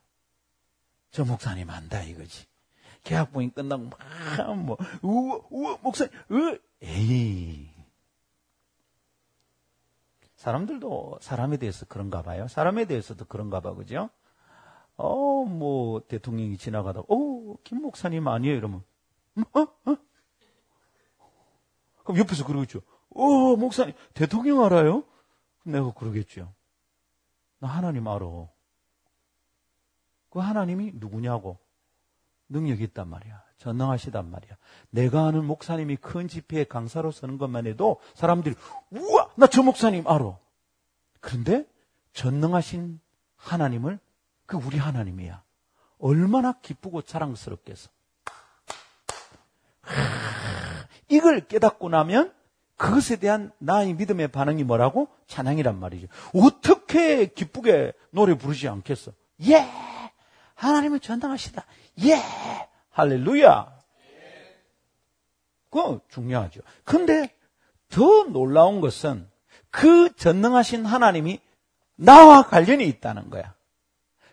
저 1.12 1.24
목사님 1.24 1.70
안다 1.70 2.04
이거지. 2.04 2.46
계약봉이 3.06 3.52
끝나고 3.52 3.84
막, 3.86 4.56
뭐, 4.56 4.78
우와, 5.04 5.40
우와, 5.50 5.78
목사님, 5.82 6.12
으, 6.32 6.60
에이. 6.82 7.70
사람들도 10.36 11.20
사람에 11.22 11.58
대해서 11.58 11.86
그런가 11.86 12.24
봐요. 12.24 12.48
사람에 12.48 12.86
대해서도 12.86 13.26
그런가 13.26 13.60
봐, 13.60 13.74
그죠? 13.76 14.10
어, 14.98 15.46
뭐, 15.46 16.02
대통령이 16.08 16.58
지나가다가, 16.58 17.06
어, 17.08 17.56
김 17.64 17.82
목사님 17.82 18.28
아니에요? 18.28 18.56
이러면, 18.56 18.84
어? 19.54 19.60
어? 19.62 19.98
그럼 22.04 22.20
옆에서 22.20 22.46
그러겠죠. 22.46 22.82
어, 23.12 23.56
목사님, 23.56 23.94
대통령 24.14 24.64
알아요? 24.64 25.04
내가 25.64 25.94
그러겠죠. 25.94 26.55
나 27.60 27.68
하나님 27.68 28.08
알아. 28.08 28.26
그 30.30 30.40
하나님이 30.40 30.94
누구냐고. 30.96 31.58
능력이 32.50 32.84
있단 32.86 33.08
말이야. 33.08 33.44
전능하시단 33.58 34.30
말이야. 34.30 34.56
내가 34.92 35.26
아는 35.28 35.46
목사님이 35.46 35.96
큰 35.98 36.28
집회에 36.28 36.66
강사로 36.66 37.12
서는 37.12 37.38
것만 37.38 37.66
해도 37.66 38.00
사람들이, 38.14 38.56
우와! 38.92 39.30
나 39.36 39.48
저 39.48 39.64
목사님 39.64 40.08
알아. 40.08 40.38
그런데 41.22 41.66
전능하신 42.14 43.00
하나님을 43.38 44.00
그 44.46 44.58
우리 44.58 44.78
하나님이야. 44.78 45.44
얼마나 45.98 46.54
기쁘고 46.54 47.02
자랑스럽겠어. 47.02 47.90
이걸 51.10 51.40
깨닫고 51.48 51.90
나면 51.90 52.34
그것에 52.78 53.16
대한 53.16 53.52
나의 53.58 53.94
믿음의 53.94 54.28
반응이 54.30 54.64
뭐라고? 54.66 55.08
찬양이란 55.28 55.80
말이죠. 55.80 56.08
어떻게 56.34 56.75
기쁘게 56.88 57.94
노래 58.12 58.36
부르지 58.36 58.68
않겠어? 58.68 59.12
예! 59.48 59.66
하나님은 60.56 61.02
전당하시다. 61.02 61.66
예! 62.06 62.22
할렐루야! 62.92 63.76
그거 65.70 66.00
중요하죠. 66.10 66.62
근데 66.86 67.30
더 67.90 68.24
놀라운 68.24 68.80
것은 68.82 69.30
그 69.70 70.14
전능하신 70.16 70.86
하나님이 70.86 71.40
나와 71.96 72.44
관련이 72.44 72.88
있다는 72.88 73.30
거야. 73.30 73.54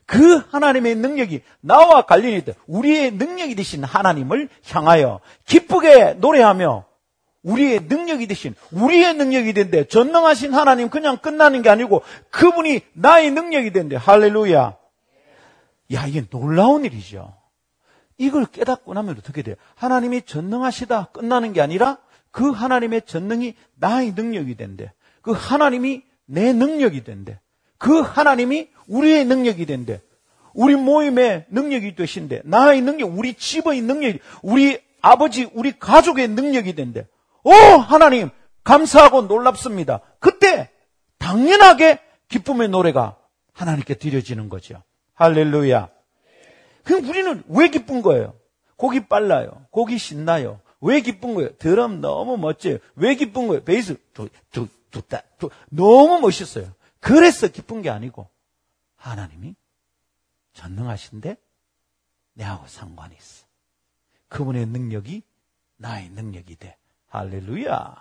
그 0.07 0.39
하나님의 0.51 0.97
능력이 0.97 1.43
나와 1.61 2.03
관련이 2.03 2.37
있다. 2.39 2.53
우리의 2.67 3.13
능력이 3.13 3.55
되신 3.55 3.83
하나님을 3.83 4.49
향하여 4.69 5.21
기쁘게 5.47 6.15
노래하며 6.15 6.85
우리의 7.43 7.81
능력이 7.89 8.27
되신 8.27 8.55
우리의 8.71 9.15
능력이 9.15 9.53
된대. 9.53 9.85
전능하신 9.85 10.55
하나님 10.55 10.91
그냥 10.91 11.19
끝나는 11.19 11.63
게 11.63 11.71
아니고 11.71 12.03
그분이 12.31 12.83
나의 12.93 13.31
능력이 13.31 13.73
된대. 13.73 13.97
할렐루야. 13.97 14.77
야, 15.93 16.07
이게 16.07 16.25
놀라운 16.29 16.85
일이죠. 16.85 17.35
이걸 18.17 18.47
깨닫고 18.47 18.95
나면 18.95 19.17
어떻게 19.19 19.43
돼요? 19.43 19.57
하나님이 19.75 20.23
전능하시다 20.23 21.07
끝나는 21.13 21.53
게 21.53 21.61
아니라 21.61 21.99
그 22.31 22.51
하나님의 22.51 23.03
전능이 23.03 23.55
나의 23.75 24.13
능력이 24.13 24.57
된대. 24.57 24.93
그 25.21 25.33
하나님이 25.33 26.03
내 26.27 26.53
능력이 26.53 27.05
된대. 27.05 27.41
그 27.79 28.01
하나님이 28.01 28.69
우리의 28.87 29.25
능력이 29.25 29.67
된대. 29.67 30.01
우리 30.55 30.77
모임의 30.77 31.47
능력이 31.49 31.95
되신대. 31.95 32.43
나의 32.45 32.81
능력, 32.83 33.19
우리 33.19 33.35
집의 33.35 33.81
능력이, 33.81 34.21
우리 34.43 34.79
아버지, 35.01 35.49
우리 35.53 35.73
가족의 35.79 36.29
능력이 36.29 36.75
된대. 36.75 37.07
오, 37.45 37.53
하나님, 37.53 38.31
감사하고 38.65 39.23
놀랍습니다. 39.23 40.01
그때 40.19 40.71
당연하게 41.19 42.01
기쁨의 42.29 42.69
노래가 42.69 43.19
하나님께 43.53 43.95
드려지는 43.95 44.49
거죠. 44.49 44.83
할렐루야. 45.15 45.91
그럼 46.85 47.09
우리는 47.09 47.43
왜 47.49 47.69
기쁜 47.69 48.03
거예요? 48.03 48.35
곡이 48.77 49.07
빨라요. 49.07 49.67
곡이 49.71 49.99
신나요. 49.99 50.61
왜 50.81 51.01
기쁜 51.01 51.35
거예요? 51.35 51.57
드럼 51.59 52.01
너무 52.01 52.37
멋져요. 52.37 52.79
왜 52.97 53.15
기쁜 53.15 53.47
거예요? 53.47 53.63
베이스 53.63 53.97
두, 54.13 54.29
두, 54.51 54.67
두, 54.91 55.03
두, 55.03 55.19
두, 55.39 55.51
너무 55.71 56.21
멋있어요. 56.21 56.73
그래서 56.99 57.49
기쁜 57.49 57.83
게 57.83 57.91
아니고 57.91 58.29
하나님이 58.97 59.55
전능하신데 60.55 61.37
내하고 62.35 62.67
상관이 62.67 63.15
있어. 63.17 63.47
그분의 64.29 64.67
능력이 64.67 65.23
나의 65.77 66.09
능력이 66.11 66.57
돼. 66.57 66.77
할렐루야. 67.13 67.95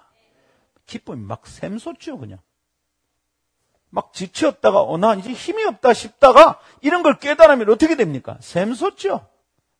기쁨이 0.86 1.21
막 1.21 1.45
샘솟죠, 1.45 2.17
그냥. 2.17 2.39
막 3.89 4.13
지쳤다가, 4.13 4.82
어, 4.82 4.97
나 4.97 5.15
이제 5.15 5.34
힘이 5.34 5.65
없다 5.65 5.93
싶다가, 5.93 6.62
이런 6.80 7.04
걸 7.04 7.19
깨달으면 7.19 7.69
어떻게 7.69 7.97
됩니까? 7.97 8.38
샘솟죠? 8.39 9.30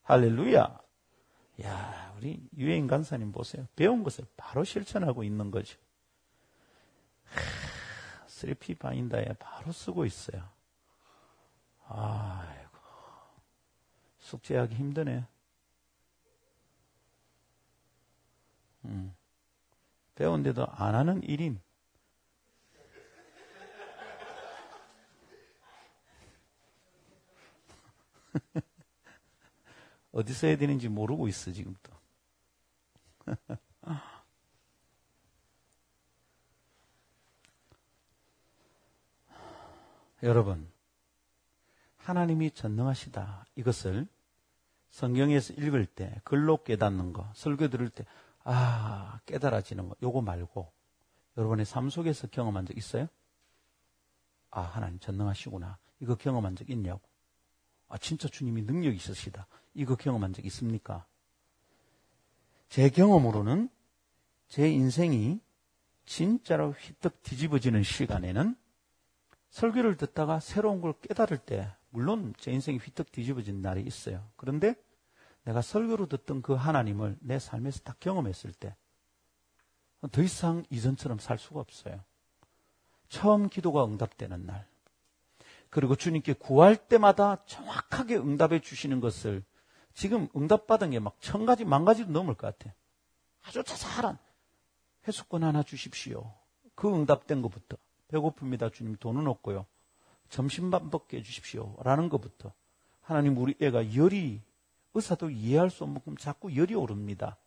할렐루야. 0.04 0.78
야, 1.64 2.14
우리 2.18 2.46
유해인 2.58 2.88
간사님 2.88 3.32
보세요. 3.32 3.66
배운 3.78 4.04
것을 4.04 4.26
바로 4.36 4.66
실천하고 4.66 5.24
있는 5.24 5.50
거죠. 5.50 5.80
쓰리피 8.28 8.76
바인다에 8.76 9.28
바로 9.40 9.72
쓰고 9.72 10.04
있어요. 10.04 10.44
아이고. 11.88 12.78
숙제하기 14.20 14.76
힘드네. 14.76 15.26
음. 18.86 19.16
배운데도 20.16 20.68
안 20.68 20.96
하는 20.96 21.24
일인. 21.24 21.60
어디서 30.12 30.48
해야 30.48 30.58
되는지 30.58 30.90
모르고 30.90 31.28
있어, 31.30 31.52
지금도. 31.52 31.92
여러분, 40.24 40.72
하나님이 41.98 42.52
전능하시다. 42.52 43.46
이것을 43.56 44.08
성경에서 44.90 45.54
읽을 45.54 45.86
때, 45.86 46.22
글로 46.24 46.62
깨닫는 46.64 47.14
거, 47.14 47.32
설교 47.34 47.70
들을 47.70 47.90
때, 47.90 48.06
아, 48.44 49.20
깨달아지는 49.26 49.90
거, 49.90 49.96
요거 50.02 50.22
말고, 50.22 50.72
여러분의 51.38 51.66
삶 51.66 51.90
속에서 51.90 52.28
경험한 52.28 52.66
적 52.66 52.78
있어요? 52.78 53.08
아, 54.50 54.62
하나님 54.62 55.00
전능하시구나. 55.00 55.78
이거 56.00 56.16
경험한 56.16 56.56
적 56.56 56.70
있냐고. 56.70 57.02
아, 57.88 57.98
진짜 57.98 58.28
주님이 58.28 58.64
능력이 58.64 58.96
있으시다. 58.96 59.48
이거 59.74 59.96
경험한 59.96 60.34
적 60.34 60.46
있습니까? 60.46 61.06
제 62.70 62.90
경험으로는 62.90 63.70
제 64.48 64.70
인생이 64.70 65.40
진짜로 66.06 66.72
휘떡 66.72 67.22
뒤집어지는 67.24 67.84
시간에는 67.84 68.56
설교를 69.50 69.98
듣다가 69.98 70.40
새로운 70.40 70.82
걸 70.82 70.94
깨달을 71.02 71.38
때, 71.38 71.74
물론 71.90 72.34
제 72.38 72.52
인생이 72.52 72.78
휘떡 72.78 73.12
뒤집어진 73.12 73.62
날이 73.62 73.82
있어요. 73.82 74.26
그런데 74.36 74.76
내가 75.44 75.62
설교로 75.62 76.08
듣던 76.08 76.42
그 76.42 76.54
하나님을 76.54 77.18
내 77.22 77.40
삶에서 77.40 77.82
딱 77.82 78.00
경험했을 78.00 78.54
때, 78.54 78.76
더 80.12 80.22
이상 80.22 80.64
이전처럼 80.70 81.20
살 81.20 81.38
수가 81.38 81.60
없어요. 81.60 82.04
처음 83.10 83.50
기도가 83.50 83.86
응답되는 83.86 84.46
날. 84.46 84.68
그리고 85.70 85.96
주님께 85.96 86.34
구할 86.34 86.76
때마다 86.76 87.44
정확하게 87.46 88.18
응답해 88.18 88.60
주시는 88.62 89.00
것을 89.00 89.44
지금 89.94 90.28
응답받은 90.36 90.92
게 90.92 91.00
막 91.00 91.18
천 91.20 91.46
가지, 91.46 91.66
만 91.66 91.86
가지도 91.86 92.12
넘을 92.12 92.36
것 92.36 92.58
같아. 92.58 92.74
아주 93.44 93.64
자잘한 93.64 94.18
해수권 95.08 95.44
하나 95.44 95.64
주십시오. 95.64 96.34
그 96.76 96.94
응답된 96.94 97.42
것부터. 97.42 97.78
배고픕니다. 98.10 98.74
주님 98.74 98.96
돈은 98.98 99.28
없고요. 99.28 99.66
점심밥 100.30 100.86
먹게 100.92 101.18
해주십시오. 101.18 101.78
라는 101.84 102.10
것부터. 102.10 102.54
하나님 103.02 103.38
우리 103.38 103.56
애가 103.62 103.96
열이 103.96 104.42
의사도 104.94 105.30
이해할 105.30 105.70
수 105.70 105.84
없는 105.84 105.96
만큼 105.96 106.18
자꾸 106.18 106.56
열이 106.56 106.76
오릅니다. 106.76 107.38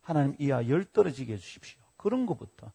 하나님 0.00 0.34
이하 0.38 0.66
열 0.68 0.84
떨어지게 0.84 1.34
해주십시오. 1.34 1.80
그런 1.96 2.26
것부터. 2.26 2.72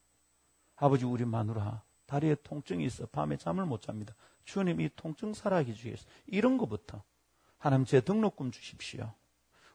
아버지 0.75 1.05
우리 1.05 1.25
마누라 1.25 1.81
다리에 2.05 2.35
통증이 2.43 2.85
있어 2.85 3.07
밤에 3.07 3.37
잠을 3.37 3.65
못 3.65 3.81
잡니다. 3.81 4.13
주님 4.45 4.79
이 4.81 4.89
통증 4.95 5.33
살아게 5.33 5.73
주겠어. 5.73 6.05
이런 6.27 6.57
것부터. 6.57 7.03
하나님 7.57 7.85
제 7.85 8.01
등록금 8.01 8.51
주십시오. 8.51 9.11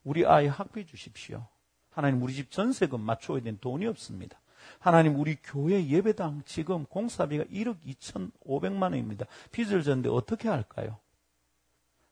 우리 0.04 0.24
아이 0.24 0.46
학비 0.46 0.86
주십시오. 0.86 1.46
하나님 1.90 2.22
우리 2.22 2.32
집 2.34 2.50
전세금 2.50 3.00
맞춰야 3.00 3.40
되는 3.42 3.58
돈이 3.60 3.86
없습니다. 3.86 4.40
하나님 4.78 5.18
우리 5.18 5.36
교회 5.42 5.84
예배당 5.86 6.42
지금 6.44 6.84
공사비가 6.86 7.44
1억 7.44 7.78
2천5백만 7.84 8.82
원입니다. 8.82 9.26
빚을 9.50 9.82
졌는데 9.82 10.08
어떻게 10.08 10.48
할까요? 10.48 10.98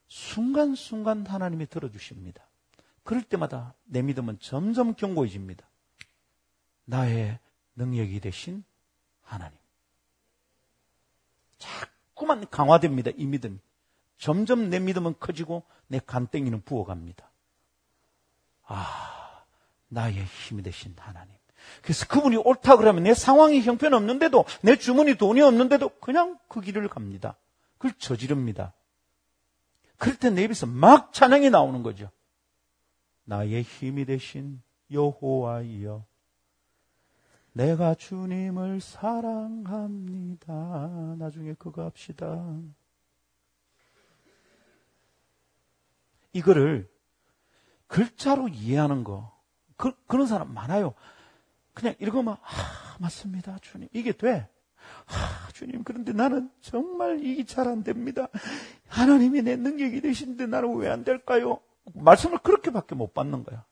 순간순간 0.09 1.27
하나님이 1.27 1.67
들어주십니다. 1.67 2.43
그럴 3.05 3.23
때마다 3.23 3.75
내 3.85 4.03
믿음은 4.03 4.39
점점 4.41 4.95
견고해집니다. 4.95 5.67
나의 6.85 7.39
능력이 7.77 8.21
되신 8.21 8.65
하나님. 9.23 9.57
자꾸만 11.59 12.49
강화됩니다. 12.51 13.11
이 13.17 13.27
믿음. 13.27 13.61
점점 14.17 14.69
내 14.69 14.81
믿음은 14.81 15.15
커지고 15.21 15.63
내 15.87 16.01
간땡이는 16.05 16.63
부어갑니다. 16.63 17.31
아, 18.67 19.45
나의 19.89 20.25
힘이 20.25 20.63
되신 20.63 20.95
하나님. 20.99 21.35
그래서 21.83 22.07
그분이 22.07 22.37
옳다 22.37 22.77
그러면 22.77 23.05
내 23.05 23.15
상황이 23.15 23.61
형편없는데도 23.61 24.45
내 24.63 24.77
주머니 24.77 25.15
돈이 25.15 25.41
없는데도 25.41 25.91
그냥 26.01 26.39
그 26.49 26.61
길을 26.61 26.89
갑니다. 26.89 27.37
그걸 27.77 27.93
저지릅니다. 27.99 28.73
그럴 29.99 30.17
때 30.17 30.31
내 30.31 30.45
입에서 30.45 30.67
막 30.67 31.13
찬양이 31.13 31.51
나오는 31.51 31.83
거죠. 31.83 32.11
나의 33.25 33.63
힘이 33.63 34.05
되신 34.05 34.63
여호와이여 34.91 36.07
내가 37.53 37.95
주님을 37.95 38.81
사랑합니다. 38.81 40.47
나중에 41.19 41.55
그거 41.55 41.85
합시다. 41.85 42.57
이거를 46.33 46.89
글자로 47.89 48.49
이해하는 48.49 49.03
거 49.03 49.37
그, 49.77 49.93
그런 50.07 50.27
사람 50.27 50.55
많아요. 50.55 50.95
그냥 51.75 51.95
읽으면 52.01 52.37
아 52.43 52.97
맞습니다 53.01 53.59
주님 53.59 53.89
이게 53.93 54.13
돼. 54.13 54.49
아, 55.07 55.49
주님 55.55 55.85
그런데 55.85 56.13
나는 56.13 56.51
정말 56.61 57.25
이게 57.25 57.45
잘 57.45 57.67
안 57.69 57.83
됩니다. 57.83 58.29
하나님이 58.89 59.43
내 59.43 59.57
능력이 59.57 60.01
되신데 60.01 60.47
나는 60.47 60.75
왜 60.77 60.89
안 60.89 61.05
될까요? 61.05 61.61
말씀을 61.95 62.39
그렇게밖에 62.39 62.95
못 62.95 63.15
받는 63.15 63.45
거야. 63.45 63.65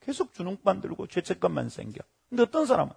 계속 0.00 0.34
주눅만 0.34 0.80
들고 0.82 1.06
죄책감만 1.06 1.70
생겨. 1.70 2.00
근데 2.28 2.42
어떤 2.42 2.66
사람은 2.66 2.92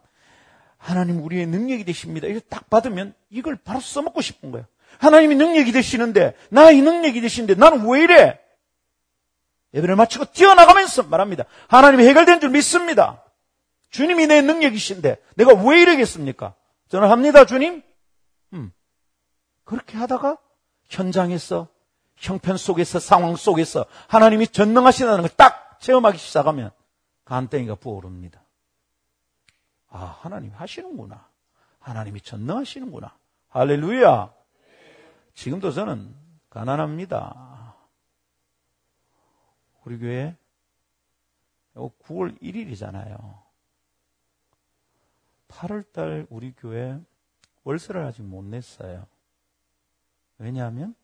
하나님 0.77 1.23
우리의 1.23 1.47
능력이 1.47 1.85
되십니다. 1.85 2.27
이걸 2.27 2.41
딱 2.41 2.69
받으면 2.69 3.13
이걸 3.29 3.55
바로 3.55 3.79
써먹고 3.79 4.21
싶은 4.21 4.51
거야. 4.51 4.67
하나님이 4.99 5.35
능력이 5.35 5.71
되시는데 5.71 6.35
나의 6.49 6.81
능력이 6.81 7.21
되시는데 7.21 7.55
나는 7.55 7.87
왜 7.89 8.03
이래? 8.03 8.39
예배를 9.73 9.95
마치고 9.95 10.25
뛰어나가면서 10.33 11.03
말합니다. 11.03 11.45
하나님이 11.67 12.05
해결된 12.07 12.39
줄 12.39 12.49
믿습니다. 12.51 13.23
주님이 13.89 14.27
내 14.27 14.41
능력이신데 14.41 15.17
내가 15.35 15.53
왜 15.53 15.81
이러겠습니까? 15.81 16.55
저는 16.89 17.09
합니다, 17.09 17.45
주님. 17.45 17.83
음. 18.53 18.71
그렇게 19.63 19.97
하다가 19.97 20.37
현장에서 20.89 21.67
형편 22.15 22.57
속에서 22.57 22.99
상황 22.99 23.35
속에서 23.35 23.85
하나님이 24.07 24.47
전능하시다는 24.47 25.21
걸 25.21 25.29
딱 25.35 25.79
체험하기 25.79 26.17
시작하면 26.17 26.71
간땡이가 27.25 27.75
부어오릅니다. 27.75 28.41
아, 29.89 30.17
하나님 30.21 30.51
하시는구나. 30.53 31.27
하나님이 31.79 32.21
전능하시는구나. 32.21 33.15
할렐루야. 33.49 34.33
지금도 35.35 35.71
저는 35.71 36.15
가난합니다. 36.49 37.75
우리 39.85 39.97
교회 39.99 40.35
9월 41.75 42.41
1일이잖아요. 42.41 43.39
8월달 45.47 46.27
우리 46.29 46.53
교회 46.53 46.99
월세를 47.63 48.01
아직 48.03 48.23
못 48.23 48.43
냈어요. 48.43 49.07
왜냐하면 50.37 50.95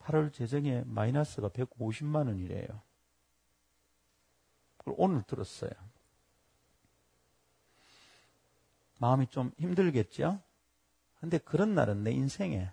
8월 0.00 0.32
재정에 0.32 0.82
마이너스가 0.86 1.48
150만 1.48 2.26
원이래요. 2.26 2.82
그걸 4.76 4.94
오늘 4.96 5.22
들었어요. 5.22 5.70
마음이 8.98 9.26
좀 9.28 9.52
힘들겠죠? 9.58 10.40
근데 11.20 11.38
그런 11.38 11.74
날은 11.74 12.02
내 12.02 12.12
인생에 12.12 12.70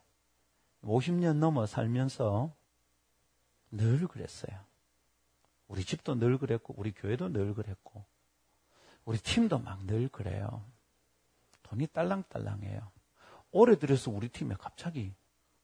50년 0.84 1.38
넘어 1.38 1.66
살면서 1.66 2.54
늘 3.72 4.08
그랬어요. 4.08 4.60
우리 5.68 5.84
집도 5.84 6.16
늘 6.16 6.38
그랬고, 6.38 6.74
우리 6.78 6.92
교회도 6.92 7.30
늘 7.30 7.54
그랬고, 7.54 8.04
우리 9.06 9.18
팀도 9.20 9.60
막 9.60 9.86
늘 9.86 10.08
그래요. 10.10 10.64
돈이 11.70 11.88
딸랑딸랑해요. 11.88 12.92
올해 13.52 13.78
들어서 13.78 14.12
우리 14.12 14.30
팀에 14.30 14.56
갑자기 14.58 15.14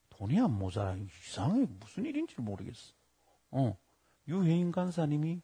돈이 0.10 0.40
안 0.40 0.52
모자라. 0.58 0.96
이상해. 0.96 1.66
무슨 1.80 2.06
일인지 2.06 2.40
모르겠어. 2.40 2.94
어. 3.52 3.78
유해인 4.28 4.72
간사님이 4.72 5.42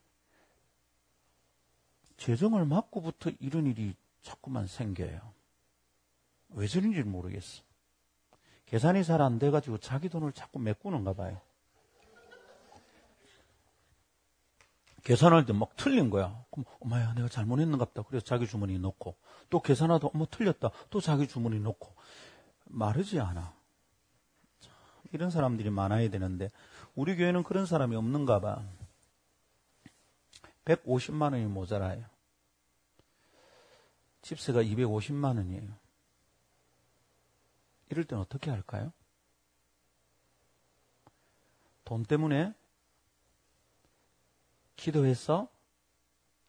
재정을 2.17 2.65
맞고부터 2.65 3.31
이런 3.39 3.67
일이 3.67 3.95
자꾸만 4.21 4.67
생겨요. 4.67 5.33
왜 6.49 6.67
저런지 6.67 7.01
모르겠어. 7.03 7.63
계산이 8.65 9.03
잘 9.03 9.21
안 9.21 9.39
돼가지고 9.39 9.79
자기 9.79 10.09
돈을 10.09 10.31
자꾸 10.33 10.59
메꾸는가 10.59 11.13
봐요. 11.13 11.41
계산할 15.03 15.45
때 15.45 15.53
막 15.53 15.75
틀린 15.75 16.09
거야. 16.09 16.43
그럼, 16.51 16.65
엄마야, 16.79 17.13
내가 17.13 17.27
잘못했는가 17.27 17.85
보다. 17.85 18.03
그래서 18.03 18.23
자기 18.25 18.47
주머니에 18.47 18.77
넣고, 18.77 19.15
또 19.49 19.61
계산하다, 19.61 20.09
어머, 20.13 20.25
틀렸다. 20.29 20.69
또 20.89 21.01
자기 21.01 21.27
주머니에 21.27 21.59
넣고. 21.59 21.93
마르지 22.65 23.19
않아. 23.19 23.53
이런 25.13 25.29
사람들이 25.29 25.69
많아야 25.69 26.09
되는데 26.09 26.49
우리 26.95 27.17
교회는 27.17 27.43
그런 27.43 27.65
사람이 27.65 27.95
없는가 27.95 28.39
봐. 28.39 28.63
150만 30.63 31.33
원이 31.33 31.45
모자라요. 31.47 32.05
집세가 34.21 34.61
250만 34.61 35.35
원이에요. 35.37 35.69
이럴 37.89 38.05
땐 38.05 38.19
어떻게 38.19 38.51
할까요? 38.51 38.93
돈 41.83 42.03
때문에 42.03 42.53
기도해서 44.81 45.47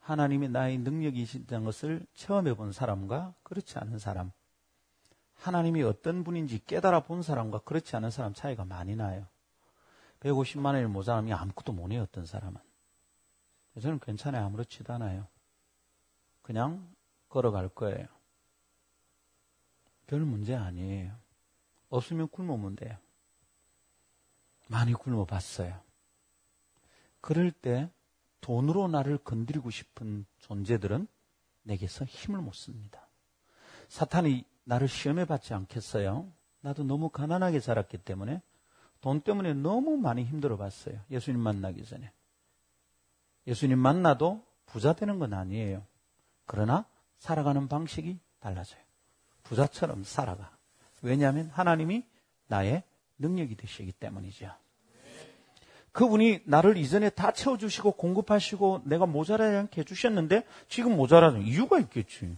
하나님이 0.00 0.48
나의 0.48 0.78
능력이신다는 0.78 1.66
것을 1.66 2.06
체험해 2.14 2.54
본 2.54 2.72
사람과 2.72 3.34
그렇지 3.42 3.78
않은 3.78 3.98
사람, 3.98 4.32
하나님이 5.34 5.82
어떤 5.82 6.24
분인지 6.24 6.64
깨달아 6.64 7.00
본 7.00 7.22
사람과 7.22 7.58
그렇지 7.58 7.94
않은 7.96 8.10
사람 8.10 8.32
차이가 8.32 8.64
많이 8.64 8.96
나요. 8.96 9.26
150만 10.20 10.64
원을 10.66 10.88
모자라면 10.88 11.36
아무것도 11.36 11.72
못 11.72 11.92
해요, 11.92 12.02
어떤 12.02 12.24
사람은. 12.24 12.58
저는 13.80 14.00
괜찮아요. 14.00 14.46
아무렇지도 14.46 14.94
않아요. 14.94 15.26
그냥 16.40 16.88
걸어갈 17.28 17.68
거예요. 17.68 18.06
별 20.06 20.20
문제 20.20 20.54
아니에요. 20.54 21.14
없으면 21.90 22.28
굶으면 22.28 22.76
돼요. 22.76 22.96
많이 24.68 24.94
굶어 24.94 25.26
봤어요. 25.26 25.78
그럴 27.20 27.50
때 27.50 27.90
돈으로 28.42 28.88
나를 28.88 29.16
건드리고 29.18 29.70
싶은 29.70 30.26
존재들은 30.40 31.08
내게서 31.62 32.04
힘을 32.04 32.40
못 32.40 32.54
씁니다. 32.54 33.08
사탄이 33.88 34.44
나를 34.64 34.88
시험해 34.88 35.24
받지 35.24 35.54
않겠어요? 35.54 36.30
나도 36.60 36.84
너무 36.84 37.08
가난하게 37.08 37.60
자랐기 37.60 37.98
때문에 37.98 38.42
돈 39.00 39.20
때문에 39.20 39.54
너무 39.54 39.96
많이 39.96 40.24
힘들어 40.24 40.56
봤어요. 40.56 41.00
예수님 41.10 41.40
만나기 41.40 41.84
전에. 41.84 42.12
예수님 43.46 43.78
만나도 43.78 44.44
부자 44.66 44.92
되는 44.92 45.18
건 45.18 45.34
아니에요. 45.34 45.84
그러나 46.46 46.84
살아가는 47.18 47.68
방식이 47.68 48.18
달라져요. 48.40 48.80
부자처럼 49.42 50.04
살아가. 50.04 50.56
왜냐하면 51.02 51.48
하나님이 51.50 52.04
나의 52.46 52.82
능력이 53.18 53.56
되시기 53.56 53.92
때문이죠. 53.92 54.52
그분이 55.92 56.40
나를 56.44 56.76
이전에 56.76 57.10
다 57.10 57.32
채워주시고 57.32 57.92
공급하시고 57.92 58.82
내가 58.84 59.06
모자라지 59.06 59.56
않게 59.56 59.82
해주셨는데 59.82 60.44
지금 60.68 60.96
모자라는 60.96 61.42
이유가 61.42 61.78
있겠지. 61.80 62.36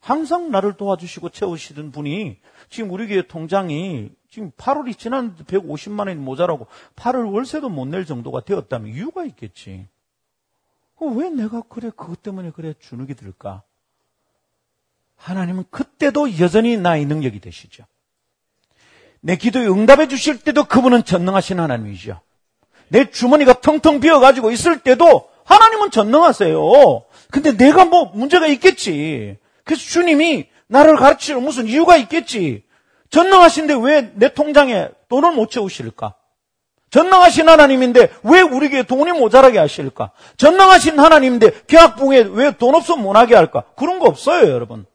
항상 0.00 0.50
나를 0.50 0.78
도와주시고 0.78 1.28
채우시던 1.28 1.92
분이 1.92 2.40
지금 2.70 2.90
우리 2.90 3.06
교회 3.06 3.26
통장이 3.26 4.10
지금 4.30 4.50
8월이 4.52 4.96
지났는데 4.96 5.44
150만 5.44 6.08
원이 6.08 6.14
모자라고 6.20 6.68
8월 6.96 7.34
월세도 7.34 7.68
못 7.68 7.86
낼 7.88 8.06
정도가 8.06 8.40
되었다면 8.44 8.94
이유가 8.94 9.24
있겠지. 9.24 9.86
왜 11.00 11.28
내가 11.30 11.62
그래 11.62 11.90
그것 11.94 12.22
때문에 12.22 12.50
그래 12.50 12.74
주눅이 12.78 13.14
들까? 13.14 13.62
하나님은 15.16 15.64
그때도 15.70 16.38
여전히 16.38 16.78
나의 16.78 17.04
능력이 17.04 17.40
되시죠. 17.40 17.84
내 19.20 19.36
기도에 19.36 19.66
응답해 19.66 20.08
주실 20.08 20.38
때도 20.38 20.64
그분은 20.64 21.04
전능하신 21.04 21.60
하나님이죠. 21.60 22.20
내 22.88 23.10
주머니가 23.10 23.60
텅텅 23.60 24.00
비어가지고 24.00 24.50
있을 24.50 24.80
때도 24.80 25.28
하나님은 25.44 25.90
전능하세요. 25.90 26.60
근데 27.30 27.56
내가 27.56 27.84
뭐 27.84 28.10
문제가 28.14 28.46
있겠지. 28.46 29.36
그래서 29.64 29.82
주님이 29.82 30.46
나를 30.68 30.96
가르치는 30.96 31.42
무슨 31.42 31.66
이유가 31.66 31.96
있겠지. 31.96 32.64
전능하신데 33.10 33.74
왜 33.82 34.12
내 34.14 34.32
통장에 34.32 34.88
돈을 35.08 35.32
못 35.32 35.50
채우실까? 35.50 36.14
전능하신 36.90 37.48
하나님인데 37.48 38.10
왜 38.24 38.40
우리에게 38.40 38.82
돈이 38.84 39.12
모자라게 39.12 39.58
하실까? 39.58 40.10
전능하신 40.36 40.98
하나님인데 40.98 41.62
계약봉에 41.66 42.20
왜 42.32 42.50
돈 42.52 42.74
없으면 42.74 43.02
못하게 43.02 43.34
할까? 43.36 43.64
그런 43.76 43.98
거 43.98 44.06
없어요, 44.06 44.50
여러분. 44.50 44.86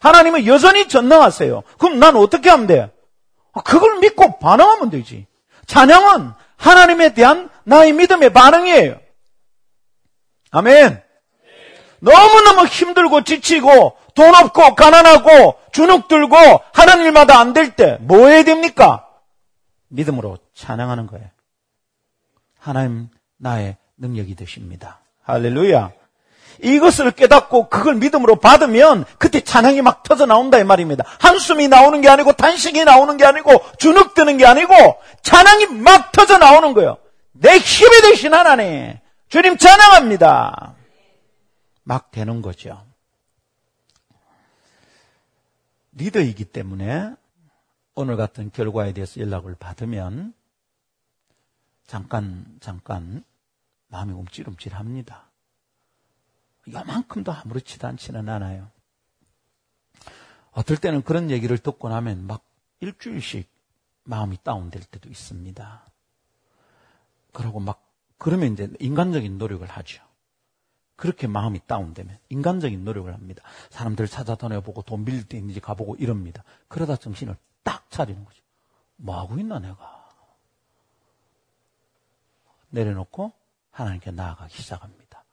하나님은 0.00 0.46
여전히 0.46 0.88
전능하세요. 0.88 1.62
그럼 1.78 1.98
난 1.98 2.16
어떻게 2.16 2.50
하면 2.50 2.66
돼? 2.66 2.90
그걸 3.64 3.98
믿고 3.98 4.38
반응하면 4.38 4.90
되지. 4.90 5.26
찬양은 5.66 6.32
하나님에 6.56 7.14
대한 7.14 7.48
나의 7.64 7.92
믿음의 7.92 8.32
반응이에요. 8.32 9.00
아멘. 10.50 11.02
너무너무 12.00 12.66
힘들고 12.66 13.24
지치고 13.24 13.96
돈 14.14 14.34
없고 14.34 14.74
가난하고 14.74 15.58
주눅 15.72 16.08
들고 16.08 16.36
하는 16.72 17.00
일마다 17.04 17.38
안 17.38 17.52
될 17.52 17.76
때 17.76 17.98
뭐 18.00 18.28
해야 18.28 18.42
됩니까? 18.42 19.06
믿음으로 19.88 20.38
찬양하는 20.54 21.06
거예요. 21.06 21.26
하나님 22.58 23.08
나의 23.36 23.76
능력이 23.98 24.34
되십니다. 24.34 25.00
할렐루야. 25.22 25.92
이것을 26.62 27.10
깨닫고 27.12 27.68
그걸 27.68 27.94
믿음으로 27.96 28.36
받으면 28.36 29.04
그때 29.18 29.40
찬양이 29.40 29.82
막 29.82 30.02
터져 30.02 30.26
나온다 30.26 30.58
이 30.58 30.64
말입니다. 30.64 31.04
한숨이 31.18 31.68
나오는 31.68 32.00
게 32.00 32.08
아니고 32.08 32.32
단식이 32.32 32.84
나오는 32.84 33.16
게 33.16 33.24
아니고 33.24 33.64
주눅 33.78 34.14
드는 34.14 34.36
게 34.36 34.46
아니고 34.46 34.74
찬양이 35.22 35.66
막 35.66 36.12
터져 36.12 36.38
나오는 36.38 36.74
거예요. 36.74 36.98
내 37.32 37.56
힘이 37.58 38.02
되신 38.02 38.34
하나님. 38.34 38.98
주님 39.28 39.56
찬양합니다. 39.56 40.74
막 41.84 42.10
되는 42.10 42.42
거죠. 42.42 42.84
리더이기 45.92 46.46
때문에 46.46 47.14
오늘 47.94 48.16
같은 48.16 48.50
결과에 48.52 48.92
대해서 48.92 49.20
연락을 49.20 49.54
받으면 49.54 50.34
잠깐, 51.86 52.44
잠깐 52.60 53.24
마음이 53.88 54.12
움찔움찔합니다. 54.12 55.29
이만큼도 56.70 57.32
아무렇지도 57.32 57.86
않지는 57.88 58.28
않아요. 58.28 58.70
어떨 60.52 60.76
때는 60.76 61.02
그런 61.02 61.30
얘기를 61.30 61.58
듣고 61.58 61.88
나면 61.88 62.26
막 62.26 62.44
일주일씩 62.80 63.48
마음이 64.04 64.38
다운될 64.42 64.82
때도 64.84 65.08
있습니다. 65.08 65.90
그러고 67.32 67.60
막, 67.60 67.86
그러면 68.18 68.52
이제 68.52 68.68
인간적인 68.80 69.38
노력을 69.38 69.66
하죠. 69.66 70.02
그렇게 70.96 71.26
마음이 71.26 71.60
다운되면 71.66 72.18
인간적인 72.28 72.84
노력을 72.84 73.12
합니다. 73.12 73.42
사람들 73.70 74.06
찾아다녀보고 74.06 74.82
돈 74.82 75.04
빌릴 75.04 75.24
때 75.24 75.38
있는지 75.38 75.60
가보고 75.60 75.96
이럽니다. 75.96 76.44
그러다 76.68 76.96
정신을 76.96 77.36
딱 77.62 77.88
차리는 77.90 78.22
거죠. 78.24 78.42
뭐 78.96 79.18
하고 79.18 79.38
있나 79.38 79.58
내가? 79.58 80.08
내려놓고 82.68 83.32
하나님께 83.70 84.10
나아가기 84.10 84.54
시작합니다. 84.54 85.24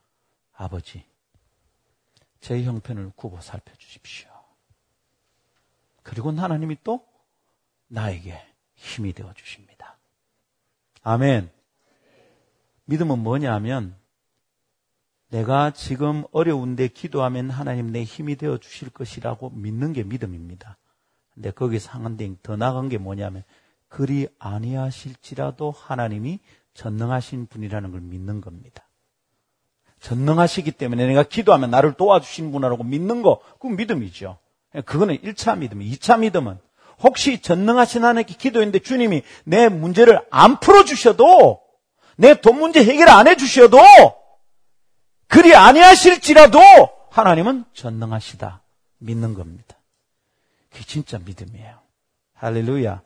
아버지, 0.55 1.05
제 2.39 2.63
형편을 2.63 3.11
구보 3.15 3.41
살펴주십시오. 3.41 4.29
그리고 6.03 6.31
하나님이 6.31 6.77
또 6.83 7.05
나에게 7.87 8.41
힘이 8.75 9.13
되어 9.13 9.33
주십니다. 9.33 9.97
아멘. 11.03 11.49
믿음은 12.85 13.19
뭐냐 13.19 13.53
하면 13.55 13.95
내가 15.29 15.71
지금 15.71 16.23
어려운데 16.31 16.87
기도하면 16.87 17.49
하나님 17.49 17.91
내 17.91 18.03
힘이 18.03 18.37
되어 18.37 18.57
주실 18.57 18.89
것이라고 18.89 19.49
믿는 19.49 19.91
게 19.91 20.03
믿음입니다. 20.03 20.77
근데 21.33 21.51
거기서 21.51 21.91
한간더 21.91 22.55
나간 22.55 22.87
게 22.87 22.97
뭐냐면 22.97 23.43
그리 23.89 24.27
아니하실지라도 24.39 25.71
하나님이 25.71 26.39
전능하신 26.73 27.47
분이라는 27.47 27.91
걸 27.91 28.01
믿는 28.01 28.41
겁니다. 28.41 28.86
전능하시기 30.07 30.71
때문에 30.71 31.05
내가 31.05 31.23
기도하면 31.23 31.69
나를 31.69 31.93
도와주신 31.93 32.53
분이라고 32.53 32.83
믿는 32.83 33.21
거, 33.21 33.41
그건 33.59 33.75
믿음이죠. 33.75 34.37
그거는 34.85 35.17
1차 35.17 35.57
믿음. 35.57 35.79
2차 35.79 36.19
믿음은 36.19 36.57
혹시 37.03 37.41
전능하신 37.41 38.05
하나님께 38.05 38.35
기도했는데 38.35 38.79
주님이 38.79 39.23
내 39.43 39.67
문제를 39.67 40.21
안 40.31 40.59
풀어주셔도 40.59 41.61
내 42.15 42.35
돈 42.35 42.59
문제 42.59 42.83
해결 42.83 43.09
안 43.09 43.27
해주셔도 43.27 43.77
그리 45.27 45.53
아니하실지라도 45.53 46.59
하나님은 47.11 47.65
전능하시다. 47.73 48.61
믿는 48.99 49.33
겁니다. 49.33 49.75
그게 50.71 50.85
진짜 50.85 51.19
믿음이에요. 51.19 51.79
할렐루야. 52.33 53.01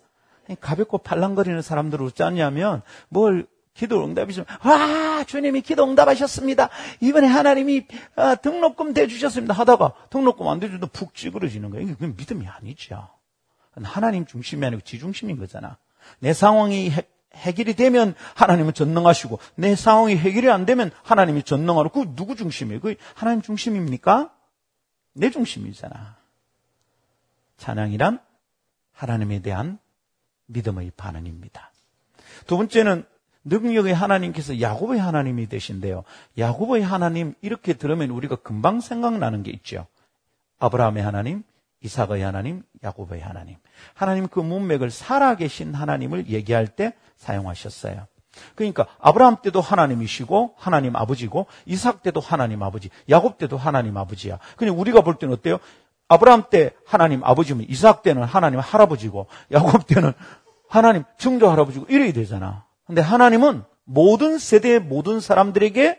가볍고 0.60 0.99
팔랑거리는 0.99 1.62
사람들은 1.62 2.06
어쩌냐면 2.08 2.82
뭘 3.10 3.47
기도 3.74 4.03
응답이시면 4.03 4.45
와 4.63 5.24
주님이 5.24 5.61
기도 5.61 5.84
응답하셨습니다. 5.86 6.69
이번에 6.99 7.28
하나님이 7.28 7.88
아, 8.15 8.36
등록금 8.36 8.93
대주셨습니다 8.93 9.53
하다가 9.53 9.93
등록금 10.09 10.47
안 10.47 10.59
대주도 10.59 10.88
푹 10.88 11.15
찌그러지는 11.15 11.69
거예요. 11.69 11.88
이게 11.89 12.07
믿음이 12.07 12.47
아니죠. 12.47 13.09
하나님 13.84 14.26
중심이 14.26 14.65
아니고 14.65 14.82
지 14.82 14.99
중심인 14.99 15.38
거잖아. 15.38 15.78
내 16.19 16.34
상황이 16.34 16.91
해, 16.91 17.03
해결이 17.34 17.76
되면 17.76 18.13
하나님은 18.36 18.74
전능하시고 18.74 19.39
내 19.55 19.76
상황이 19.76 20.17
해결이 20.17 20.49
안 20.49 20.65
되면 20.65 20.91
하나님이 21.03 21.43
전능하고 21.43 21.89
그 21.89 22.15
누구 22.15 22.36
중심이에요? 22.36 22.82
그 22.82 22.95
하나님 23.15 23.41
중심입니까? 23.41 24.34
내 25.13 25.30
중심이잖아. 25.30 26.17
찬양이란 27.57 28.19
하나님에 28.91 29.39
대한 29.39 29.80
믿음의 30.47 30.91
반응입니다. 30.97 31.72
두 32.47 32.57
번째는 32.57 33.05
능력의 33.44 33.94
하나님께서 33.94 34.62
야곱의 34.62 35.00
하나님이 35.00 35.48
되신데요. 35.48 36.04
야곱의 36.38 36.84
하나님 36.84 37.34
이렇게 37.42 37.74
들으면 37.74 38.10
우리가 38.10 38.36
금방 38.38 38.82
생각나는 38.82 39.44
게 39.44 39.52
있죠. 39.52 39.88
아브라함의 40.60 41.04
하나님, 41.04 41.44
이삭의 41.82 42.22
하나님, 42.22 42.64
야곱의 42.84 43.22
하나님. 43.22 43.56
하나님 43.94 44.28
그 44.28 44.39
문맥을 44.39 44.92
살아계신 44.92 45.74
하나님을 45.74 46.28
얘기할 46.28 46.68
때 46.68 46.94
사용하셨어요. 47.18 48.06
그러니까 48.56 48.86
아브라함 49.00 49.38
때도 49.42 49.60
하나님이시고 49.60 50.56
하나님 50.58 50.96
아버지고 50.96 51.48
이삭 51.66 52.04
때도 52.04 52.22
하나님 52.22 52.64
아버지, 52.64 52.89
야곱 53.10 53.38
때도 53.38 53.58
하나님 53.58 53.98
아버지야. 53.98 54.39
그냥 54.56 54.80
우리가 54.80 55.02
볼 55.02 55.16
때는 55.16 55.34
어때요? 55.34 55.58
아브라함 56.08 56.44
때 56.50 56.72
하나님 56.86 57.24
아버지면 57.24 57.66
이삭 57.68 58.04
때는 58.04 58.24
하나님 58.24 58.60
할아버지고 58.60 59.28
야곱 59.52 59.88
때는 59.88 60.14
하나님 60.70 61.04
증조 61.18 61.50
할아버지고 61.50 61.88
이래야 61.89 62.14
되잖아. 62.14 62.66
근데 62.92 63.02
하나님은 63.02 63.64
모든 63.86 64.38
세대의 64.38 64.82
모든 64.82 65.22
사람들에게 65.22 65.98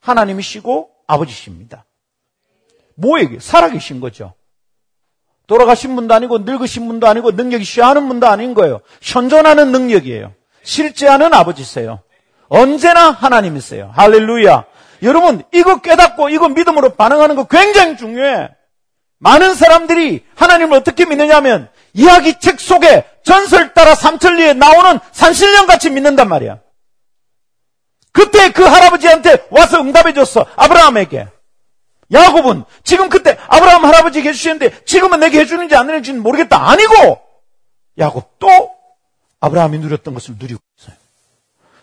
하나님이시고 0.00 0.88
아버지십니다. 1.08 1.86
뭐에게? 2.94 3.40
살아계신 3.40 3.98
거죠. 3.98 4.34
돌아가신 5.48 5.96
분도 5.96 6.14
아니고 6.14 6.38
늙으신 6.38 6.86
분도 6.86 7.08
아니고 7.08 7.32
능력이 7.32 7.64
쉬하는 7.64 8.06
분도 8.06 8.28
아닌 8.28 8.54
거예요. 8.54 8.80
현존하는 9.02 9.72
능력이에요. 9.72 10.32
실제하는 10.62 11.34
아버지세요. 11.34 11.98
언제나 12.46 13.10
하나님이세요. 13.10 13.90
할렐루야. 13.92 14.66
여러분, 15.02 15.42
이거 15.52 15.80
깨닫고 15.80 16.28
이거 16.28 16.48
믿음으로 16.48 16.90
반응하는 16.90 17.34
거 17.34 17.48
굉장히 17.48 17.96
중요해. 17.96 18.50
많은 19.18 19.56
사람들이 19.56 20.24
하나님을 20.36 20.78
어떻게 20.78 21.06
믿느냐면 21.06 21.68
이야기 21.92 22.38
책 22.38 22.60
속에 22.60 23.04
전설 23.24 23.74
따라 23.74 23.94
삼천리에 23.94 24.54
나오는 24.54 24.98
산신령 25.12 25.66
같이 25.66 25.90
믿는단 25.90 26.28
말이야. 26.28 26.60
그때 28.12 28.50
그 28.50 28.64
할아버지한테 28.64 29.46
와서 29.50 29.80
응답해 29.80 30.12
줬어. 30.14 30.46
아브라함에게. 30.56 31.28
야곱은 32.12 32.64
지금 32.82 33.08
그때 33.08 33.38
아브라함 33.46 33.84
할아버지에게 33.84 34.30
해주시는데 34.30 34.84
지금은 34.84 35.20
내게 35.20 35.40
해주는지 35.40 35.76
안 35.76 35.86
해주는지는 35.86 36.22
모르겠다. 36.22 36.68
아니고 36.70 37.20
야곱도 37.98 38.74
아브라함이 39.40 39.78
누렸던 39.78 40.14
것을 40.14 40.34
누리고 40.38 40.60
있어요. 40.78 40.96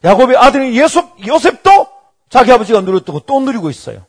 야곱의 0.03 0.37
아들인 0.37 0.73
예섭, 0.75 1.15
요셉도 1.25 1.87
자기 2.29 2.51
아버지가 2.51 2.81
누렸던 2.81 3.13
거또 3.15 3.39
누리고 3.39 3.69
있어요. 3.69 4.05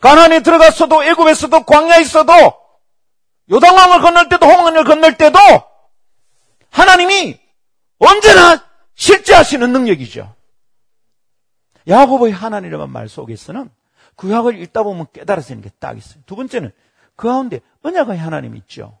가난에 0.00 0.40
들어갔어도 0.40 1.04
애굽에서도 1.04 1.64
광야에 1.64 2.02
있어도 2.02 2.32
요단강을 3.50 4.00
건널 4.00 4.28
때도 4.28 4.46
홍해를 4.46 4.84
건널 4.84 5.16
때도 5.16 5.38
하나님이 6.70 7.38
언제나 7.98 8.64
실제하시는 8.94 9.72
능력이죠. 9.72 10.34
야곱의 11.88 12.32
하나님이라는 12.32 12.90
말 12.90 13.08
속에서는 13.08 13.70
구약을 14.16 14.58
읽다 14.58 14.82
보면 14.82 15.06
깨달아서 15.12 15.54
있는 15.54 15.62
게 15.68 15.74
딱 15.78 15.96
있어요. 15.96 16.22
두 16.26 16.36
번째는 16.36 16.70
그 17.16 17.26
가운데 17.26 17.60
언약의 17.82 18.18
하나님이 18.18 18.58
있죠. 18.60 18.98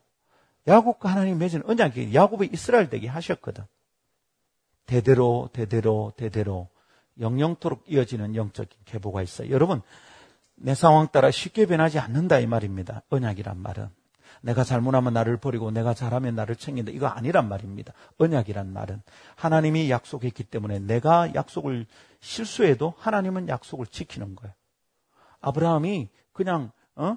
야곱과 0.66 1.10
하나님 1.10 1.38
맺은 1.38 1.62
언약이 1.66 2.14
야곱의 2.14 2.50
이스라엘 2.52 2.90
되게 2.90 3.08
하셨거든. 3.08 3.64
대대로 4.86 5.48
대대로 5.52 6.12
대대로 6.16 6.68
영영토록 7.18 7.84
이어지는 7.86 8.34
영적인 8.34 8.78
계보가 8.84 9.22
있어요. 9.22 9.50
여러분 9.50 9.82
내 10.54 10.74
상황 10.74 11.08
따라 11.08 11.30
쉽게 11.30 11.66
변하지 11.66 11.98
않는다 11.98 12.38
이 12.40 12.46
말입니다. 12.46 13.02
언약이란 13.10 13.58
말은 13.58 13.88
내가 14.40 14.64
잘못하면 14.64 15.12
나를 15.12 15.36
버리고 15.36 15.70
내가 15.70 15.94
잘하면 15.94 16.34
나를 16.34 16.56
챙긴다. 16.56 16.92
이거 16.92 17.06
아니란 17.06 17.48
말입니다. 17.48 17.92
언약이란 18.18 18.72
말은 18.72 19.02
하나님이 19.36 19.90
약속했기 19.90 20.44
때문에 20.44 20.78
내가 20.78 21.34
약속을 21.34 21.86
실수해도 22.20 22.94
하나님은 22.98 23.48
약속을 23.48 23.86
지키는 23.86 24.36
거예요. 24.36 24.54
아브라함이 25.40 26.08
그냥 26.32 26.70
어? 26.96 27.16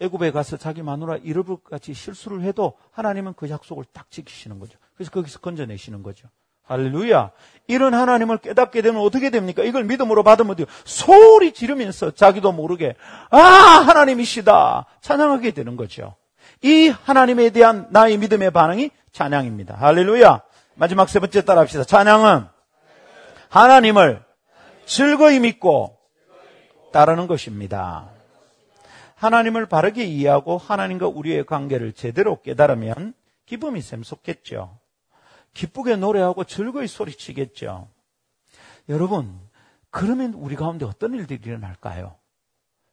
애굽에 0.00 0.32
가서 0.32 0.56
자기 0.56 0.82
마누라 0.82 1.18
잃어볼 1.18 1.58
같이 1.62 1.94
실수를 1.94 2.42
해도 2.42 2.76
하나님은 2.90 3.34
그 3.34 3.48
약속을 3.48 3.84
딱 3.92 4.10
지키시는 4.10 4.58
거죠. 4.58 4.78
그래서 4.94 5.10
거기서 5.12 5.38
건져내시는 5.40 6.02
거죠. 6.02 6.28
할렐루야. 6.64 7.30
이런 7.66 7.94
하나님을 7.94 8.38
깨닫게 8.38 8.82
되면 8.82 9.02
어떻게 9.02 9.30
됩니까? 9.30 9.62
이걸 9.62 9.84
믿음으로 9.84 10.22
받으면 10.22 10.56
돼요. 10.56 10.66
소리 10.84 11.52
지르면서 11.52 12.12
자기도 12.12 12.52
모르게 12.52 12.94
아 13.30 13.38
하나님이시다 13.38 14.86
찬양하게 15.00 15.52
되는 15.52 15.76
거죠. 15.76 16.16
이 16.62 16.88
하나님에 16.88 17.50
대한 17.50 17.88
나의 17.90 18.18
믿음의 18.18 18.52
반응이 18.52 18.90
찬양입니다. 19.12 19.74
할렐루야. 19.74 20.42
마지막 20.74 21.08
세 21.08 21.18
번째 21.18 21.44
따라 21.44 21.60
합시다. 21.60 21.84
찬양은 21.84 22.46
하나님을 23.48 24.24
즐거이 24.86 25.40
믿고 25.40 25.98
따르는 26.92 27.26
것입니다. 27.26 28.10
하나님을 29.16 29.66
바르게 29.66 30.04
이해하고 30.04 30.58
하나님과 30.58 31.08
우리의 31.08 31.46
관계를 31.46 31.92
제대로 31.92 32.40
깨달으면 32.40 33.14
기쁨이 33.46 33.80
샘솟겠죠. 33.80 34.78
기쁘게 35.54 35.96
노래하고 35.96 36.44
즐거이 36.44 36.86
소리치겠죠. 36.86 37.88
여러분, 38.88 39.38
그러면 39.90 40.32
우리 40.34 40.56
가운데 40.56 40.86
어떤 40.86 41.14
일들이 41.14 41.40
일어날까요? 41.44 42.16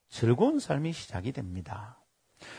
즐거운 0.09 0.59
삶이 0.59 0.91
시작이 0.91 1.31
됩니다. 1.31 1.98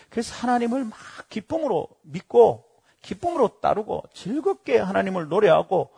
그래서 0.09 0.35
하나님을 0.35 0.85
막 0.85 0.99
기쁨으로 1.29 1.89
믿고 2.03 2.65
기쁨으로 3.03 3.61
따르고 3.61 4.05
즐겁게 4.13 4.79
하나님을 4.79 5.29
노래하고 5.29 5.91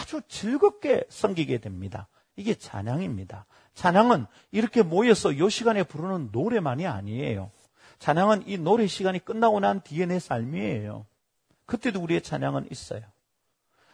아주 0.00 0.22
즐겁게 0.28 1.04
섬기게 1.08 1.58
됩니다. 1.58 2.08
이게 2.36 2.54
찬양입니다. 2.54 3.46
찬양은 3.74 4.26
이렇게 4.52 4.82
모여서 4.82 5.32
이 5.32 5.50
시간에 5.50 5.82
부르는 5.82 6.30
노래만이 6.32 6.86
아니에요. 6.86 7.50
찬양은 7.98 8.44
이 8.46 8.58
노래 8.58 8.86
시간이 8.86 9.24
끝나고 9.24 9.60
난 9.60 9.80
뒤에 9.82 10.06
내 10.06 10.18
삶이에요. 10.18 11.06
그때도 11.66 12.00
우리의 12.00 12.22
찬양은 12.22 12.68
있어요. 12.70 13.02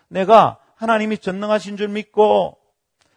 내가 0.08 0.58
하나님이 0.76 1.18
전능하신 1.18 1.76
줄 1.76 1.88
믿고 1.88 2.58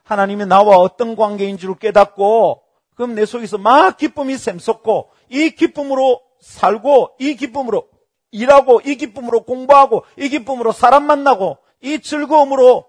하나님이 0.04 0.46
나와 0.46 0.78
어떤 0.78 1.16
관계인 1.16 1.58
줄 1.58 1.76
깨닫고 1.76 2.64
그럼 2.96 3.16
내 3.16 3.26
속에서 3.26 3.58
막 3.58 3.98
기쁨이 3.98 4.38
샘솟고 4.38 5.12
이 5.30 5.52
기쁨으로 5.52 6.22
살고 6.40 7.18
이 7.20 7.36
기쁨으로 7.36 7.88
일하고 8.32 8.82
이 8.84 8.96
기쁨으로 8.96 9.44
공부하고 9.44 10.06
이 10.18 10.30
기쁨으로 10.30 10.72
사람 10.72 11.06
만나고 11.06 11.58
이 11.82 12.00
즐거움으로 12.00 12.86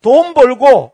돈 0.00 0.34
벌고 0.34 0.92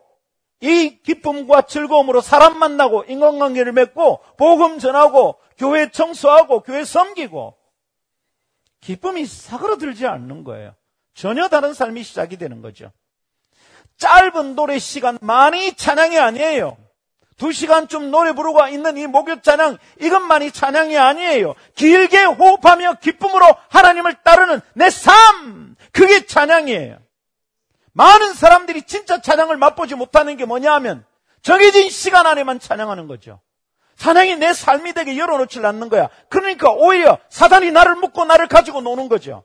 이 0.61 0.99
기쁨과 1.03 1.63
즐거움으로 1.63 2.21
사람 2.21 2.57
만나고 2.57 3.05
인간관계를 3.07 3.71
맺고 3.73 4.21
복음 4.37 4.79
전하고 4.79 5.35
교회 5.57 5.91
청소하고 5.91 6.61
교회 6.61 6.83
섬기고 6.83 7.55
기쁨이 8.81 9.25
사그러들지 9.25 10.05
않는 10.05 10.43
거예요. 10.43 10.75
전혀 11.13 11.47
다른 11.47 11.73
삶이 11.73 12.03
시작이 12.03 12.37
되는 12.37 12.61
거죠. 12.61 12.91
짧은 13.97 14.55
노래 14.55 14.79
시간 14.79 15.17
많이 15.21 15.73
찬양이 15.73 16.17
아니에요. 16.17 16.77
두 17.37 17.51
시간쯤 17.51 18.11
노래 18.11 18.31
부르고 18.33 18.67
있는 18.67 18.95
이 18.97 19.07
목욕 19.07 19.43
찬양 19.43 19.77
이것만이 19.99 20.51
찬양이 20.51 20.97
아니에요. 20.97 21.53
길게 21.75 22.23
호흡하며 22.23 22.95
기쁨으로 22.95 23.45
하나님을 23.69 24.15
따르는 24.23 24.61
내 24.73 24.89
삶 24.89 25.75
그게 25.91 26.25
찬양이에요. 26.25 26.97
많은 27.93 28.33
사람들이 28.33 28.83
진짜 28.83 29.21
찬양을 29.21 29.57
맛보지 29.57 29.95
못하는 29.95 30.37
게 30.37 30.45
뭐냐 30.45 30.73
하면 30.75 31.05
정해진 31.41 31.89
시간 31.89 32.25
안에만 32.25 32.59
찬양하는 32.59 33.07
거죠. 33.07 33.41
찬양이 33.97 34.35
내 34.37 34.53
삶이 34.53 34.93
되게 34.93 35.17
열어놓질 35.17 35.65
않는 35.65 35.89
거야. 35.89 36.09
그러니까 36.29 36.69
오히려 36.71 37.17
사단이 37.29 37.71
나를 37.71 37.95
묶고 37.95 38.25
나를 38.25 38.47
가지고 38.47 38.81
노는 38.81 39.07
거죠. 39.07 39.43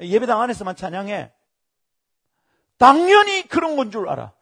예배당 0.00 0.40
안에서만 0.40 0.74
찬양해. 0.74 1.30
당연히 2.78 3.46
그런 3.48 3.76
건 3.76 3.90
줄 3.92 4.08
알아. 4.08 4.32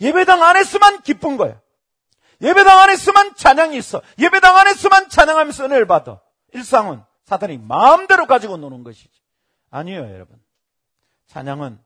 예배당 0.00 0.42
안에서만 0.42 1.02
기쁜 1.02 1.36
거야. 1.36 1.60
예배당 2.40 2.78
안에서만 2.78 3.34
찬양이 3.34 3.76
있어. 3.78 4.00
예배당 4.18 4.56
안에서만 4.56 5.08
찬양하면서 5.08 5.64
은혜를 5.66 5.86
받아. 5.86 6.22
일상은 6.52 7.02
사탄이 7.24 7.58
마음대로 7.58 8.26
가지고 8.26 8.56
노는 8.56 8.82
것이지. 8.82 9.10
아니에요, 9.70 10.02
여러분. 10.12 10.42
찬양은 11.26 11.78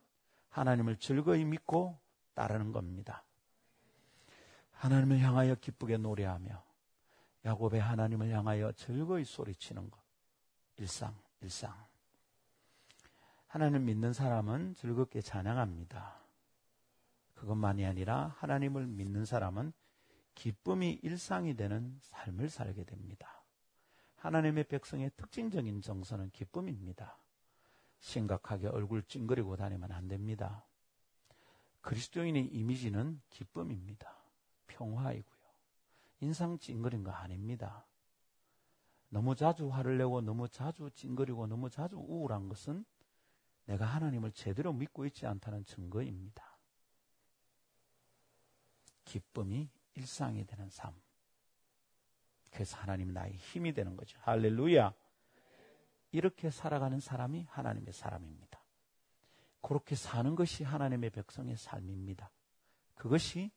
하나님을 0.50 0.96
즐거이 0.96 1.44
믿고 1.44 1.98
따르는 2.34 2.72
겁니다. 2.72 3.24
하나님을 4.72 5.18
향하여 5.20 5.54
기쁘게 5.56 5.96
노래하며 5.98 6.62
야곱의 7.44 7.80
하나님을 7.80 8.30
향하여 8.30 8.72
즐거이 8.72 9.24
소리치는 9.24 9.90
것. 9.90 10.00
일상, 10.76 11.14
일상. 11.40 11.74
하나님 13.46 13.84
믿는 13.84 14.12
사람은 14.12 14.74
즐겁게 14.74 15.20
찬양합니다. 15.20 16.16
그것만이 17.34 17.84
아니라 17.84 18.34
하나님을 18.38 18.86
믿는 18.86 19.24
사람은 19.24 19.72
기쁨이 20.34 20.98
일상이 21.02 21.54
되는 21.54 21.98
삶을 22.00 22.50
살게 22.50 22.84
됩니다. 22.84 23.44
하나님의 24.16 24.64
백성의 24.64 25.10
특징적인 25.16 25.80
정서는 25.82 26.30
기쁨입니다. 26.30 27.18
심각하게 28.00 28.68
얼굴 28.68 29.02
찡그리고 29.02 29.56
다니면 29.56 29.92
안 29.92 30.08
됩니다. 30.08 30.64
그리스도인의 31.82 32.46
이미지는 32.46 33.20
기쁨입니다. 33.30 34.16
평화이고요. 34.66 35.34
인상 36.20 36.58
찡그린 36.58 37.04
거 37.04 37.10
아닙니다. 37.10 37.86
너무 39.10 39.36
자주 39.36 39.68
화를 39.68 39.98
내고 39.98 40.20
너무 40.20 40.48
자주 40.48 40.90
찡그리고 40.90 41.46
너무 41.46 41.70
자주 41.70 41.96
우울한 41.96 42.48
것은 42.48 42.84
내가 43.66 43.84
하나님을 43.84 44.32
제대로 44.32 44.72
믿고 44.72 45.06
있지 45.06 45.26
않다는 45.26 45.64
증거입니다. 45.64 46.58
기쁨이 49.04 49.70
일상이 49.94 50.44
되는 50.44 50.68
삶. 50.70 50.94
그래서 52.50 52.76
하나님 52.76 53.12
나의 53.12 53.34
힘이 53.34 53.72
되는 53.72 53.96
거죠. 53.96 54.18
할렐루야. 54.22 54.94
이렇게 56.12 56.50
살아가는 56.50 57.00
사람이 57.00 57.46
하나님의 57.50 57.92
사람입니다. 57.92 58.62
그렇게 59.60 59.96
사는 59.96 60.34
것이 60.34 60.62
하나님의 60.62 61.10
백성의 61.10 61.56
삶입니다. 61.56 62.30
그것이 62.94 63.50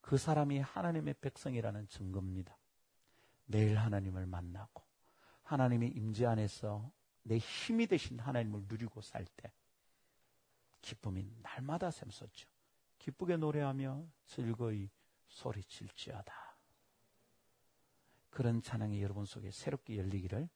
그 0.00 0.16
사람이 0.16 0.58
하나님의 0.60 1.14
백성이라는 1.20 1.86
증거입니다. 1.88 2.56
매일 3.44 3.78
하나님을 3.78 4.26
만나고 4.26 4.82
하나님의 5.42 5.90
임재 5.90 6.26
안에서 6.26 6.90
내 7.22 7.36
힘이 7.38 7.86
되신 7.86 8.18
하나님을 8.18 8.64
누리고 8.66 9.00
살 9.02 9.26
때 9.36 9.52
기쁨이 10.80 11.30
날마다 11.42 11.90
샘솟죠. 11.90 12.48
기쁘게 12.98 13.36
노래하며 13.36 14.06
즐거이 14.26 14.90
소리칠지어다. 15.30 16.32
그런 18.30 18.62
찬양이 18.62 19.02
여러분 19.02 19.24
속에 19.24 19.50
새롭게 19.50 19.98
열리기를 19.98 20.48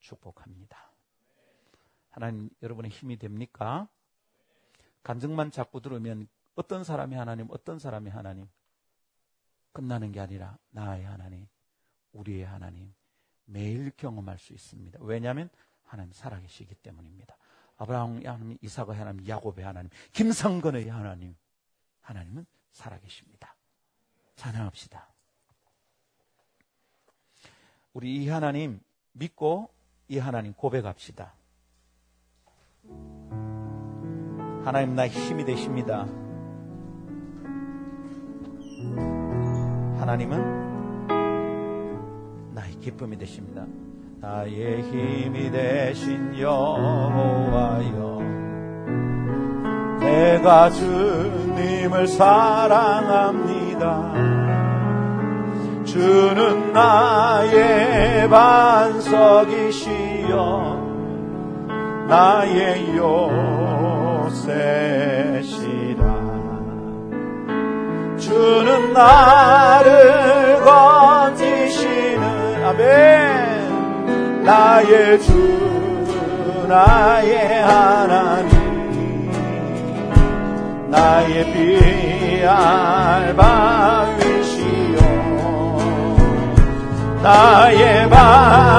축복합니다. 0.00 0.92
하나님 2.10 2.50
여러분의 2.62 2.90
힘이 2.90 3.16
됩니까? 3.18 3.88
간증만 5.02 5.50
자꾸 5.50 5.80
들으면 5.80 6.28
어떤 6.54 6.82
사람이 6.82 7.14
하나님, 7.14 7.46
어떤 7.50 7.78
사람이 7.78 8.10
하나님 8.10 8.48
끝나는 9.72 10.10
게 10.10 10.20
아니라 10.20 10.58
나의 10.70 11.04
하나님, 11.04 11.46
우리의 12.12 12.44
하나님 12.44 12.94
매일 13.44 13.90
경험할 13.90 14.38
수 14.38 14.52
있습니다. 14.52 14.98
왜냐하면 15.02 15.50
하나님 15.84 16.12
살아계시기 16.12 16.74
때문입니다. 16.76 17.36
아브라함 17.76 18.22
하나님, 18.24 18.58
이삭의 18.62 18.96
하나님, 18.96 19.28
야곱의 19.28 19.64
하나님, 19.64 19.90
김상건의 20.12 20.88
하나님, 20.88 21.36
하나님은 22.00 22.46
살아계십니다. 22.72 23.55
찬양합시다. 24.36 25.08
우리 27.92 28.16
이 28.16 28.28
하나님 28.28 28.78
믿고 29.12 29.70
이 30.08 30.18
하나님 30.18 30.52
고백합시다. 30.52 31.32
하나님 34.64 34.94
나의 34.94 35.10
힘이 35.10 35.44
되십니다. 35.44 36.06
하나님은 39.98 40.56
나의 42.54 42.78
기쁨이 42.80 43.16
되십니다. 43.16 43.66
나의 44.20 44.82
힘이 44.82 45.50
되신 45.50 46.38
여호와여 46.38 48.16
내가 50.00 50.70
주님을 50.70 52.06
사랑합니다. 52.08 53.65
주는 55.84 56.72
나의 56.72 58.28
반석이시여 58.28 59.96
나의 62.08 62.96
요새시라 62.96 64.56
주는 68.18 68.92
나를 68.92 70.60
건지시는 70.64 72.64
아멘. 72.64 74.42
나의 74.44 75.20
주 75.20 76.66
나의 76.68 77.62
하나님 77.62 79.30
나의 80.90 81.52
비알바 82.46 84.06
나의 87.20 88.08
방 88.08 88.75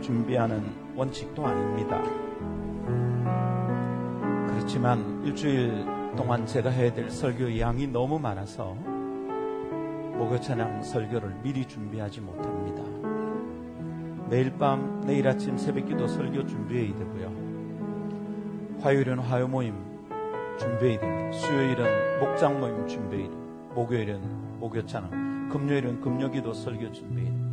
준비하는 0.00 0.64
원칙도 0.96 1.46
아닙니다. 1.46 2.02
그렇지만 4.48 5.22
일주일 5.24 5.84
동안 6.16 6.46
제가 6.46 6.70
해야 6.70 6.92
될 6.92 7.10
설교 7.10 7.58
양이 7.58 7.86
너무 7.86 8.18
많아서 8.18 8.74
목요 8.74 10.38
찬양 10.40 10.82
설교를 10.82 11.36
미리 11.42 11.64
준비하지 11.64 12.20
못합니다. 12.20 12.82
매일 14.28 14.56
밤, 14.58 15.02
내일 15.06 15.26
아침 15.26 15.56
새벽 15.56 15.86
기도 15.86 16.06
설교 16.06 16.46
준비해야 16.46 16.94
되고요. 16.96 18.80
화요일은 18.80 19.18
화요 19.18 19.48
모임 19.48 19.74
준비해야 20.58 21.00
됩니다. 21.00 21.32
수요일은 21.32 22.20
목장 22.20 22.60
모임 22.60 22.86
준비해야 22.86 23.28
됩니다. 23.28 23.74
목요일은 23.74 24.58
목요 24.60 24.84
찬양. 24.86 25.48
금요일은 25.50 26.00
금요 26.00 26.30
기도 26.30 26.52
설교 26.52 26.92
준비입니다. 26.92 27.49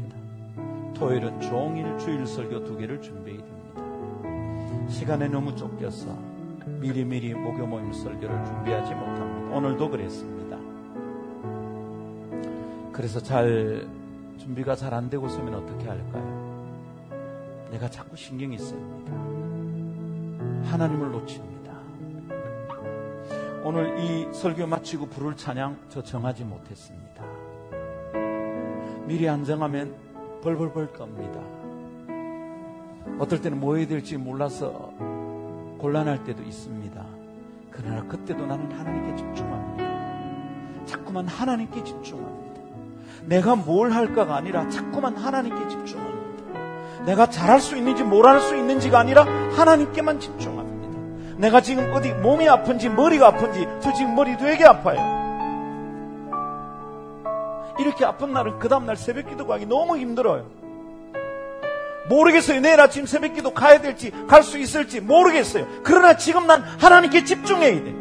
토요일은 0.97 1.39
종일 1.41 1.97
주일 1.99 2.25
설교 2.25 2.63
두 2.63 2.75
개를 2.75 2.99
준비해야 3.01 3.43
됩니다. 3.43 4.89
시간에 4.89 5.27
너무 5.27 5.55
쫓겨서 5.55 6.07
미리미리 6.65 7.35
목요 7.35 7.67
모임 7.67 7.93
설교를 7.93 8.45
준비하지 8.45 8.95
못합니다. 8.95 9.55
오늘도 9.55 9.89
그랬습니다. 9.91 10.57
그래서 12.91 13.19
잘 13.19 13.87
준비가 14.39 14.75
잘 14.75 14.93
안 14.93 15.07
되고 15.09 15.27
서면 15.29 15.53
어떻게 15.55 15.87
할까요? 15.87 16.47
내가 17.69 17.87
자꾸 17.89 18.15
신경이 18.15 18.57
쓰입니다. 18.57 19.11
하나님을 20.71 21.11
놓칩니다. 21.11 21.73
오늘 23.63 23.99
이 23.99 24.33
설교 24.33 24.65
마치고 24.65 25.07
부를 25.07 25.35
찬양 25.35 25.77
저 25.89 26.01
정하지 26.01 26.43
못했습니다. 26.43 27.23
미리 29.05 29.29
안 29.29 29.43
정하면 29.43 30.06
벌벌벌 30.43 30.93
겁니다. 30.93 31.39
어떨 33.19 33.41
때는 33.41 33.59
뭐 33.59 33.75
해야 33.75 33.87
될지 33.87 34.17
몰라서 34.17 34.91
곤란할 35.79 36.23
때도 36.23 36.43
있습니다. 36.43 37.03
그러나 37.71 38.03
그때도 38.03 38.45
나는 38.45 38.71
하나님께 38.71 39.15
집중합니다. 39.15 40.85
자꾸만 40.85 41.27
하나님께 41.27 41.83
집중합니다. 41.83 42.61
내가 43.25 43.55
뭘 43.55 43.91
할까가 43.91 44.35
아니라 44.35 44.67
자꾸만 44.69 45.15
하나님께 45.15 45.67
집중합니다. 45.69 47.03
내가 47.05 47.29
잘할 47.29 47.59
수 47.61 47.75
있는지 47.77 48.03
뭘 48.03 48.25
할 48.25 48.39
수 48.41 48.55
있는지가 48.55 48.99
아니라 48.99 49.23
하나님께만 49.55 50.19
집중합니다. 50.19 50.67
내가 51.37 51.61
지금 51.61 51.91
어디 51.93 52.11
몸이 52.13 52.47
아픈지 52.49 52.89
머리가 52.89 53.27
아픈지 53.27 53.67
저 53.79 53.93
지금 53.93 54.15
머리 54.15 54.35
되게 54.37 54.65
아파요. 54.65 55.16
이렇게 57.79 58.05
아픈 58.05 58.33
날은 58.33 58.59
그 58.59 58.69
다음날 58.69 58.95
새벽 58.97 59.29
기도 59.29 59.45
가기 59.47 59.65
너무 59.65 59.97
힘들어요. 59.97 60.45
모르겠어요. 62.09 62.61
내일 62.61 62.79
아침 62.79 63.05
새벽 63.05 63.33
기도 63.33 63.53
가야 63.53 63.81
될지, 63.81 64.11
갈 64.27 64.41
수 64.43 64.57
있을지 64.57 65.01
모르겠어요. 65.01 65.67
그러나 65.83 66.15
지금 66.15 66.47
난 66.47 66.63
하나님께 66.63 67.25
집중해야 67.25 67.83
돼. 67.83 67.95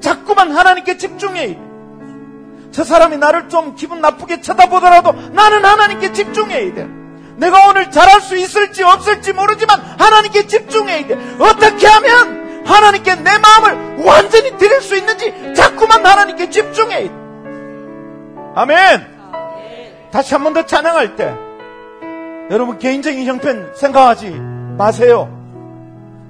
자꾸만 0.00 0.50
하나님께 0.52 0.96
집중해야 0.96 1.48
돼. 1.48 1.58
저 2.72 2.84
사람이 2.84 3.16
나를 3.18 3.48
좀 3.48 3.74
기분 3.74 4.00
나쁘게 4.00 4.40
쳐다보더라도 4.42 5.12
나는 5.32 5.64
하나님께 5.64 6.12
집중해야 6.12 6.72
돼. 6.74 6.88
내가 7.36 7.68
오늘 7.68 7.90
잘할 7.90 8.20
수 8.20 8.36
있을지 8.36 8.82
없을지 8.84 9.32
모르지만 9.32 9.80
하나님께 9.98 10.46
집중해야 10.46 11.06
돼. 11.08 11.18
어떻게 11.40 11.86
하면 11.86 12.64
하나님께 12.64 13.16
내 13.16 13.30
마음을 13.38 14.04
완전히 14.04 14.56
드릴 14.56 14.80
수 14.80 14.96
있는지 14.96 15.54
자꾸만 15.56 16.06
하나님께 16.06 16.48
집중해야 16.50 17.08
돼. 17.08 17.19
아멘. 18.54 19.06
다시 20.10 20.34
한 20.34 20.42
번 20.44 20.54
더 20.54 20.66
찬양할 20.66 21.16
때 21.16 21.32
여러분 22.50 22.78
개인적인 22.78 23.24
형편 23.26 23.72
생각하지 23.76 24.30
마세요. 24.76 25.28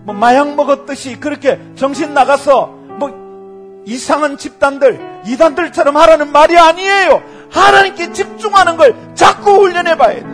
뭐 0.05 0.15
마약 0.15 0.55
먹었듯이 0.55 1.19
그렇게 1.19 1.59
정신 1.77 2.13
나가서 2.13 2.67
뭐 2.67 3.83
이상한 3.87 4.37
집단들 4.37 5.01
이단들처럼 5.27 5.97
하라는 5.97 6.31
말이 6.33 6.59
아니에요. 6.59 7.23
하나님께 7.51 8.13
집중하는 8.13 8.77
걸 8.77 8.95
자꾸 9.15 9.53
훈련해 9.63 9.97
봐야 9.97 10.17
돼. 10.17 10.27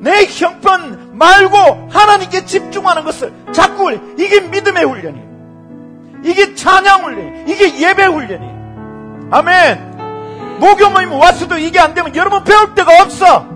내 0.00 0.26
형편 0.26 1.16
말고 1.18 1.88
하나님께 1.90 2.44
집중하는 2.44 3.04
것을 3.04 3.32
자꾸. 3.52 3.90
이게 4.18 4.40
믿음의 4.40 4.84
훈련이에요. 4.84 5.28
이게 6.24 6.54
찬양 6.54 7.04
훈련. 7.04 7.48
이게 7.48 7.80
예배 7.80 8.04
훈련이에요. 8.04 9.28
아멘. 9.30 9.87
목요 10.58 10.90
모임 10.90 11.12
왔어도 11.12 11.58
이게 11.58 11.78
안 11.78 11.94
되면 11.94 12.14
여러분 12.14 12.44
배울 12.44 12.74
데가 12.74 13.02
없어. 13.02 13.46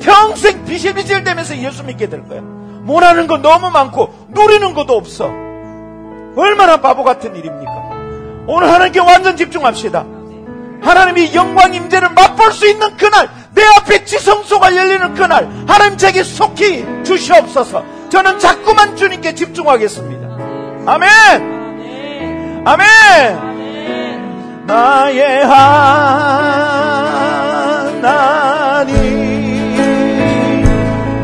평생 0.00 0.64
비실비실 0.64 1.24
되면서 1.24 1.56
예수 1.56 1.82
믿게 1.84 2.08
될 2.08 2.26
거야. 2.28 2.40
원하는 2.86 3.26
거 3.26 3.38
너무 3.38 3.70
많고 3.70 4.28
누리는 4.30 4.74
것도 4.74 4.94
없어. 4.94 5.26
얼마나 6.36 6.76
바보 6.80 7.04
같은 7.04 7.34
일입니까? 7.34 7.72
오늘 8.46 8.70
하나님께 8.70 9.00
완전 9.00 9.36
집중합시다. 9.36 10.04
하나님이 10.80 11.34
영광 11.34 11.74
임재를 11.74 12.10
맛볼 12.10 12.52
수 12.52 12.68
있는 12.68 12.96
그날, 12.96 13.28
내 13.52 13.62
앞에 13.76 14.04
지성소가 14.04 14.76
열리는 14.76 15.14
그날, 15.14 15.48
하나님 15.66 15.98
제게 15.98 16.22
속히 16.22 16.86
주시옵소서. 17.04 17.84
저는 18.08 18.38
자꾸만 18.38 18.96
주님께 18.96 19.34
집중하겠습니다. 19.34 20.28
아멘! 20.86 22.62
아멘! 22.64 23.47
나의 24.68 25.46
하나님. 25.46 26.58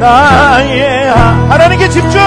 나의 0.01 1.11
하... 1.11 1.17
하나님께 1.51 1.91
집중. 1.91 2.21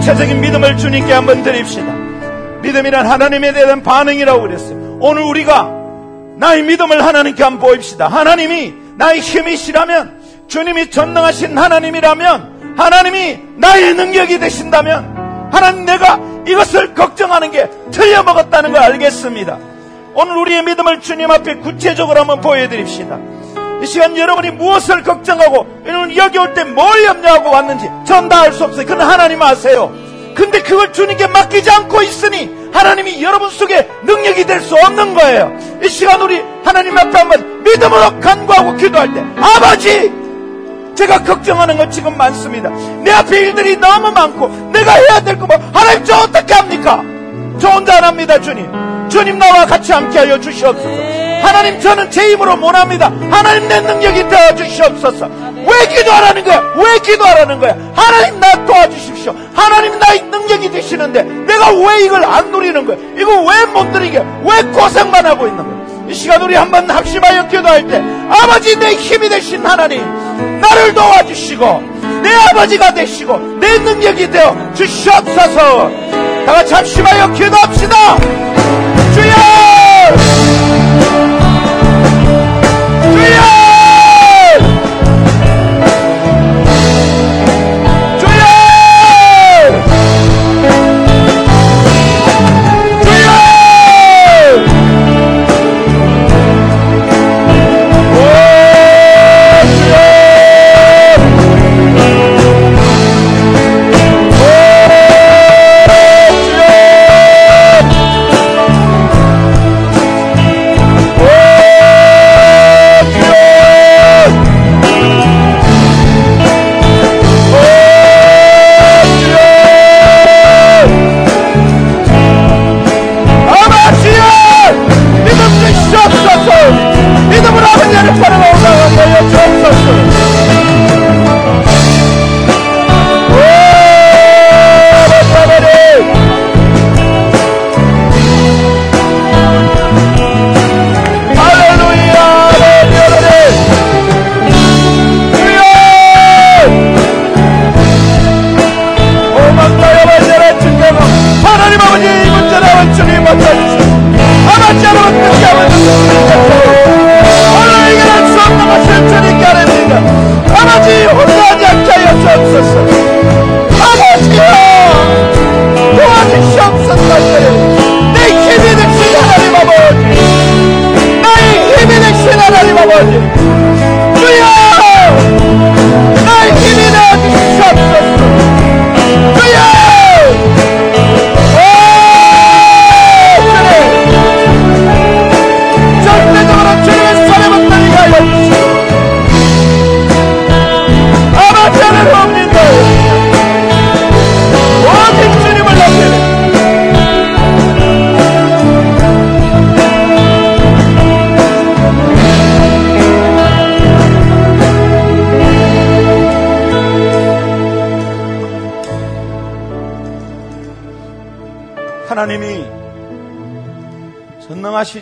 구체적인 0.00 0.40
믿음을 0.40 0.78
주님께 0.78 1.12
한번 1.12 1.42
드립시다. 1.42 1.92
믿음이란 2.62 3.06
하나님에 3.06 3.52
대한 3.52 3.82
반응이라고 3.82 4.40
그랬어요. 4.40 4.96
오늘 4.98 5.22
우리가 5.22 5.70
나의 6.36 6.62
믿음을 6.62 7.04
하나님께 7.04 7.42
한번 7.42 7.68
보입시다. 7.68 8.08
하나님이 8.08 8.72
나의 8.96 9.20
힘이시라면 9.20 10.46
주님이 10.48 10.90
전능하신 10.90 11.56
하나님이라면 11.56 12.76
하나님이 12.78 13.40
나의 13.56 13.94
능력이 13.94 14.38
되신다면 14.38 15.50
하나님 15.52 15.84
내가 15.84 16.18
이것을 16.48 16.94
걱정하는 16.94 17.50
게 17.50 17.68
틀려먹었다는 17.90 18.72
걸 18.72 18.82
알겠습니다. 18.82 19.58
오늘 20.14 20.36
우리의 20.38 20.64
믿음을 20.64 21.02
주님 21.02 21.30
앞에 21.30 21.56
구체적으로 21.56 22.20
한번 22.20 22.40
보여드립시다. 22.40 23.18
이 23.82 23.86
시간 23.86 24.16
여러분이 24.16 24.50
무엇을 24.52 25.02
걱정하고 25.02 25.66
여러분 25.86 26.14
여기 26.16 26.38
올 26.38 26.52
때 26.54 26.64
뭘 26.64 27.04
염려하고 27.04 27.50
왔는지 27.50 27.88
전 28.06 28.28
다 28.28 28.42
알 28.42 28.52
수 28.52 28.64
없어요. 28.64 28.84
그건 28.86 29.00
하나님 29.00 29.40
아세요. 29.42 29.92
근데 30.34 30.62
그걸 30.62 30.92
주님께 30.92 31.26
맡기지 31.26 31.70
않고 31.70 32.02
있으니 32.02 32.50
하나님이 32.72 33.22
여러분 33.22 33.50
속에 33.50 33.88
능력이 34.04 34.44
될 34.44 34.60
수 34.60 34.74
없는 34.76 35.14
거예요. 35.14 35.52
이 35.82 35.88
시간 35.88 36.20
우리 36.20 36.42
하나님 36.64 36.96
앞에 36.96 37.18
한번 37.18 37.62
믿음으로 37.64 38.20
간구하고 38.20 38.76
기도할 38.76 39.12
때 39.12 39.24
아버지 39.36 40.12
제가 40.94 41.22
걱정하는 41.24 41.76
건 41.78 41.90
지금 41.90 42.16
많습니다. 42.16 42.68
내 43.02 43.10
앞에 43.10 43.38
일들이 43.40 43.76
너무 43.76 44.10
많고 44.12 44.48
내가 44.72 44.92
해야 44.92 45.20
될 45.20 45.38
거뭐 45.38 45.48
하나님 45.72 46.04
저 46.04 46.16
어떻게 46.18 46.52
합니까? 46.54 47.02
저 47.58 47.68
혼자 47.70 47.96
안 47.96 48.04
합니다 48.04 48.38
주님. 48.40 48.70
주님 49.08 49.38
나와 49.38 49.64
같이 49.66 49.92
함께하여 49.92 50.38
주시옵소서. 50.40 51.29
하나님 51.42 51.80
저는 51.80 52.10
제 52.10 52.30
힘으로 52.32 52.56
못합니다. 52.56 53.10
하나님 53.30 53.68
내 53.68 53.80
능력이 53.80 54.28
되어 54.28 54.54
주시옵소서. 54.54 55.28
왜 55.56 55.86
기도하라는 55.94 56.44
거야? 56.44 56.62
왜 56.76 56.98
기도하라는 57.00 57.58
거야? 57.58 57.76
하나님 57.94 58.38
나 58.40 58.64
도와주십시오. 58.64 59.34
하나님 59.54 59.98
나의 59.98 60.22
능력이 60.22 60.70
되시는데 60.70 61.22
내가 61.22 61.70
왜 61.72 62.04
이걸 62.04 62.24
안 62.24 62.50
누리는 62.50 62.84
거야? 62.86 62.96
이거 63.18 63.30
왜 63.42 63.66
못 63.72 63.84
누리게? 63.88 64.18
왜 64.42 64.62
고생만 64.72 65.24
하고 65.26 65.46
있는 65.46 65.64
거야? 65.64 65.80
이 66.08 66.14
시간 66.14 66.42
우리 66.42 66.54
한번 66.56 66.90
합심하여 66.90 67.46
기도할 67.48 67.86
때 67.86 68.02
아버지 68.28 68.76
내 68.78 68.94
힘이 68.94 69.28
되신 69.28 69.64
하나님 69.64 70.02
나를 70.60 70.92
도와주시고 70.92 71.82
내 72.22 72.30
아버지가 72.50 72.92
되시고 72.94 73.38
내 73.60 73.78
능력이 73.78 74.28
되어 74.30 74.56
주시옵소서 74.74 75.90
다 76.46 76.52
같이 76.52 76.74
합심하여 76.74 77.32
기도합시다 77.32 78.16
주여 79.14 80.89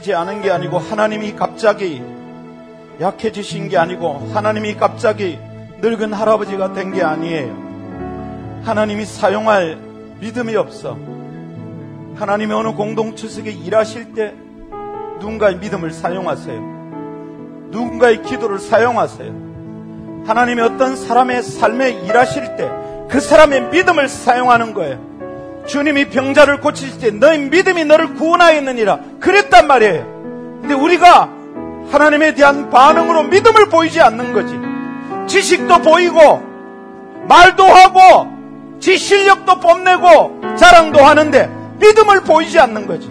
전능하시지 0.08 0.14
않은 0.14 0.42
게 0.42 0.50
아니고 0.50 0.78
하나님이 0.78 1.34
갑자기 1.34 2.02
약해지신 3.00 3.68
게 3.68 3.76
아니고 3.76 4.30
하나님이 4.32 4.74
갑자기 4.74 5.38
늙은 5.80 6.12
할아버지가 6.12 6.72
된 6.72 6.92
게 6.92 7.02
아니에요. 7.02 8.62
하나님이 8.64 9.04
사용할 9.04 9.78
믿음이 10.20 10.56
없어. 10.56 10.96
하나님이 12.16 12.52
어느 12.52 12.72
공동체 12.72 13.28
속에 13.28 13.50
일하실 13.50 14.14
때 14.14 14.34
누군가의 15.20 15.58
믿음을 15.58 15.92
사용하세요. 15.92 16.60
누군가의 17.70 18.22
기도를 18.22 18.58
사용하세요. 18.58 20.24
하나님이 20.26 20.62
어떤 20.62 20.96
사람의 20.96 21.42
삶에 21.42 21.90
일하실 21.90 22.56
때 22.56 22.88
그 23.08 23.20
사람의 23.20 23.70
믿음을 23.70 24.06
사용하는 24.06 24.74
거예요. 24.74 25.07
주님이 25.68 26.08
병자를 26.08 26.60
고치실 26.60 26.98
때 26.98 27.10
너희 27.10 27.38
믿음이 27.38 27.84
너를 27.84 28.14
구원하였느니라 28.14 28.98
그랬단 29.20 29.66
말이에요. 29.66 30.18
근데 30.62 30.74
우리가 30.74 31.30
하나님에 31.92 32.34
대한 32.34 32.70
반응으로 32.70 33.24
믿음을 33.24 33.68
보이지 33.68 34.00
않는 34.00 34.32
거지. 34.32 34.58
지식도 35.32 35.82
보이고 35.82 36.42
말도 37.28 37.64
하고 37.64 38.32
지 38.80 38.96
실력도 38.96 39.60
뽐내고 39.60 40.56
자랑도 40.56 41.00
하는데 41.00 41.50
믿음을 41.78 42.22
보이지 42.22 42.58
않는 42.58 42.86
거지. 42.86 43.10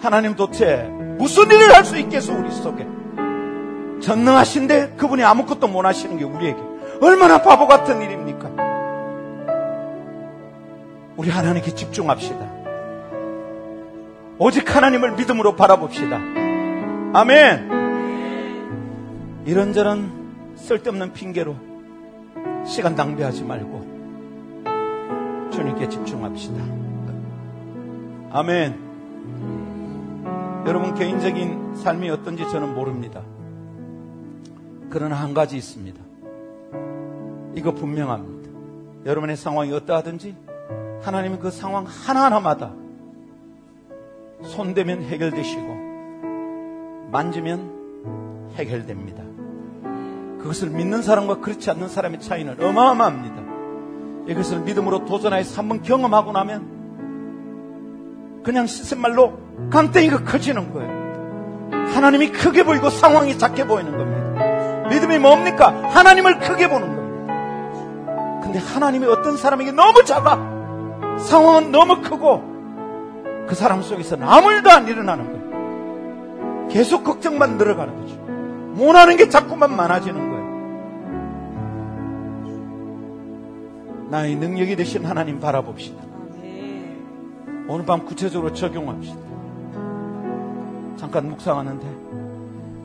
하나님 0.00 0.36
도대체 0.36 0.88
무슨 1.18 1.50
일을 1.50 1.74
할 1.74 1.84
수 1.84 1.96
있겠어 1.98 2.32
우리 2.34 2.50
속에. 2.50 2.86
전능하신데 4.00 4.94
그분이 4.96 5.24
아무것도 5.24 5.66
못 5.66 5.84
하시는 5.84 6.16
게 6.18 6.24
우리에게 6.24 6.58
얼마나 7.00 7.42
바보 7.42 7.66
같은 7.66 8.00
일입니까? 8.00 8.50
우리 11.16 11.30
하나님께 11.30 11.74
집중합시다. 11.74 12.46
오직 14.38 14.74
하나님을 14.74 15.12
믿음으로 15.12 15.56
바라봅시다. 15.56 16.20
아멘. 17.14 17.76
이런저런 19.46 20.54
쓸데없는 20.56 21.14
핑계로 21.14 21.56
시간 22.66 22.94
낭비하지 22.94 23.44
말고 23.44 23.96
주님께 25.52 25.88
집중합시다. 25.88 26.62
아멘. 28.32 28.84
여러분 30.66 30.94
개인적인 30.94 31.76
삶이 31.76 32.10
어떤지 32.10 32.42
저는 32.50 32.74
모릅니다. 32.74 33.22
그러나 34.90 35.16
한 35.16 35.32
가지 35.32 35.56
있습니다. 35.56 35.98
이거 37.54 37.72
분명합니다. 37.72 38.50
여러분의 39.06 39.36
상황이 39.36 39.72
어떠하든지 39.72 40.34
하나님은 41.06 41.38
그 41.38 41.50
상황 41.52 41.86
하나하나마다 41.86 42.72
손대면 44.42 45.04
해결되시고 45.04 45.62
만지면 47.12 48.50
해결됩니다. 48.56 49.22
그것을 50.40 50.70
믿는 50.70 51.02
사람과 51.02 51.38
그렇지 51.38 51.70
않는 51.70 51.88
사람의 51.88 52.18
차이는 52.20 52.60
어마어마합니다. 52.60 53.36
이것을 54.32 54.62
믿음으로 54.62 55.04
도전하여서 55.04 55.56
한번 55.56 55.82
경험하고 55.82 56.32
나면 56.32 56.74
그냥 58.42 58.66
씻은 58.66 59.00
말로 59.00 59.38
강땡이가 59.70 60.24
커지는 60.24 60.72
거예요. 60.72 60.90
하나님이 61.94 62.32
크게 62.32 62.64
보이고 62.64 62.90
상황이 62.90 63.38
작게 63.38 63.68
보이는 63.68 63.96
겁니다. 63.96 64.88
믿음이 64.88 65.20
뭡니까? 65.20 65.68
하나님을 65.88 66.40
크게 66.40 66.68
보는 66.68 66.96
겁니다. 66.96 68.42
근데 68.42 68.58
하나님이 68.58 69.06
어떤 69.06 69.36
사람에게 69.36 69.70
너무 69.70 70.02
작아. 70.04 70.55
상황은 71.18 71.72
너무 71.72 72.00
크고 72.02 72.56
그 73.48 73.54
사람 73.54 73.82
속에서는 73.82 74.26
아무 74.26 74.52
일도 74.52 74.70
안 74.70 74.88
일어나는 74.88 75.24
거예요. 75.24 76.68
계속 76.68 77.04
걱정만 77.04 77.58
늘어가는 77.58 77.96
거죠. 78.00 78.84
원하는 78.84 79.16
게 79.16 79.28
자꾸만 79.28 79.74
많아지는 79.74 80.30
거예요. 80.30 80.36
나의 84.10 84.36
능력이 84.36 84.76
되신 84.76 85.04
하나님 85.04 85.40
바라봅시다. 85.40 86.04
오늘 87.68 87.84
밤 87.84 88.04
구체적으로 88.04 88.52
적용합시다. 88.52 89.18
잠깐 90.96 91.28
묵상하는데 91.28 91.86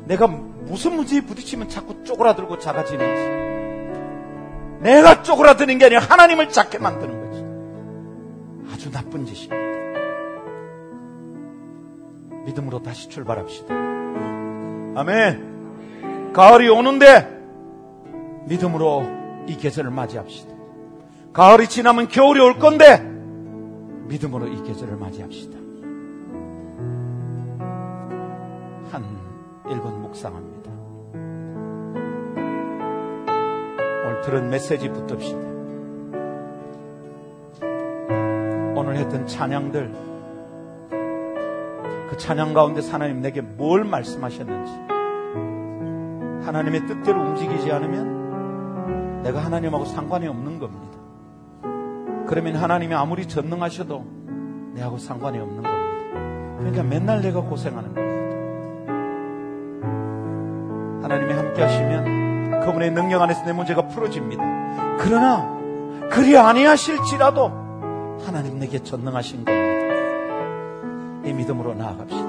내가 0.06 0.28
무슨 0.28 0.96
문제에 0.96 1.22
부딪히면 1.22 1.70
자꾸 1.70 2.04
쪼그라들고 2.04 2.58
작아지는지 2.60 3.42
내가 4.82 5.22
쪼그라드는 5.22 5.78
게 5.78 5.86
아니라 5.86 6.02
하나님을 6.02 6.50
작게 6.50 6.80
만드는 6.80 7.14
거지. 7.14 7.21
아주 8.72 8.92
나쁜 8.92 9.26
짓입니다. 9.26 9.56
믿음으로 12.46 12.82
다시 12.82 13.10
출발합시다. 13.10 13.74
아멘. 14.96 16.32
가을이 16.34 16.70
오는데 16.70 17.42
믿음으로 18.48 19.06
이 19.48 19.56
계절을 19.58 19.92
맞이합시다. 19.92 20.52
가을이 21.34 21.68
지나면 21.68 22.08
겨울이 22.08 22.40
올 22.40 22.58
건데 22.58 23.00
믿음으로 24.08 24.48
이 24.48 24.64
계절을 24.64 24.98
맞이합시다. 24.98 25.58
한 28.92 29.06
1분 29.66 30.00
묵상합니다. 30.00 30.72
오늘 34.06 34.22
들은 34.22 34.50
메시지 34.50 34.90
붙듭시다. 34.90 35.51
오늘 38.82 38.96
했던 38.96 39.28
찬양들 39.28 39.94
그 42.10 42.18
찬양 42.18 42.56
가운데 42.56 42.82
하나님 42.90 43.22
내게 43.22 43.42
뭘 43.42 43.84
말씀하셨는지 43.84 44.72
하나님의 46.48 46.88
뜻대로 46.88 47.22
움직이지 47.22 47.72
않으면 47.72 49.22
내가 49.22 49.46
하나님하고 49.46 49.86
상관이 49.86 50.28
없는 50.28 50.58
겁니다. 50.58 50.98
그러면 52.26 52.56
하나님이 52.56 52.96
아무리 52.96 53.28
전능하셔도 53.28 54.04
내하고 54.74 54.98
상관이 54.98 55.38
없는 55.38 55.62
겁니다. 55.62 56.58
그러니까 56.58 56.82
맨날 56.82 57.22
내가 57.22 57.42
고생하는 57.42 57.94
겁니다. 57.94 58.12
하나님이 61.04 61.34
함께 61.34 61.62
하시면 61.62 62.62
그분의 62.62 62.90
능력 62.92 63.22
안에서 63.22 63.46
내 63.46 63.54
문제가 63.54 63.88
풀어집니다. 63.90 64.98
그러나 64.98 65.48
그리 66.10 66.36
아니하실지라도 66.36 67.61
하나님 68.26 68.60
내게 68.60 68.82
전능하신 68.84 69.46
겁니다. 69.46 69.62
이 71.26 71.34
믿음으로 71.34 71.74
나아갑시다. 71.74 72.21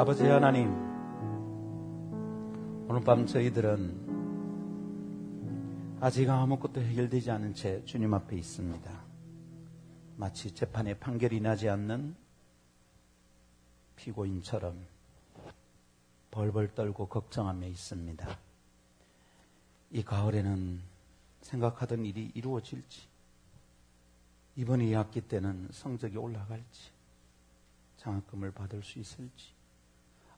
아버지 0.00 0.24
하나님, 0.24 0.70
오늘 2.88 3.02
밤 3.04 3.26
저희들은 3.26 4.08
아직 6.00 6.30
아무것도 6.30 6.80
해결되지 6.80 7.30
않은 7.32 7.52
채 7.52 7.84
주님 7.84 8.14
앞에 8.14 8.34
있습니다. 8.34 8.90
마치 10.16 10.54
재판에 10.54 10.94
판결이 10.94 11.42
나지 11.42 11.68
않는 11.68 12.16
피고인처럼 13.96 14.86
벌벌 16.30 16.74
떨고 16.74 17.04
걱정하며 17.04 17.66
있습니다. 17.66 18.38
이 19.90 20.02
가을에는 20.02 20.80
생각하던 21.42 22.06
일이 22.06 22.30
이루어질지, 22.34 23.02
이번 24.56 24.80
2학기 24.80 25.28
때는 25.28 25.68
성적이 25.70 26.16
올라갈지, 26.16 26.90
장학금을 27.98 28.52
받을 28.52 28.82
수 28.82 28.98
있을지, 28.98 29.59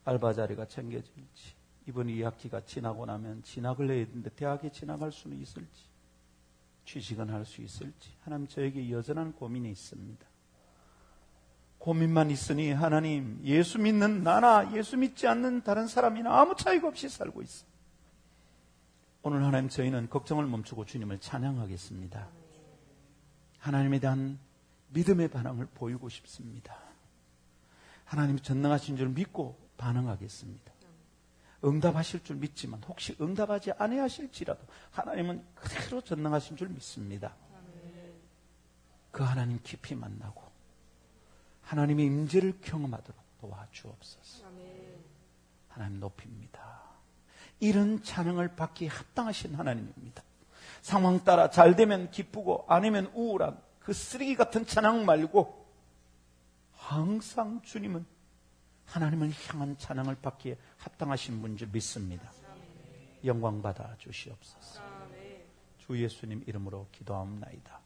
알바 0.04 0.32
자리가 0.32 0.66
챙겨질지, 0.66 1.54
이번 1.86 2.08
2학기가 2.08 2.66
지나고 2.66 3.06
나면 3.06 3.42
진학을 3.42 3.90
해야 3.90 4.06
되는데 4.06 4.30
대학에 4.30 4.70
진학할 4.70 5.12
수는 5.12 5.40
있을지, 5.40 5.84
취직은 6.84 7.30
할 7.30 7.44
수 7.44 7.62
있을지, 7.62 8.10
하나님 8.22 8.46
저에게 8.48 8.90
여전한 8.90 9.32
고민이 9.32 9.70
있습니다. 9.70 10.26
고민만 11.78 12.30
있으니 12.30 12.70
하나님 12.70 13.40
예수 13.42 13.78
믿는 13.80 14.22
나나 14.22 14.72
예수 14.72 14.96
믿지 14.96 15.26
않는 15.26 15.62
다른 15.64 15.88
사람이나 15.88 16.40
아무 16.40 16.54
차이가 16.54 16.86
없이 16.86 17.08
살고 17.08 17.42
있어. 17.42 17.66
오늘 19.24 19.44
하나님 19.44 19.68
저희는 19.68 20.08
걱정을 20.08 20.46
멈추고 20.46 20.84
주님을 20.84 21.18
찬양하겠습니다. 21.18 22.28
하나님에 23.58 23.98
대한 23.98 24.38
믿음의 24.90 25.28
반응을 25.28 25.66
보이고 25.74 26.08
싶습니다. 26.08 26.76
하나님이 28.04 28.40
전능하신 28.40 28.96
줄 28.96 29.08
믿고 29.08 29.61
반응하겠습니다. 29.82 30.72
응답하실 31.64 32.24
줄 32.24 32.36
믿지만 32.36 32.82
혹시 32.84 33.16
응답하지 33.20 33.72
아니하실지라도 33.72 34.64
하나님은 34.92 35.44
그대로 35.54 36.00
전능하신 36.00 36.56
줄 36.56 36.68
믿습니다. 36.68 37.34
그 39.10 39.22
하나님 39.22 39.60
깊이 39.62 39.94
만나고 39.94 40.42
하나님의 41.62 42.06
임재를 42.06 42.60
경험하도록 42.60 43.20
도와주옵소서. 43.40 44.46
하나님 45.68 46.00
높입니다. 46.00 46.82
이런 47.60 48.02
찬양을 48.02 48.54
받기 48.56 48.86
합당하신 48.86 49.54
하나님입니다. 49.54 50.22
상황 50.80 51.22
따라 51.24 51.50
잘 51.50 51.76
되면 51.76 52.10
기쁘고 52.10 52.66
아니면 52.68 53.10
우울한 53.14 53.60
그 53.80 53.92
쓰레기 53.92 54.36
같은 54.36 54.66
찬양 54.66 55.04
말고 55.04 55.66
항상 56.72 57.62
주님은 57.62 58.11
하나님을 58.92 59.30
향한 59.48 59.76
찬양을 59.78 60.16
받기에 60.16 60.58
합당하신 60.76 61.40
분 61.40 61.56
줄 61.56 61.68
믿습니다. 61.68 62.30
영광 63.24 63.62
받아 63.62 63.96
주시옵소서. 63.96 64.82
주 65.78 65.98
예수님 66.00 66.44
이름으로 66.46 66.88
기도합나이다. 66.92 67.80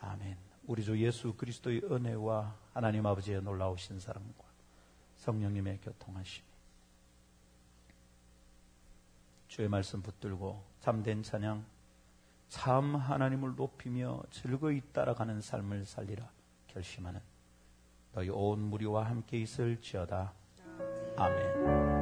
아멘. 0.00 0.36
우리 0.66 0.82
주 0.82 0.98
예수 0.98 1.34
그리스도의 1.34 1.82
은혜와 1.84 2.56
하나님 2.74 3.06
아버지의 3.06 3.42
놀라우신 3.42 4.00
사랑과 4.00 4.44
성령님의 5.18 5.78
교통하심이 5.82 6.46
주의 9.46 9.68
말씀 9.68 10.02
붙들고 10.02 10.64
잠된 10.80 11.22
찬양 11.22 11.64
참 12.48 12.96
하나님을 12.96 13.54
높이며 13.54 14.20
즐거이 14.32 14.80
따라가는 14.92 15.40
삶을 15.40 15.84
살리라 15.84 16.28
결심하는 16.66 17.20
너희 18.14 18.28
온 18.30 18.60
무리와 18.60 19.04
함께 19.04 19.38
있을지어다. 19.38 20.32
아멘. 21.16 22.01